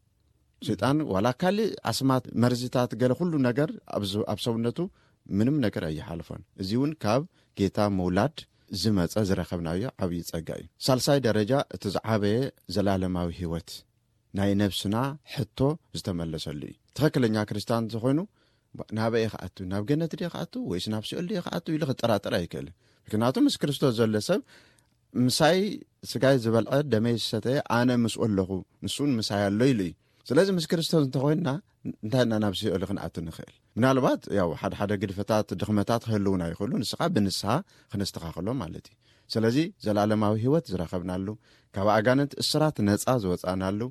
ሰይጣን 0.68 0.98
ዋላ 1.14 1.28
ካልእ 1.42 1.70
ኣስማት 1.92 2.24
መርዚታት 2.44 2.92
ገለ 3.02 3.14
ኩሉ 3.20 3.34
ነገር 3.50 3.70
ኣብ 4.32 4.40
ሰውነቱ 4.46 4.80
ምንም 5.38 5.56
ነገር 5.66 5.84
ኣይሓልፎን 5.90 6.42
እዚ 6.64 6.70
እውን 6.80 6.92
ካብ 7.04 7.24
ጌታ 7.60 7.78
መውላድ 8.00 8.36
ዝመፀ 8.82 9.14
ዝረከብናዮ 9.30 9.84
ዓብይ 10.04 10.22
ፀጋ 10.32 10.50
እዩ 10.62 10.68
ሳልሳይ 10.86 11.20
ደረጃ 11.28 11.54
እቲ 11.76 11.84
ዝዓበየ 11.96 12.38
ዘላለማዊ 12.76 13.30
ሂወት 13.40 13.72
ናይ 14.40 14.52
ነብስና 14.62 14.98
ሕቶ 15.34 15.58
ዝተመለሰሉ 16.00 16.62
እዩ 16.70 16.78
ትኽክለኛ 16.98 17.36
ክርስትያን 17.50 17.88
እ 17.98 18.02
ኮይኑ 18.04 18.20
ናበየ 18.98 19.26
ክኣቱ 19.34 19.58
ናብ 19.72 19.84
ገነት 19.90 20.14
ደ 20.22 20.30
ክኣቱ 20.34 20.54
ወይስ 20.72 20.86
ናብ 20.94 21.04
ሲኦሉ 21.10 21.28
የ 21.38 21.42
ክኣቱ 21.48 21.66
ኢሉ 21.76 21.84
ክጥራጥረ 21.90 22.34
ኣይክእልን 22.40 22.76
ምክንያቱ 23.08 23.36
ምስ 23.48 23.56
ክርስቶስ 23.62 23.94
ዘሎ 24.00 24.16
ሰብ 24.30 24.42
ምሳይ 25.26 25.58
ስጋይ 26.10 26.36
ዝበልዐ 26.44 26.74
ደመይ 26.92 27.16
ዝሰተየ 27.22 27.58
ኣነ 27.78 27.90
ምስኡ 28.04 28.22
ኣለኹ 28.28 28.50
ንስውን 28.86 29.12
ምሳይ 29.20 29.42
ኣሎ 29.48 29.60
ኢሉ 29.72 29.80
እዩ 29.88 29.92
ስለዚ 30.30 30.48
ምስ 30.58 30.66
ክርስቶስ 30.72 31.04
እንተኮንና 31.08 31.50
እንታይ 32.04 32.24
ና 32.32 32.38
ናብ 32.44 32.54
ሲዮኦሉ 32.60 32.84
ክንኣት 32.90 33.16
ንክእል 33.28 33.54
ምናልባት 33.78 34.22
ያው 34.40 34.50
ሓደሓደ 34.62 34.92
ግድፈታት 35.02 35.50
ድኽመታት 35.62 36.04
ክህልውና 36.08 36.42
ይኽእሉ 36.52 36.72
ንስኻ 36.84 37.02
ብንስሓ 37.16 37.50
ክነስተኻኸሎ 37.94 38.48
ማለት 38.62 38.88
እዩ 38.92 38.96
ስለዚ 39.36 39.58
ዘላለማዊ 39.86 40.36
ሂይወት 40.44 40.66
ዝረኸብናሉ 40.74 41.28
ካብ 41.78 41.90
ኣጋነንት 41.98 42.34
እስራት 42.44 42.80
ነፃ 42.90 43.06
ዝወፃእናሉ 43.26 43.82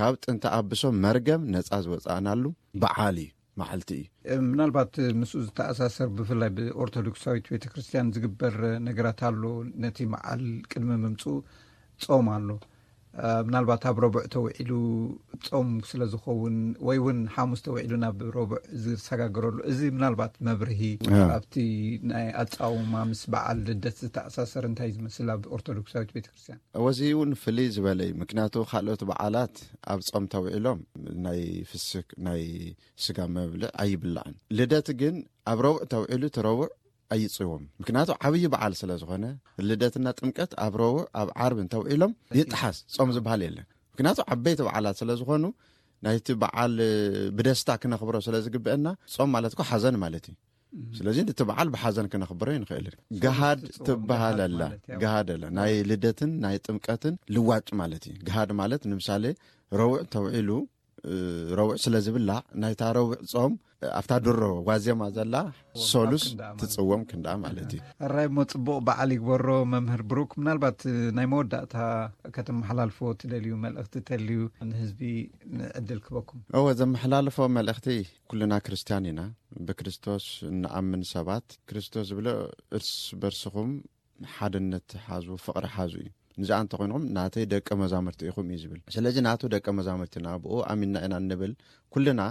ካብ 0.00 0.14
ጥንቲ 0.24 0.44
ኣብሶም 0.58 0.98
መርገም 1.06 1.42
ነፃ 1.56 1.70
ዝወፃእናሉ 1.86 2.44
ብዓል 2.84 3.18
እዩ 3.24 3.28
ማዓልቲ 3.60 3.90
እዩ 4.32 4.38
ምናልባት 4.50 4.92
ምስኡ 5.20 5.40
ዝተኣሳሰር 5.46 6.08
ብፍላይ 6.16 6.50
ብኦርቶዶክሳዊት 6.56 7.46
ቤተ 7.52 7.64
ክርስትያን 7.72 8.12
ዝግበር 8.16 8.56
ነገራት 8.88 9.20
ኣሎ 9.28 9.42
ነቲ 9.84 9.98
መዓል 10.14 10.44
ቅድሚ 10.70 10.90
ምምፁእ 11.04 11.38
ጾም 12.04 12.26
ኣሎ 12.36 12.48
ምናልባት 13.46 13.82
ኣብ 13.90 13.96
ረቡዕ 14.04 14.22
ተውዒሉ 14.34 14.70
ፆም 15.46 15.68
ስለዝኸውን 15.90 16.56
ወይ 16.88 16.98
እውን 17.00 17.18
ሓሙስ 17.36 17.60
ተውዒሉ 17.66 17.92
ናብ 18.04 18.20
ረቡዕ 18.36 18.58
ዝሰጋግረሉ 18.84 19.56
እዚ 19.70 19.78
ምናልባት 19.96 20.34
መብርሂ 20.48 20.80
ኣብቲ 21.36 21.56
ናይ 22.12 22.28
ኣፀውማ 22.42 22.92
ምስ 23.10 23.22
በዓል 23.34 23.60
ልደት 23.70 23.96
ዝተኣሳሰር 24.06 24.66
እንታይእ 24.70 24.94
ዝመስል 24.96 25.30
ኣብ 25.34 25.42
ኦርቶዶክስ 25.58 25.94
ዊት 26.00 26.12
ቤተ 26.16 26.26
ክርስትያን 26.32 26.60
ወዚ 26.86 27.00
እውን 27.14 27.32
ፍልይ 27.42 27.68
ዝበለዩ 27.76 28.10
ምክንያቱ 28.22 28.54
ካልኦት 28.72 29.04
በዓላት 29.10 29.56
ኣብ 29.94 30.02
ፆም 30.14 30.26
ተውዒሎም 30.34 30.80
ናይ 31.28 31.40
ፍስክ 31.72 32.08
ናይ 32.28 32.44
ስጋ 33.06 33.18
መብልዕ 33.38 33.70
ኣይብላዕን 33.84 34.36
ልደት 34.58 34.90
ግን 35.02 35.16
ኣብ 35.52 35.58
ረቡዕ 35.68 35.78
ተውዒሉ 35.94 36.24
ተረቡዕ 36.36 36.68
ኣይፅዎም 37.14 37.62
ምክንያቱ 37.80 38.08
ዓብይ 38.26 38.44
በዓል 38.54 38.72
ስለ 38.80 38.90
ዝኮነ 39.02 39.26
ልደትና 39.68 40.06
ጥምቀት 40.18 40.52
ኣብ 40.64 40.74
ረዊዕ 40.82 41.02
ኣብ 41.20 41.28
ዓርብ 41.44 41.58
እንተውዒሎም 41.64 42.12
ይጥሓስ 42.40 42.78
ፆም 42.98 43.10
ዝበሃል 43.16 43.42
የለን 43.46 43.66
ምክንያቱ 43.92 44.18
ዓበይቲ 44.34 44.60
በዓላት 44.66 44.96
ስለዝኮኑ 45.02 45.44
ናይቲ 46.06 46.28
በዓል 46.42 46.74
ብደስታ 47.38 47.70
ክነኽብሮ 47.82 48.16
ስለዝግበአና 48.26 48.88
ፆም 49.14 49.30
ማለት 49.36 49.54
ሓዘን 49.70 49.96
ማለት 50.04 50.26
እዩ 50.32 50.36
ስለዚ 50.98 51.18
ቲ 51.38 51.42
በዓል 51.50 51.68
ብሓዘን 51.74 52.08
ክነኽብሮ 52.12 52.48
ዩ 52.54 52.58
ንክእል 52.64 52.86
ድ 53.22 53.94
ልሃድኣላ 54.58 55.44
ናይ 55.58 55.72
ልደትን 55.90 56.32
ናይ 56.44 56.56
ጥምቀትን 56.66 57.14
ልዋጭ 57.36 57.68
ማለት 57.82 58.02
እዩ 58.10 58.16
ገሃድ 58.28 58.50
ማለት 58.60 58.82
ንምሳሌ 58.92 59.24
ረዊዕ 59.80 59.96
እተውዒሉ 60.06 60.50
ረዊዒ 61.58 61.72
ስለ 61.84 61.94
ዝብላዕ 62.06 62.40
ናይታ 62.62 62.82
ረዊዕፆም 62.96 63.52
ኣብታ 63.98 64.10
ድሮ 64.24 64.40
ዋዜማ 64.68 65.00
ዘላ 65.16 65.34
ሶሉስ 65.90 66.24
ትፅዎም 66.60 67.02
ክንዳ 67.10 67.26
ማለት 67.44 67.70
እዩ 67.76 67.80
ኣራይ 68.06 68.26
ሞ 68.36 68.44
ፅቡቅ 68.52 68.70
በዓል 68.86 69.10
ይግበሮ 69.16 69.46
መምህር 69.72 70.02
ብሩክ 70.10 70.30
ምናልባት 70.40 70.80
ናይ 71.18 71.26
መወዳእታ 71.32 71.74
ከተመሓላልፎ 72.36 72.98
ትደልዩ 73.20 73.52
መልእኽቲ 73.64 73.94
እተልዩ 74.02 74.40
ንህዝቢ 74.70 75.02
ንዕድል 75.60 76.00
ክህበኩም 76.06 76.40
እወ 76.60 76.66
ዘመሓላለፎ 76.80 77.38
መልእኽቲ 77.58 77.88
ኩሉና 78.32 78.52
ክርስትያን 78.68 79.06
ኢና 79.12 79.22
ብክርስቶስ 79.68 80.26
ንኣምን 80.62 81.04
ሰባት 81.14 81.48
ክርስቶስ 81.70 82.06
ዝብሎ 82.12 82.28
እርስ 82.78 82.92
በርሲኹም 83.22 83.72
ሓደነት 84.36 84.90
ሓዙ 85.08 85.26
ፍቕሪ 85.46 85.66
ሓዙ 85.76 85.92
እዩ 86.04 86.08
ንዚኣ 86.42 86.56
እንተኮይንኩም 86.64 87.04
ናተይ 87.14 87.44
ደቀ 87.52 87.68
መዛምርቲ 87.80 88.20
ኢኹም 88.30 88.48
እዩ 88.54 88.58
ዝብል 88.62 88.80
ስለዚ 88.96 89.16
ናቱ 89.26 89.40
ደቀ 89.54 89.66
መዛምርቲና 89.78 90.28
ብ 90.42 90.60
ኣሚና 90.72 90.94
ኢና 91.06 91.14
ንብል 91.30 91.52
ኩልና 91.94 92.22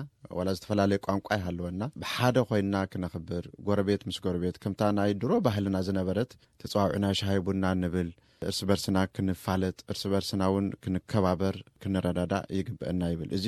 ዝተፈላለየ 0.58 0.99
ቋንቋ 1.08 1.28
ይሃለወና 1.39 1.82
ብሓደ 2.01 2.38
ኮይንና 2.49 2.76
ክነክብር 2.91 3.45
ጎረቤት 3.68 4.01
ምስ 4.10 4.18
ጎረቤት 4.26 4.58
ከምታ 4.66 4.82
ናይ 4.97 5.12
ድሮ 5.22 5.32
ባህልና 5.47 5.78
ዝነበረት 5.88 6.32
ተፀዋውዕና 6.64 7.08
ሻሃይቡና 7.20 7.64
ንብል 7.84 8.10
እርሲ 8.49 8.62
በርስና 8.70 8.97
ክንፋለጥ 9.16 9.78
እርሲ 9.93 10.03
በርስና 10.14 10.43
ን 10.66 10.70
ክንከባበር 10.86 11.55
ክንረዳዳ 11.84 12.34
ይግብአና 12.58 13.01
ይብል 13.14 13.30
እዚ 13.38 13.45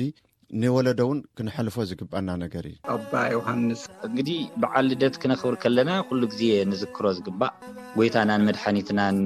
ንወለዶ 0.60 1.00
ውን 1.08 1.18
ክንሐልፎ 1.38 1.76
ዝግብአና 1.90 2.28
ነገር 2.44 2.64
እዩኣባዮሃንስ 2.70 3.82
እንግዲ 4.08 4.30
በዓሊደት 4.64 5.16
ክነኽብር 5.24 5.56
ከለና 5.64 5.90
ኩሉ 6.10 6.22
ግዜ 6.34 6.42
ንዝክሮ 6.72 7.06
ዝግባእ 7.18 7.54
ጎይታናን 8.00 8.46
መድሓኒትናን 8.48 9.20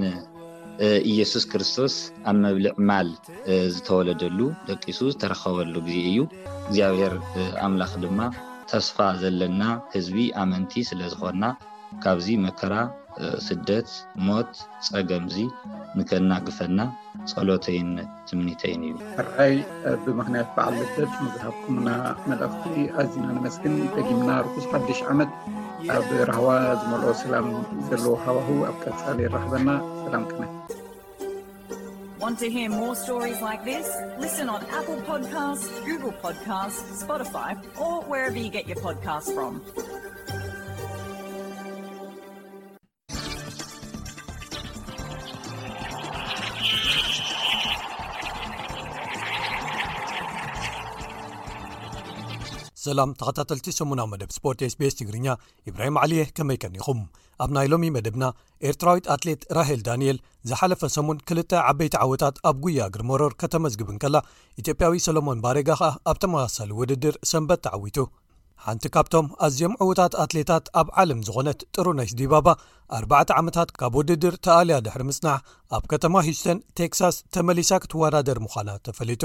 ኢየሱስ 1.10 1.44
ክርስቶስ 1.52 1.94
ኣብ 2.30 2.36
መብልዕ 2.44 2.72
ማል 2.88 3.08
ዝተወለደሉ 3.74 4.38
ደቂሱ 4.68 4.98
ዝተረከበሉ 5.12 5.74
ግዜ 5.86 5.96
እዩ 6.10 6.20
እግዚኣብሔር 6.66 7.14
ኣምላኽ 7.66 7.92
ድማ 8.04 8.18
ተስፋ 8.72 8.96
ዘለና 9.22 9.62
ህዝቢ 9.94 10.16
ኣመንቲ 10.42 10.72
ስለዝኮና 10.90 11.42
ካብዚ 12.04 12.26
መከራ 12.46 12.72
ስደት 13.46 13.88
ሞት 14.26 14.52
ፀገምዚ 14.88 15.36
ንከናግፈና 15.98 16.80
ፀሎተይነ 17.32 17.96
ትምኒተይን 18.28 18.82
እዩ 18.88 18.94
ኣርኣይ 19.22 19.54
ብምክንያት 20.04 20.48
በዓል 20.56 20.74
ልደብ 20.80 21.12
ንዝሃብኩምና 21.24 21.88
መልእክቲ 22.30 22.74
ኣዝና 23.02 23.26
ንመስግን 23.36 23.76
ደጊምና 23.96 24.30
ርሑዙ 24.46 24.66
ሓዱሽ 24.72 25.00
ዓመት 25.12 25.30
ኣብ 25.98 26.08
ረህዋ 26.30 26.48
ዝመልኦ 26.80 27.12
ሰላም 27.24 27.48
ዘለዎ 27.90 28.14
ሃዋህ 28.24 28.48
ኣብ 28.70 28.76
ቀፃሊ 28.86 29.18
ይረክበና 29.26 29.68
ሰላም 30.06 30.24
ቅነት 30.32 30.52
ሰላም 52.86 53.10
ተኸታተልቲ 53.20 53.66
ስሙናዊ 53.76 54.06
መደብ 54.12 54.30
ስፖርትስ 54.36 54.74
ቤስ 54.80 54.94
ትግርኛ 55.00 55.26
ኢብራሂም 55.70 55.96
ዓሊየ 56.02 56.22
ከመይ 56.36 56.58
ቀኒኹም 56.64 57.00
ኣብ 57.44 57.50
ናይ 57.56 57.66
ሎሚ 57.72 57.84
መደብና 57.96 58.24
ኤርትራዊት 58.70 59.06
ኣትሌት 59.14 59.42
ራሄል 59.58 59.80
ዳንኤል 59.88 60.18
ዝሓለፈ 60.48 60.82
ሰሙን 60.96 61.18
ክልተ 61.28 61.52
ዓበይቲ 61.70 61.94
ዓውታት 62.04 62.36
ኣብ 62.50 62.56
ጉያ 62.64 62.82
ግርመሮር 62.96 63.32
ከተመዝግብን 63.42 64.00
ከላ 64.02 64.16
ኢትዮጵያዊ 64.62 64.98
ሰሎሞን 65.06 65.42
ባሬጋ 65.46 65.68
ከኣ 65.80 65.90
ኣብ 66.12 66.18
ተመሳሳሊ 66.24 66.70
ውድድር 66.80 67.16
ሰንበት 67.30 67.62
ተዓዊቱ 67.66 67.98
ሓንቲ 68.66 68.84
ካብቶም 68.96 69.26
ኣዝዮም 69.46 69.72
ዕዉታት 69.84 70.12
ኣትሌታት 70.24 70.66
ኣብ 70.80 70.88
ዓለም 71.02 71.18
ዝኾነት 71.26 71.58
ጥሩ 71.76 71.86
ናይ 72.00 72.08
ስዲባባ 72.12 72.46
ኣተ 73.20 73.28
ዓመታት 73.40 73.72
ካብ 73.80 73.96
ውድድር 74.00 74.36
ተኣልያ 74.46 74.76
ድሕሪ 74.86 75.02
ምፅናሕ 75.10 75.40
ኣብ 75.78 75.86
ከተማ 75.94 76.14
ሂስቶን 76.28 76.60
ቴክሳስ 76.80 77.18
ተመሊሳ 77.36 77.72
ክትወዳደር 77.84 78.40
ምዃናት 78.46 78.82
ተፈሊጡ 78.88 79.24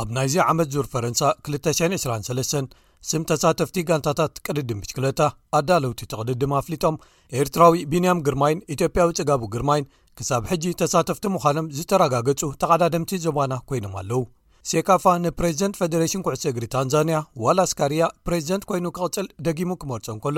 ኣብ 0.00 0.08
ናይዚ 0.16 0.36
ዓመት 0.52 0.68
ዙር 0.74 0.86
ፈረንሳ 0.92 1.20
223 1.52 2.74
ስም 3.10 3.22
ተሳተፍቲ 3.30 3.76
ጋንታታት 3.88 4.40
ቅድድም 4.46 4.78
ብሽክለታ 4.82 5.20
ኣዳለውቲ 5.58 6.00
ተቕድድም 6.12 6.52
ኣፍሊጦም 6.60 6.96
ኤርትራዊ 7.40 7.76
ቢንያም 7.90 8.22
ግርማይን 8.26 8.60
ኢትዮጵያዊ 8.74 9.10
ጽጋቡ 9.18 9.42
ግርማይን 9.54 9.86
ክሳብ 10.18 10.42
ሕጂ 10.50 10.64
ተሳተፍቲ 10.80 11.24
ምዃኖም 11.34 11.66
ዝተረጋገጹ 11.78 12.40
ተቐዳድምቲ 12.62 13.12
ዘባና 13.26 13.52
ኮይኖም 13.70 13.94
ኣለው 14.00 14.22
ሴካፋ 14.70 15.04
ንፕሬዚደንት 15.24 15.76
ፌደሬሽን 15.80 16.24
ኩዕሶ 16.26 16.44
እግሪ 16.52 16.64
ታንዛንያ 16.74 17.18
ዋላ 17.44 17.58
ኣስካርያ 17.68 18.06
ፕሬዚደንት 18.28 18.64
ኮይኑ 18.70 18.86
ክቕፅል 18.96 19.28
ደጊሙ 19.48 19.70
ክመርፆን 19.82 20.18
ከሎ 20.24 20.36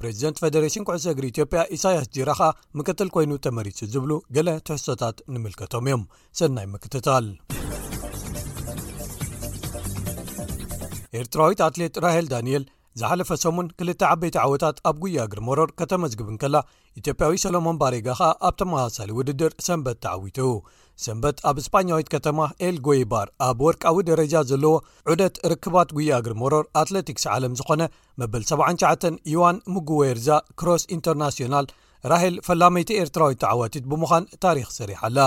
ፕሬዚደንት 0.00 0.40
ፌደሬሽን 0.44 0.86
ኩዕሶ 0.90 1.06
እግሪ 1.14 1.26
ኢትዮጵያ 1.32 1.60
ኢሳያስ 1.78 2.08
ጂራ 2.16 2.30
ከኣ 2.40 2.50
ምክትል 2.80 3.10
ኮይኑ 3.16 3.32
ተመሪጹ 3.48 3.78
ዝብሉ 3.96 4.12
ገለ 4.38 4.48
ትሕሶታት 4.68 5.18
ንምልከቶም 5.34 5.88
እዮም 5.90 6.04
ሰናይ 6.40 6.68
ምክትታል 6.76 7.26
ኤርትራዊት 11.20 11.60
ኣትሌት 11.66 11.94
ራሄል 12.04 12.26
ዳንኤል 12.32 12.64
ዝሓለፈ 13.00 13.30
ሰሙን 13.42 13.66
ክልተ 13.78 14.00
ዓበይቲ 14.12 14.36
ዓወታት 14.44 14.76
ኣብ 14.88 14.96
ጉያግር 15.04 15.40
መሮር 15.48 15.70
ከተመዝግብን 15.78 16.36
ከላ 16.42 16.56
ኢትዮጵያዊ 17.00 17.34
ሰሎሞን 17.42 17.78
ባሬጋ 17.82 18.06
ኸኣ 18.20 18.30
ኣብ 18.48 18.54
ተመሳሳሊ 18.60 19.10
ውድድር 19.18 19.52
ሰንበት 19.66 19.98
ተዓዊቱ 20.04 20.38
ሰንበት 21.04 21.38
ኣብ 21.48 21.56
እስፓኛዊት 21.62 22.08
ከተማ 22.14 22.38
ኤል 22.66 22.76
ጎይባር 22.86 23.28
ኣብ 23.48 23.58
ወርቃዊ 23.66 23.96
ደረጃ 24.10 24.34
ዘለዎ 24.50 24.72
ዑደት 25.10 25.36
ርክባት 25.52 25.90
ጉያግር 25.98 26.34
መሮር 26.42 26.64
ኣትለቲክስ 26.82 27.26
ዓለም 27.34 27.56
ዝኾነ 27.60 27.82
መበል 28.22 28.44
79 28.52 29.20
ይዋን 29.32 29.58
ሙጉዌርዛ 29.74 30.30
ክሮስ 30.62 30.84
ኢንተርናሽናል 30.96 31.68
ራሄል 32.12 32.34
ፈላመይቲ 32.48 32.90
ኤርትራዊት 33.04 33.40
ተዓዋቲት 33.44 33.84
ብምዃን 33.92 34.26
ታሪክ 34.46 34.68
ሰሪሓኣላ 34.80 35.20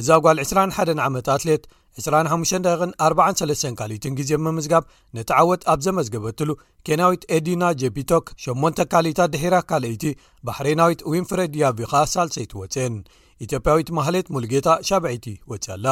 እዛ 0.00 0.10
ጓል 0.26 0.38
21 0.46 1.02
ዓመት 1.08 1.26
ኣትሌት 1.36 1.64
2543 2.02 3.74
ካልኢትን 3.78 4.12
ግዜ 4.18 4.30
ምምዝጋብ 4.44 4.84
ነቲ 5.16 5.30
ዓወት 5.40 5.62
ኣብ 5.72 5.80
ዘመዝገበትሉ 5.86 6.48
ኬንያዊት 6.86 7.24
ኤዲና 7.36 7.64
ጀፒቶክ 7.82 8.26
8 8.46 8.84
ካሊእታ 8.94 9.20
ድሒራ 9.34 9.56
ካልአይቲ 9.70 10.04
ባሕሬናዊት 10.48 11.02
ዊንፍሬድ 11.12 11.54
ያቪኻ 11.64 11.92
ሳልሰይቲ 12.14 12.52
ወፅን 12.62 12.96
ኢትዮጵያዊት 13.44 13.88
ማህሌት 13.98 14.26
ሙሉጌታ 14.34 14.68
7ብዒቲ 14.88 15.26
ወፅ 15.50 15.64
ኣላ 15.74 15.86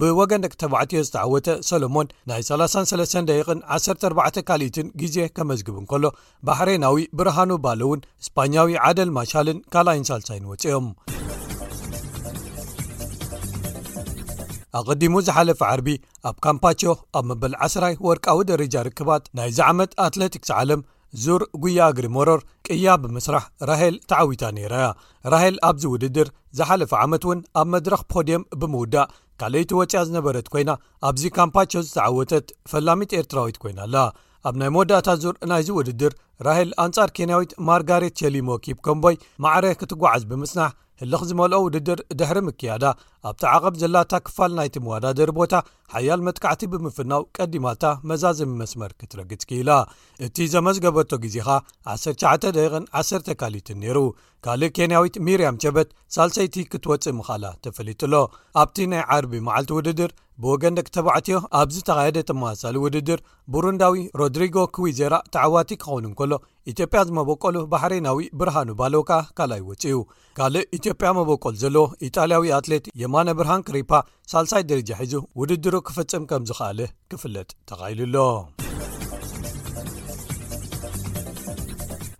ብወገንደቂ 0.00 0.52
ተባዕትዮ 0.62 1.00
ዝተዓወተ 1.08 1.48
ሰሎሞን 1.70 2.12
ናይ 2.30 2.42
33ቂ 2.50 3.64
14 4.08 4.44
ካልኢትን 4.50 4.88
ግዜ 5.02 5.16
ከመዝግብን 5.38 5.88
ከሎ 5.92 6.04
ባሕሬናዊ 6.48 7.02
ብርሃኑ 7.20 7.50
ባለ 7.66 7.82
እውን 7.88 8.02
እስፓኛዊ 8.24 8.76
ዓደል 8.88 9.12
ማሻልን 9.18 9.60
ካልይን 9.74 10.08
ሳልሰይን 10.10 10.48
ወፅኦም 10.52 10.88
ኣቀዲሙ 14.78 15.14
ዝሓለፈ 15.26 15.60
ዓርቢ 15.72 15.88
ኣብ 16.28 16.36
ካምፓቾ 16.46 16.80
ኣብ 17.18 17.24
መበል 17.30 17.52
ዓ0ራይ 17.66 17.94
ወርቃዊ 18.06 18.38
ደረጃ 18.50 18.74
ርክባት 18.88 19.24
ናይዚ 19.38 19.58
ዓመት 19.70 19.90
ኣትለቲክስ 20.06 20.50
ዓለም 20.60 20.80
ዙር 21.24 21.42
ጉያ 21.62 21.82
ግሪሞሮር 21.96 22.40
ቅያ 22.66 22.86
ብምስራሕ 23.02 23.44
ራሄል 23.70 23.96
ተዓዊታ 24.10 24.44
ነይራያ 24.56 24.86
ራሄል 25.32 25.56
ኣብዚ 25.68 25.84
ውድድር 25.94 26.28
ዝሓለፈ 26.58 26.92
ዓመት 27.04 27.24
እውን 27.26 27.40
ኣብ 27.60 27.68
መድረኽ 27.74 28.00
ፖዲየም 28.14 28.46
ብምውዳእ 28.62 29.08
ካልአይቲ 29.42 29.70
ወፅያ 29.80 30.00
ዝነበረት 30.08 30.46
ኮይና 30.54 30.70
ኣብዚ 31.08 31.22
ካምፓቸ 31.38 31.70
ዝተዓወተት 31.88 32.48
ፈላሚት 32.72 33.14
ኤርትራዊት 33.20 33.56
ኮይና 33.62 33.80
ኣለ 33.86 33.94
ኣብ 34.48 34.54
ናይ 34.60 34.70
መወዳእታ 34.74 35.08
ዙር 35.22 35.36
ናይ 35.52 35.62
ዚ 35.66 35.70
ውድድር 35.78 36.12
ራሄል 36.46 36.70
ኣንጻር 36.84 37.10
ኬንያዊት 37.16 37.52
ማርጋሬት 37.68 38.16
ቸሊሞ 38.20 38.48
ኪፕ 38.64 38.78
ከምቦይ 38.86 39.16
ማዕረ 39.44 39.66
ክትጓዓዝ 39.80 40.22
ብምስናሕ 40.30 40.72
ህልኽ 41.00 41.22
ዝመልኦ 41.28 41.58
ውድድር 41.66 41.98
ድሕሪ 42.18 42.38
ምክያዳ 42.48 42.84
ኣብቲ 43.28 43.42
ዓቐብ 43.52 43.74
ዘላታ 43.80 44.12
ክፋል 44.26 44.52
ናይቲ 44.58 44.74
ምዋዳደሪ 44.86 45.30
ቦታ 45.38 45.52
ሓያል 45.94 46.20
መጥካዕቲ 46.26 46.62
ብምፍናው 46.72 47.22
ቀዲማታ 47.36 47.82
መዛዝሚመስመር 48.10 48.92
ክትረግጽ 49.00 49.42
ኪኢላ 49.50 49.70
እቲ 50.26 50.36
ዘመዝገበቶ 50.54 51.10
ግዜኻ 51.24 51.48
19ደቂቕን 51.94 52.84
1 53.02 53.32
ካሊትን 53.40 53.80
ነይሩ 53.84 53.98
ካልእ 54.46 54.72
ኬንያዊት 54.76 55.14
ሚርያም 55.26 55.60
ቸበት 55.64 55.90
ሳልሰይቲ 56.16 56.54
ክትወፅእ 56.74 57.14
ምኻእላ 57.20 57.44
ተፈሊጡሎ 57.66 58.14
ኣብቲ 58.62 58.78
ናይ 58.92 59.02
ዓርቢ 59.16 59.34
መዓልቲ 59.48 59.72
ውድድር 59.78 60.10
ብወገን 60.42 60.76
ደቂተባዕትዮ 60.78 61.36
ኣብዝተኻየደ 61.62 62.20
ተመሳሳሊ 62.30 62.76
ውድድር 62.84 63.18
ቡሩንዳዊ 63.54 63.98
ሮድሪጎ 64.22 64.56
ኩዊዜራ 64.76 65.14
ተዓዋቲ 65.34 65.70
ክኸውን 65.82 66.06
እንከሎ 66.08 66.32
ኢትዮጵያ 66.72 66.98
ዝመበቀሉ 67.08 67.56
ባሕሬናዊ 67.72 68.18
ብርሃኑ 68.40 68.68
ባሎካ 68.80 69.10
ካልይ 69.38 69.62
ወፅኡ 69.68 69.96
ካልእ 70.38 70.66
ኢትዮጵያ 70.78 71.08
መበቆሉ 71.18 71.54
ዘለዎ 71.62 71.84
ኢጣልያዊ 72.08 72.44
ኣትሌት 72.58 72.84
የማነ 73.02 73.28
ብርሃን 73.38 73.64
ክሪፓ 73.68 73.92
ሳልሳይ 74.32 74.62
ደረጃ 74.70 74.90
ሒዙ 75.02 75.14
ውድድሩ 75.40 75.74
ክፍፅም 75.88 76.24
ከም 76.30 76.46
ዝኸኣለ 76.50 76.80
ክፍለጥ 77.12 77.48
ተኻይልሎ 77.70 78.16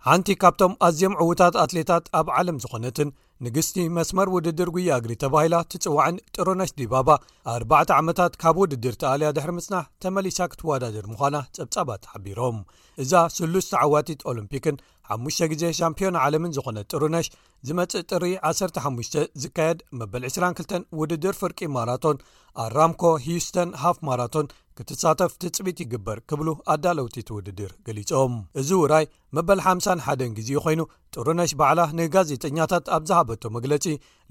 ሓንቲ 0.07 0.29
ካብቶም 0.41 0.73
ኣዝዮም 0.87 1.13
ዕዉታት 1.23 1.55
ኣትሌታት 1.61 2.03
ኣብ 2.17 2.27
ዓለም 2.39 2.57
ዝኾነትን 2.63 3.09
ንግስቲ 3.45 3.77
መስመር 3.95 4.27
ውድድር 4.33 4.69
ጉያእግሪ 4.75 5.13
ተባሂላ 5.23 5.55
ትፅዋዕን 5.71 6.17
ጥሮነሽ 6.35 6.71
ዲባባ 6.79 7.09
ኣባ 7.53 7.71
ዓመታት 8.01 8.33
ካብ 8.41 8.57
ውድድር 8.61 8.93
ተኣልያ 9.01 9.29
ድሕሪ 9.37 9.51
ምጽናሕ 9.57 9.85
ተመሊሳ 10.03 10.39
ክትዋዳድድ 10.51 11.05
ምዃና 11.13 11.35
ፀብጻባት 11.57 12.03
ሓቢሮም 12.11 12.59
እዛ 13.03 13.13
ስሉስተ 13.37 13.73
ዓዋቲት 13.85 14.21
ኦሎምፒክን 14.31 14.77
5ሙሽተ 15.13 15.47
ግዜ 15.51 15.63
ሻምፕዮን 15.79 16.15
ዓለምን 16.23 16.53
ዝኾነ 16.55 16.77
ጥሩነሽ 16.91 17.27
ዝመፅእ 17.67 18.03
ጥሪ 18.11 18.25
15 18.51 19.17
ዝካየድ 19.43 19.79
መበል 19.99 20.23
22 20.29 20.75
ውድድር 20.99 21.35
ፍርቂ 21.41 21.59
ማራቶን 21.75 22.17
ኣራምኮ 22.63 23.03
ሂውስተን 23.25 23.69
ሃፍ 23.83 23.97
ማራቶን 24.07 24.47
ክትሳተፍ 24.77 25.31
ትፅቢት 25.41 25.77
ይግበር 25.83 26.17
ክብሉ 26.29 26.47
ኣዳለውቲት 26.73 27.29
ውድድር 27.35 27.71
ገሊፆም 27.87 28.33
እዚ 28.61 28.69
ውራይ 28.81 29.05
መበል 29.37 29.59
51ን 29.73 30.31
ግዜ 30.39 30.49
ኮይኑ 30.65 30.81
ጥሩነሽ 31.15 31.53
ባዕላ 31.59 31.81
ንጋዜጠኛታት 31.99 32.87
ኣብ 32.95 33.05
ዝሃበቶ 33.11 33.43
መግለጺ 33.57 33.85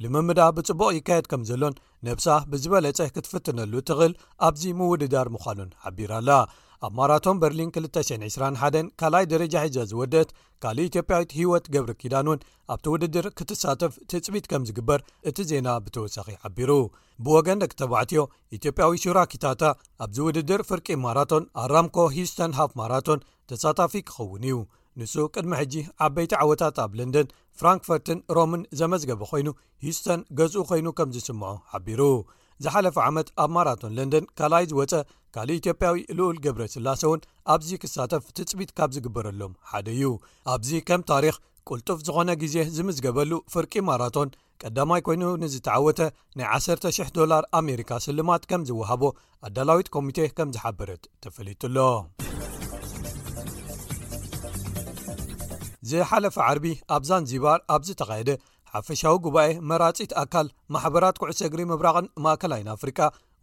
ንምምዳ 0.05 0.41
ብጽቡቕ 0.59 0.91
ይካየድ 0.99 1.29
ከም 1.33 1.45
ዘሎን 1.51 1.77
ነብሳ 2.09 2.29
ብዝበለፀ 2.53 3.09
ክትፍትነሉ 3.17 3.73
ትኽል 3.91 4.15
ኣብዚ 4.49 4.65
ምውድዳር 4.81 5.31
ምዃኑን 5.37 5.73
ሓቢራ 5.85 6.13
ኣላ 6.23 6.31
ኣብ 6.85 6.93
ማራቶን 6.99 7.37
በርሊን 7.43 7.71
221 7.75 8.89
ካልኣይ 9.01 9.25
ደረጃ 9.33 9.55
ሕጃ 9.65 9.77
ዝወደት 9.91 10.31
ካልእ 10.63 10.89
ኢትዮጵያዊት 10.91 11.31
ሂይወት 11.37 11.65
ገብሪ 11.75 11.91
ኪዳን 12.01 12.27
እውን 12.31 12.41
ኣብቲ 12.73 12.85
ውድድር 12.95 13.27
ክትሳተፍ 13.39 13.95
ትፅቢት 14.11 14.47
ከም 14.51 14.67
ዝግበር 14.69 15.01
እቲ 15.31 15.39
ዜና 15.51 15.69
ብተወሳኺ 15.85 16.29
ሓቢሩ 16.43 16.71
ብወገን 17.25 17.61
ደቂ 17.63 17.73
ተባዕትዮ 17.83 18.23
ኢትዮጵያዊ 18.59 18.97
ሹራኪታታ 19.05 19.63
ኣብዚ 20.07 20.19
ውድድር 20.29 20.63
ፍርቂ 20.71 20.89
ማራቶን 21.07 21.47
ኣራምኮ 21.65 21.97
ሂስቶን 22.19 22.57
ሃፍ 22.61 22.73
ማራቶን 22.83 23.25
ተሳታፊ 23.53 23.95
ክኸውን 24.11 24.45
እዩ 24.49 24.59
ንሱ 25.01 25.15
ቅድሚ 25.37 25.53
ሕጂ 25.63 25.75
ዓበይቲ 26.07 26.35
ዓወታት 26.43 26.77
ኣብ 26.85 26.93
ለንደን 27.01 27.29
ፍራንክፈርትን 27.61 28.19
ሮምን 28.39 28.63
ዘመዝገበ 28.83 29.23
ኮይኑ 29.33 29.49
ሂስቶን 29.87 30.21
ገዝኡ 30.41 30.65
ኮይኑ 30.73 30.87
ከም 31.01 31.09
ዝስምዖ 31.17 31.53
ሓቢሩ 31.73 32.03
ዝሓለፈ 32.65 32.97
ዓመት 33.09 33.29
ኣብ 33.43 33.51
ማራቶን 33.57 33.95
ለንደን 33.97 34.25
ካልኣይ 34.39 34.65
ዝወፀ 34.71 34.93
ካልእ 35.35 35.59
ኢትዮጵያዊ 35.61 35.97
ልኡል 36.17 36.37
ገብረ 36.45 36.65
ስላሰ 36.75 37.01
ውን 37.11 37.25
ኣብዚ 37.55 37.71
ክሳተፍ 37.83 38.25
ትፅቢት 38.37 38.71
ካብ 38.79 38.91
ዝግበረሎም 38.97 39.57
ሓደ 39.71 39.87
እዩ 39.97 40.05
ኣብዚ 40.55 40.71
ከም 40.89 41.03
ታሪክ 41.13 41.37
ቁልጡፍ 41.69 41.99
ዝኾነ 42.07 42.31
ግዜ 42.43 42.57
ዝምዝገበሉ 42.77 43.33
ፍርቂ 43.53 43.73
ማራቶን 43.89 44.31
ቀዳማይ 44.65 45.01
ኮይኑ 45.07 45.23
ንዝተዓወተ 45.43 46.01
ናይ 46.39 46.47
1,00 46.57 47.19
ላር 47.33 47.45
ኣሜሪካ 47.61 47.91
ስልማት 48.07 48.43
ከም 48.51 48.63
ዝውሃቦ 48.69 49.03
ኣዳላዊት 49.47 49.89
ኮሚቴ 49.97 50.19
ከም 50.39 50.51
ዝሓበረት 50.57 51.05
ተፈሊጡሎ 51.25 51.77
ዝሓለፈ 55.91 56.37
ዓርቢ 56.51 56.67
ኣብ 56.95 57.03
ዛንዚባር 57.09 57.59
ኣብዝ 57.75 57.89
ተካየደ 58.01 58.31
ሓፈሻዊ 58.79 59.17
ጉባኤ 59.25 59.51
መራጺት 59.71 60.13
ኣካል 60.23 60.47
ማሕበራት 60.75 61.17
ኩዕሰ 61.23 61.41
እግሪ 61.49 61.61
ምብራቕን 61.71 62.07
ማእከላይን 62.25 62.71
ኣፍሪካ 62.77 62.99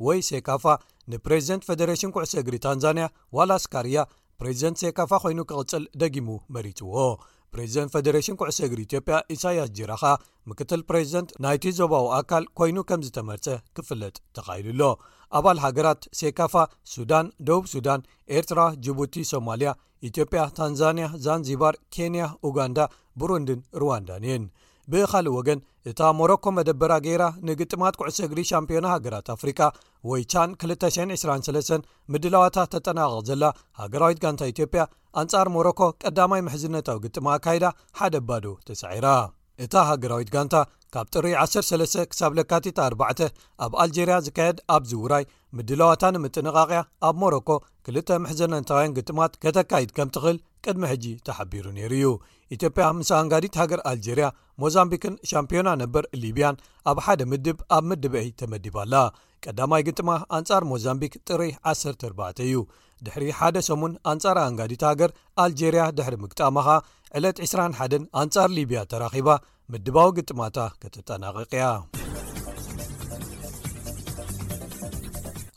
ወይ 0.05 0.19
ሴካፋ 0.29 0.63
ንፕሬዝደንት 1.11 1.65
ፈደሬሽን 1.67 2.11
ኩዕሰ 2.15 2.33
እግሪ 2.41 2.55
ታንዛንያ 2.65 3.05
ዋላ 3.37 3.51
ኣስካርያ 3.61 4.01
ፕሬዝደንት 4.41 4.79
ሴካፋ 4.83 5.11
ኮይኑ 5.23 5.39
ክቅፅል 5.51 5.83
ደጊሙ 6.01 6.27
መሪፅዎ 6.55 7.05
ፕሬዚደንት 7.53 7.91
ፈደሬሽን 7.95 8.37
ኩዕሰ 8.41 8.59
እግሪ 8.67 8.79
ኢትዮጵያ 8.87 9.15
እሳያስ 9.35 9.69
ጅራኻ 9.77 10.03
ምክትል 10.49 10.81
ፕሬዚደንት 10.89 11.31
ናይቲ 11.45 11.65
ዘባዊ 11.79 12.05
ኣካል 12.19 12.43
ኮይኑ 12.59 12.77
ከም 12.89 13.01
ዝተመርፀ 13.07 13.47
ክፍለጥ 13.77 14.15
ተኻይድኣሎ 14.37 14.83
ኣባል 15.39 15.59
ሃገራት 15.65 16.03
ሴካፋ 16.21 16.55
ሱዳን 16.93 17.27
ደቡብ 17.49 17.65
ሱዳን 17.73 18.01
ኤርትራ 18.39 18.61
ጅቡቲ 18.87 19.15
ሶማልያ 19.33 19.71
ኢትዮጵያ 20.09 20.41
ታንዛንያ 20.59 21.07
ዛንዚባር 21.27 21.73
ኬንያ 21.97 22.23
ኡጋንዳ 22.47 22.79
ብሩንድን 23.21 23.59
ሩዋንዳንየን 23.83 24.45
ብኻልእ 24.91 25.33
ወገን 25.37 25.59
እታ 25.89 25.99
ሞሮኮ 26.19 26.45
መደበራ 26.57 26.93
ጌይራ 27.05 27.23
ንግጥማት 27.47 27.95
ኩዕሶግሪ 27.99 28.39
ሻምፒዮና 28.49 28.87
ሃገራት 28.93 29.27
ኣፍሪቃ 29.35 29.59
ወይ 30.09 30.21
ቻን 30.31 30.49
223 30.63 31.87
ምድላዋታት 32.13 32.69
ተጠናቀቕ 32.75 33.19
ዘላ 33.29 33.43
ሃገራዊት 33.81 34.21
ጋንታ 34.23 34.49
ኢትዮጵያ 34.53 34.83
ኣንጻር 35.21 35.47
ሞሮኮ 35.55 35.81
ቀዳማይ 36.03 36.43
ምሕዝነታዊ 36.47 36.99
ግጥማ 37.05 37.25
ኣካይዳ 37.37 37.65
ሓደ 38.01 38.15
ኣባዶ 38.23 38.45
ተሳዒራ 38.69 39.07
እታ 39.63 39.73
ሃገራዊት 39.91 40.29
ጋንታ 40.35 40.55
ካብ 40.93 41.07
ጥሪ 41.13 41.25
103 41.41 42.05
ክሳብ 42.11 42.31
ለካቲት 42.37 42.77
4 42.87 43.21
ኣብ 43.65 43.73
ኣልጀርያ 43.83 44.15
ዝካየድ 44.25 44.57
ኣብ 44.75 44.83
ዚውራይ 44.91 45.23
ምድለዋታ 45.57 46.03
ንምጥንቃቅያ 46.15 46.79
ኣብ 47.07 47.15
ሞሮኮ 47.21 47.49
2ል 47.87 48.19
ምሕዘነንታውያን 48.23 48.93
ግጥማት 48.97 49.33
ከተካይድ 49.43 49.89
ከም 49.97 50.09
ትክእል 50.15 50.37
ቅድሚ 50.65 50.83
ሕጂ 50.91 51.05
ተሓቢሩ 51.27 51.65
ነይሩ 51.77 51.91
እዩ 51.97 52.05
ኢትዮጵያ 52.55 52.85
ምስ 52.97 53.09
ኣኣንጋዲት 53.17 53.55
ሃገር 53.61 53.81
ኣልጀርያ 53.91 54.25
ሞዛምቢክን 54.61 55.15
ሻምፒዮና 55.29 55.69
ነበር 55.83 56.03
ሊብያን 56.23 56.59
ኣብ 56.91 56.97
ሓደ 57.05 57.21
ምድብ 57.31 57.59
ኣብ 57.77 57.83
ምድበአይ 57.91 58.27
ተመዲባኣላ 58.41 58.95
ቀዳማይ 59.45 59.83
ግጥማ 59.87 60.09
ኣንጻር 60.37 60.65
ሞዛምቢክ 60.71 61.13
ጥሪ 61.29 61.43
1 61.73 62.05
እዩ 62.47 62.59
ድሕሪ 63.05 63.25
ሓደ 63.39 63.57
ሰሙን 63.69 63.93
ኣንጻር 64.11 64.37
ኣኣንጋዲት 64.45 64.83
ሃገር 64.89 65.13
ኣልጀርያ 65.45 65.85
ድሕሪ 65.99 66.17
ምግጣማ 66.25 66.57
ኸ 66.67 66.77
ዕለት 67.19 67.39
21ን 67.51 68.05
ኣንጻር 68.23 68.51
ሊብያ 68.59 68.81
ተራኺባ 68.93 69.29
ምድባዊ 69.73 70.09
ግጥማታ 70.19 70.57
ከተጠናቅቅ 70.83 71.51
ያ 71.63 71.67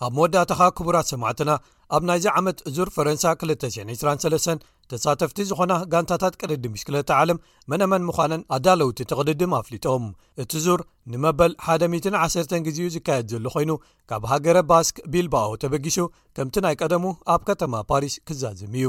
ኣብ 0.03 0.12
መወዳእታ 0.16 0.51
ኻ 0.61 0.70
ክቡራት 0.76 1.07
ሰማዕትና 1.12 1.51
ኣብ 1.97 2.03
ናይዚ 2.09 2.26
ዓመት 2.38 2.59
ዙር 2.76 2.88
ፈረንሳ 2.95 3.24
2923 3.40 4.64
ተሳተፍቲ 4.90 5.38
ዝኾና 5.51 5.72
ጋንታታት 5.92 6.34
ቅድዲምሽክለተ 6.40 7.11
ዓለም 7.20 7.38
መነመን 7.70 8.03
ምዃነን 8.09 8.42
ኣዳለውቲ 8.55 8.99
ተቕድድም 9.11 9.53
ኣፍሊጦም 9.61 10.05
እቲ 10.45 10.53
ዙር 10.66 10.80
ንመበል 11.12 11.53
110 11.92 12.59
ግዜኡ 12.66 12.88
ዝካየድ 12.95 13.26
ዘሎ 13.34 13.47
ዀይኑ 13.57 13.72
ካብ 14.11 14.24
ሃገረ 14.32 14.59
ባስክ 14.70 14.97
ቢልባኦ 15.14 15.49
ተበጊሱ 15.64 15.99
ከምቲ 16.38 16.57
ናይ 16.66 16.76
ቀደሙ 16.82 17.05
ኣብ 17.34 17.40
ከተማ 17.51 17.74
ፓሪስ 17.92 18.16
ክዛዝም 18.30 18.74
እዩ 18.80 18.86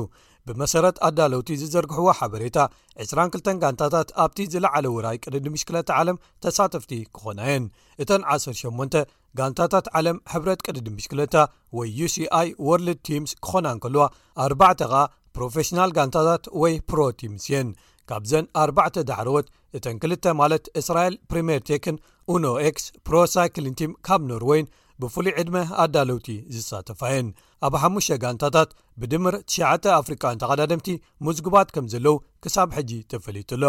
ብመሰረት 0.50 0.98
ኣዳለውቲ 1.08 1.50
ዝዘርግሕዎ 1.62 2.08
ሓበሬታ 2.20 2.58
22 3.04 3.50
ጋንታታት 3.64 4.10
ኣብቲ 4.24 4.38
ዝለዓለ 4.54 4.86
ውራይ 4.96 5.18
ቅድዲ 5.24 5.46
ምሽክለታ 5.54 5.90
ዓለም 6.02 6.18
ተሳተፍቲ 6.46 6.92
ክኾና 7.16 7.40
የን 7.52 7.66
እተን 8.04 8.24
108 8.34 8.98
ጋንታታት 9.40 9.88
ዓለም 10.00 10.18
ሕብረት 10.34 10.62
ቅድዲ 10.68 10.88
ምሽክለታ 10.98 11.36
ወይ 11.80 11.90
ዩሲኣi 12.02 12.48
ዎርለድ 12.70 13.00
ቲምስ 13.10 13.34
ክኾና 13.46 13.66
እንከልዋ 13.76 14.04
ኣባተ 14.46 14.80
ኸኣ 14.94 15.04
ፕሮፌሽናል 15.38 15.92
ጋንታታት 15.98 16.46
ወይ 16.64 16.74
ፕሮ 16.90 17.00
ቲምስ 17.22 17.46
እየን 17.50 17.70
ካብ 18.10 18.24
ዘን 18.32 18.46
ኣርባተ 18.64 18.96
ዳዕረወት 19.10 19.48
እተን 19.78 19.96
2ል 20.04 20.34
ማለት 20.42 20.66
እስራኤል 20.82 21.16
ፕሪሜር 21.32 21.62
ቴክን 21.70 21.96
uኖx 22.34 22.76
ፕሮ 23.08 23.16
ሳይክሊን 23.36 23.76
ቲም 23.80 23.92
ካብ 24.08 24.22
ኖርወይን 24.32 24.68
ብፍሉይ 25.04 25.34
ዕድመ 25.42 25.56
ኣዳለውቲ 25.84 26.28
ዝሳተፋየን 26.56 27.28
ኣብ 27.68 27.74
5ሽ 27.84 28.08
ጋንታታት 28.24 28.70
ብድምር 29.02 29.36
9ተ 29.54 29.86
ኣፍሪካውያን 30.02 30.42
ተቀዳድምቲ 30.44 30.88
ሙዝጉባት 31.28 31.70
ከም 31.76 31.86
ዘለው 31.94 32.16
ክሳብ 32.44 32.70
ሕጂ 32.78 32.92
ተፈሊትሎ 33.14 33.64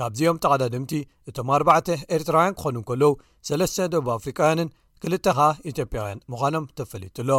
ካብዚኦም 0.00 0.40
ተቀዳድምቲ 0.44 0.92
እቶም 1.30 1.48
4ባተ 1.58 1.88
ኤርትራውያን 2.16 2.56
ክኾኑ 2.58 2.76
ከለው 2.90 3.12
ሰለስተ 3.48 3.88
ደቡብ 3.94 4.10
ኣፍሪካውያንን 4.18 4.70
ክልተ 5.02 5.26
ኸዓ 5.38 5.48
ኢትዮጵያውያን 5.70 6.22
ምዃኖም 6.32 6.64
ተፈሊትሎ 6.78 7.30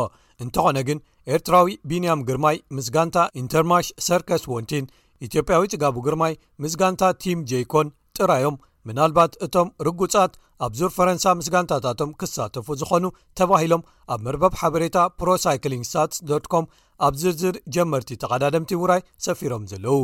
እንተኾነ 0.43 0.77
ግን 0.89 0.99
ኤርትራዊ 1.35 1.67
ቢንያም 1.91 2.25
ግርማይ 2.29 2.57
ምስ 2.75 2.87
ጋንታ 2.95 3.17
ኢንተርማሽ 3.41 3.87
ሰርካስ 4.07 4.43
ወንቲን 4.55 4.85
ኢትዮጵያዊ 5.27 5.63
ፅጋቡ 5.73 5.95
ግርማይ 6.07 6.35
ምስ 6.63 6.75
ጋንታ 6.81 7.01
ቲም 7.23 7.39
ጄይኮን 7.51 7.87
ጥራዮም 8.17 8.55
ምናልባት 8.89 9.31
እቶም 9.45 9.67
ርጉፃት 9.87 10.33
ኣብ 10.65 10.71
ዙር 10.79 10.91
ፈረንሳ 10.97 11.25
ምስጋንታታቶም 11.39 12.11
ክሳተፉ 12.19 12.67
ዝኾኑ 12.81 13.05
ተባሂሎም 13.39 13.83
ኣብ 14.13 14.19
መርበብ 14.25 14.53
ሓበሬታ 14.61 14.97
ፕሮሳይሊንግ 15.19 15.83
ሳ 15.93 16.05
ኮም 16.53 16.65
ኣብ 17.07 17.13
ዝርዝር 17.21 17.55
ጀመርቲ 17.77 18.11
ተቓዳደምቲ 18.23 18.73
ውራይ 18.83 19.01
ሰፊሮም 19.27 19.65
ዘለዉ 19.73 19.99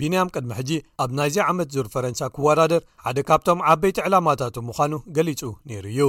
ቢንያም 0.00 0.32
ቅድሚ 0.34 0.52
ሕጂ 0.60 0.70
ኣብ 1.04 1.10
ናይዚ 1.18 1.36
ዓመት 1.50 1.68
ዙር 1.74 1.86
ፈረንሳ 1.96 2.22
ክወዳድር 2.36 2.82
ሓደ 3.06 3.18
ካብቶም 3.30 3.62
ዓበይቲ 3.74 3.98
ዕላማታት 4.06 4.56
ምዃኑ 4.70 4.92
ገሊጹ 5.18 5.40
ነይሩ 5.70 5.86
እዩ 5.96 6.08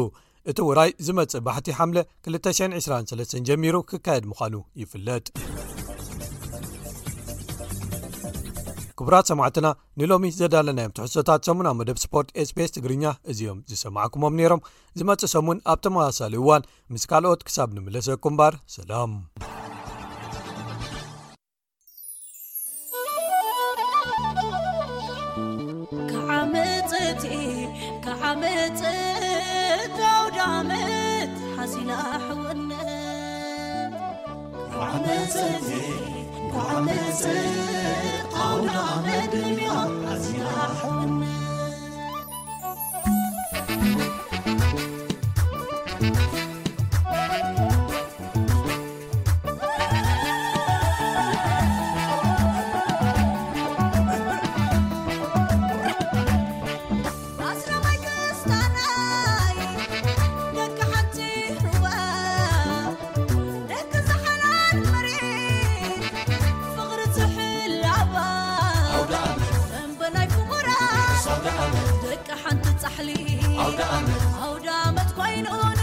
እቲ 0.51 0.59
ውራይ 0.69 0.89
ዝመጽእ 1.07 1.43
ባህቲ 1.49 1.67
ሓምለ 1.79 1.97
223 2.39 3.37
ጀሚሩ 3.49 3.75
ክካየድ 3.91 4.27
ምዃኑ 4.33 4.55
ይፍለጥ 4.83 5.25
ክቡራት 8.99 9.25
ሰማዕትና 9.31 9.67
ንሎሚ 9.99 10.23
ዘዳለናዮም 10.37 10.93
ትሕሶቶታት 10.95 11.45
ሰሙናዊ 11.47 11.73
መደብ 11.79 11.97
ስፖርት 12.03 12.29
ኤስፔስ 12.41 12.71
ትግርኛ 12.77 13.03
እዚዮም 13.31 13.59
ዝሰማዕኩሞም 13.71 14.33
ነይሮም 14.39 14.61
ዝመጽእ 14.99 15.31
ሰሙን 15.35 15.57
ኣብ 15.73 15.79
ተመሳሳሊ 15.85 16.33
እዋን 16.41 16.61
ምስ 16.93 17.03
ካልኦት 17.11 17.41
ክሳብ 17.47 17.69
ንምለሰኩም 17.77 18.35
ባር 18.41 18.53
ሰላምዓፅዓፅጃ 18.75 20.57
بدم 38.73 40.21
起 40.21 40.37
لحنا 40.37 41.38
أو 74.43 74.57
جامت 74.57 75.11
كوينون 75.15 75.78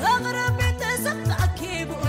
مغربتزتأكيب 0.00 2.01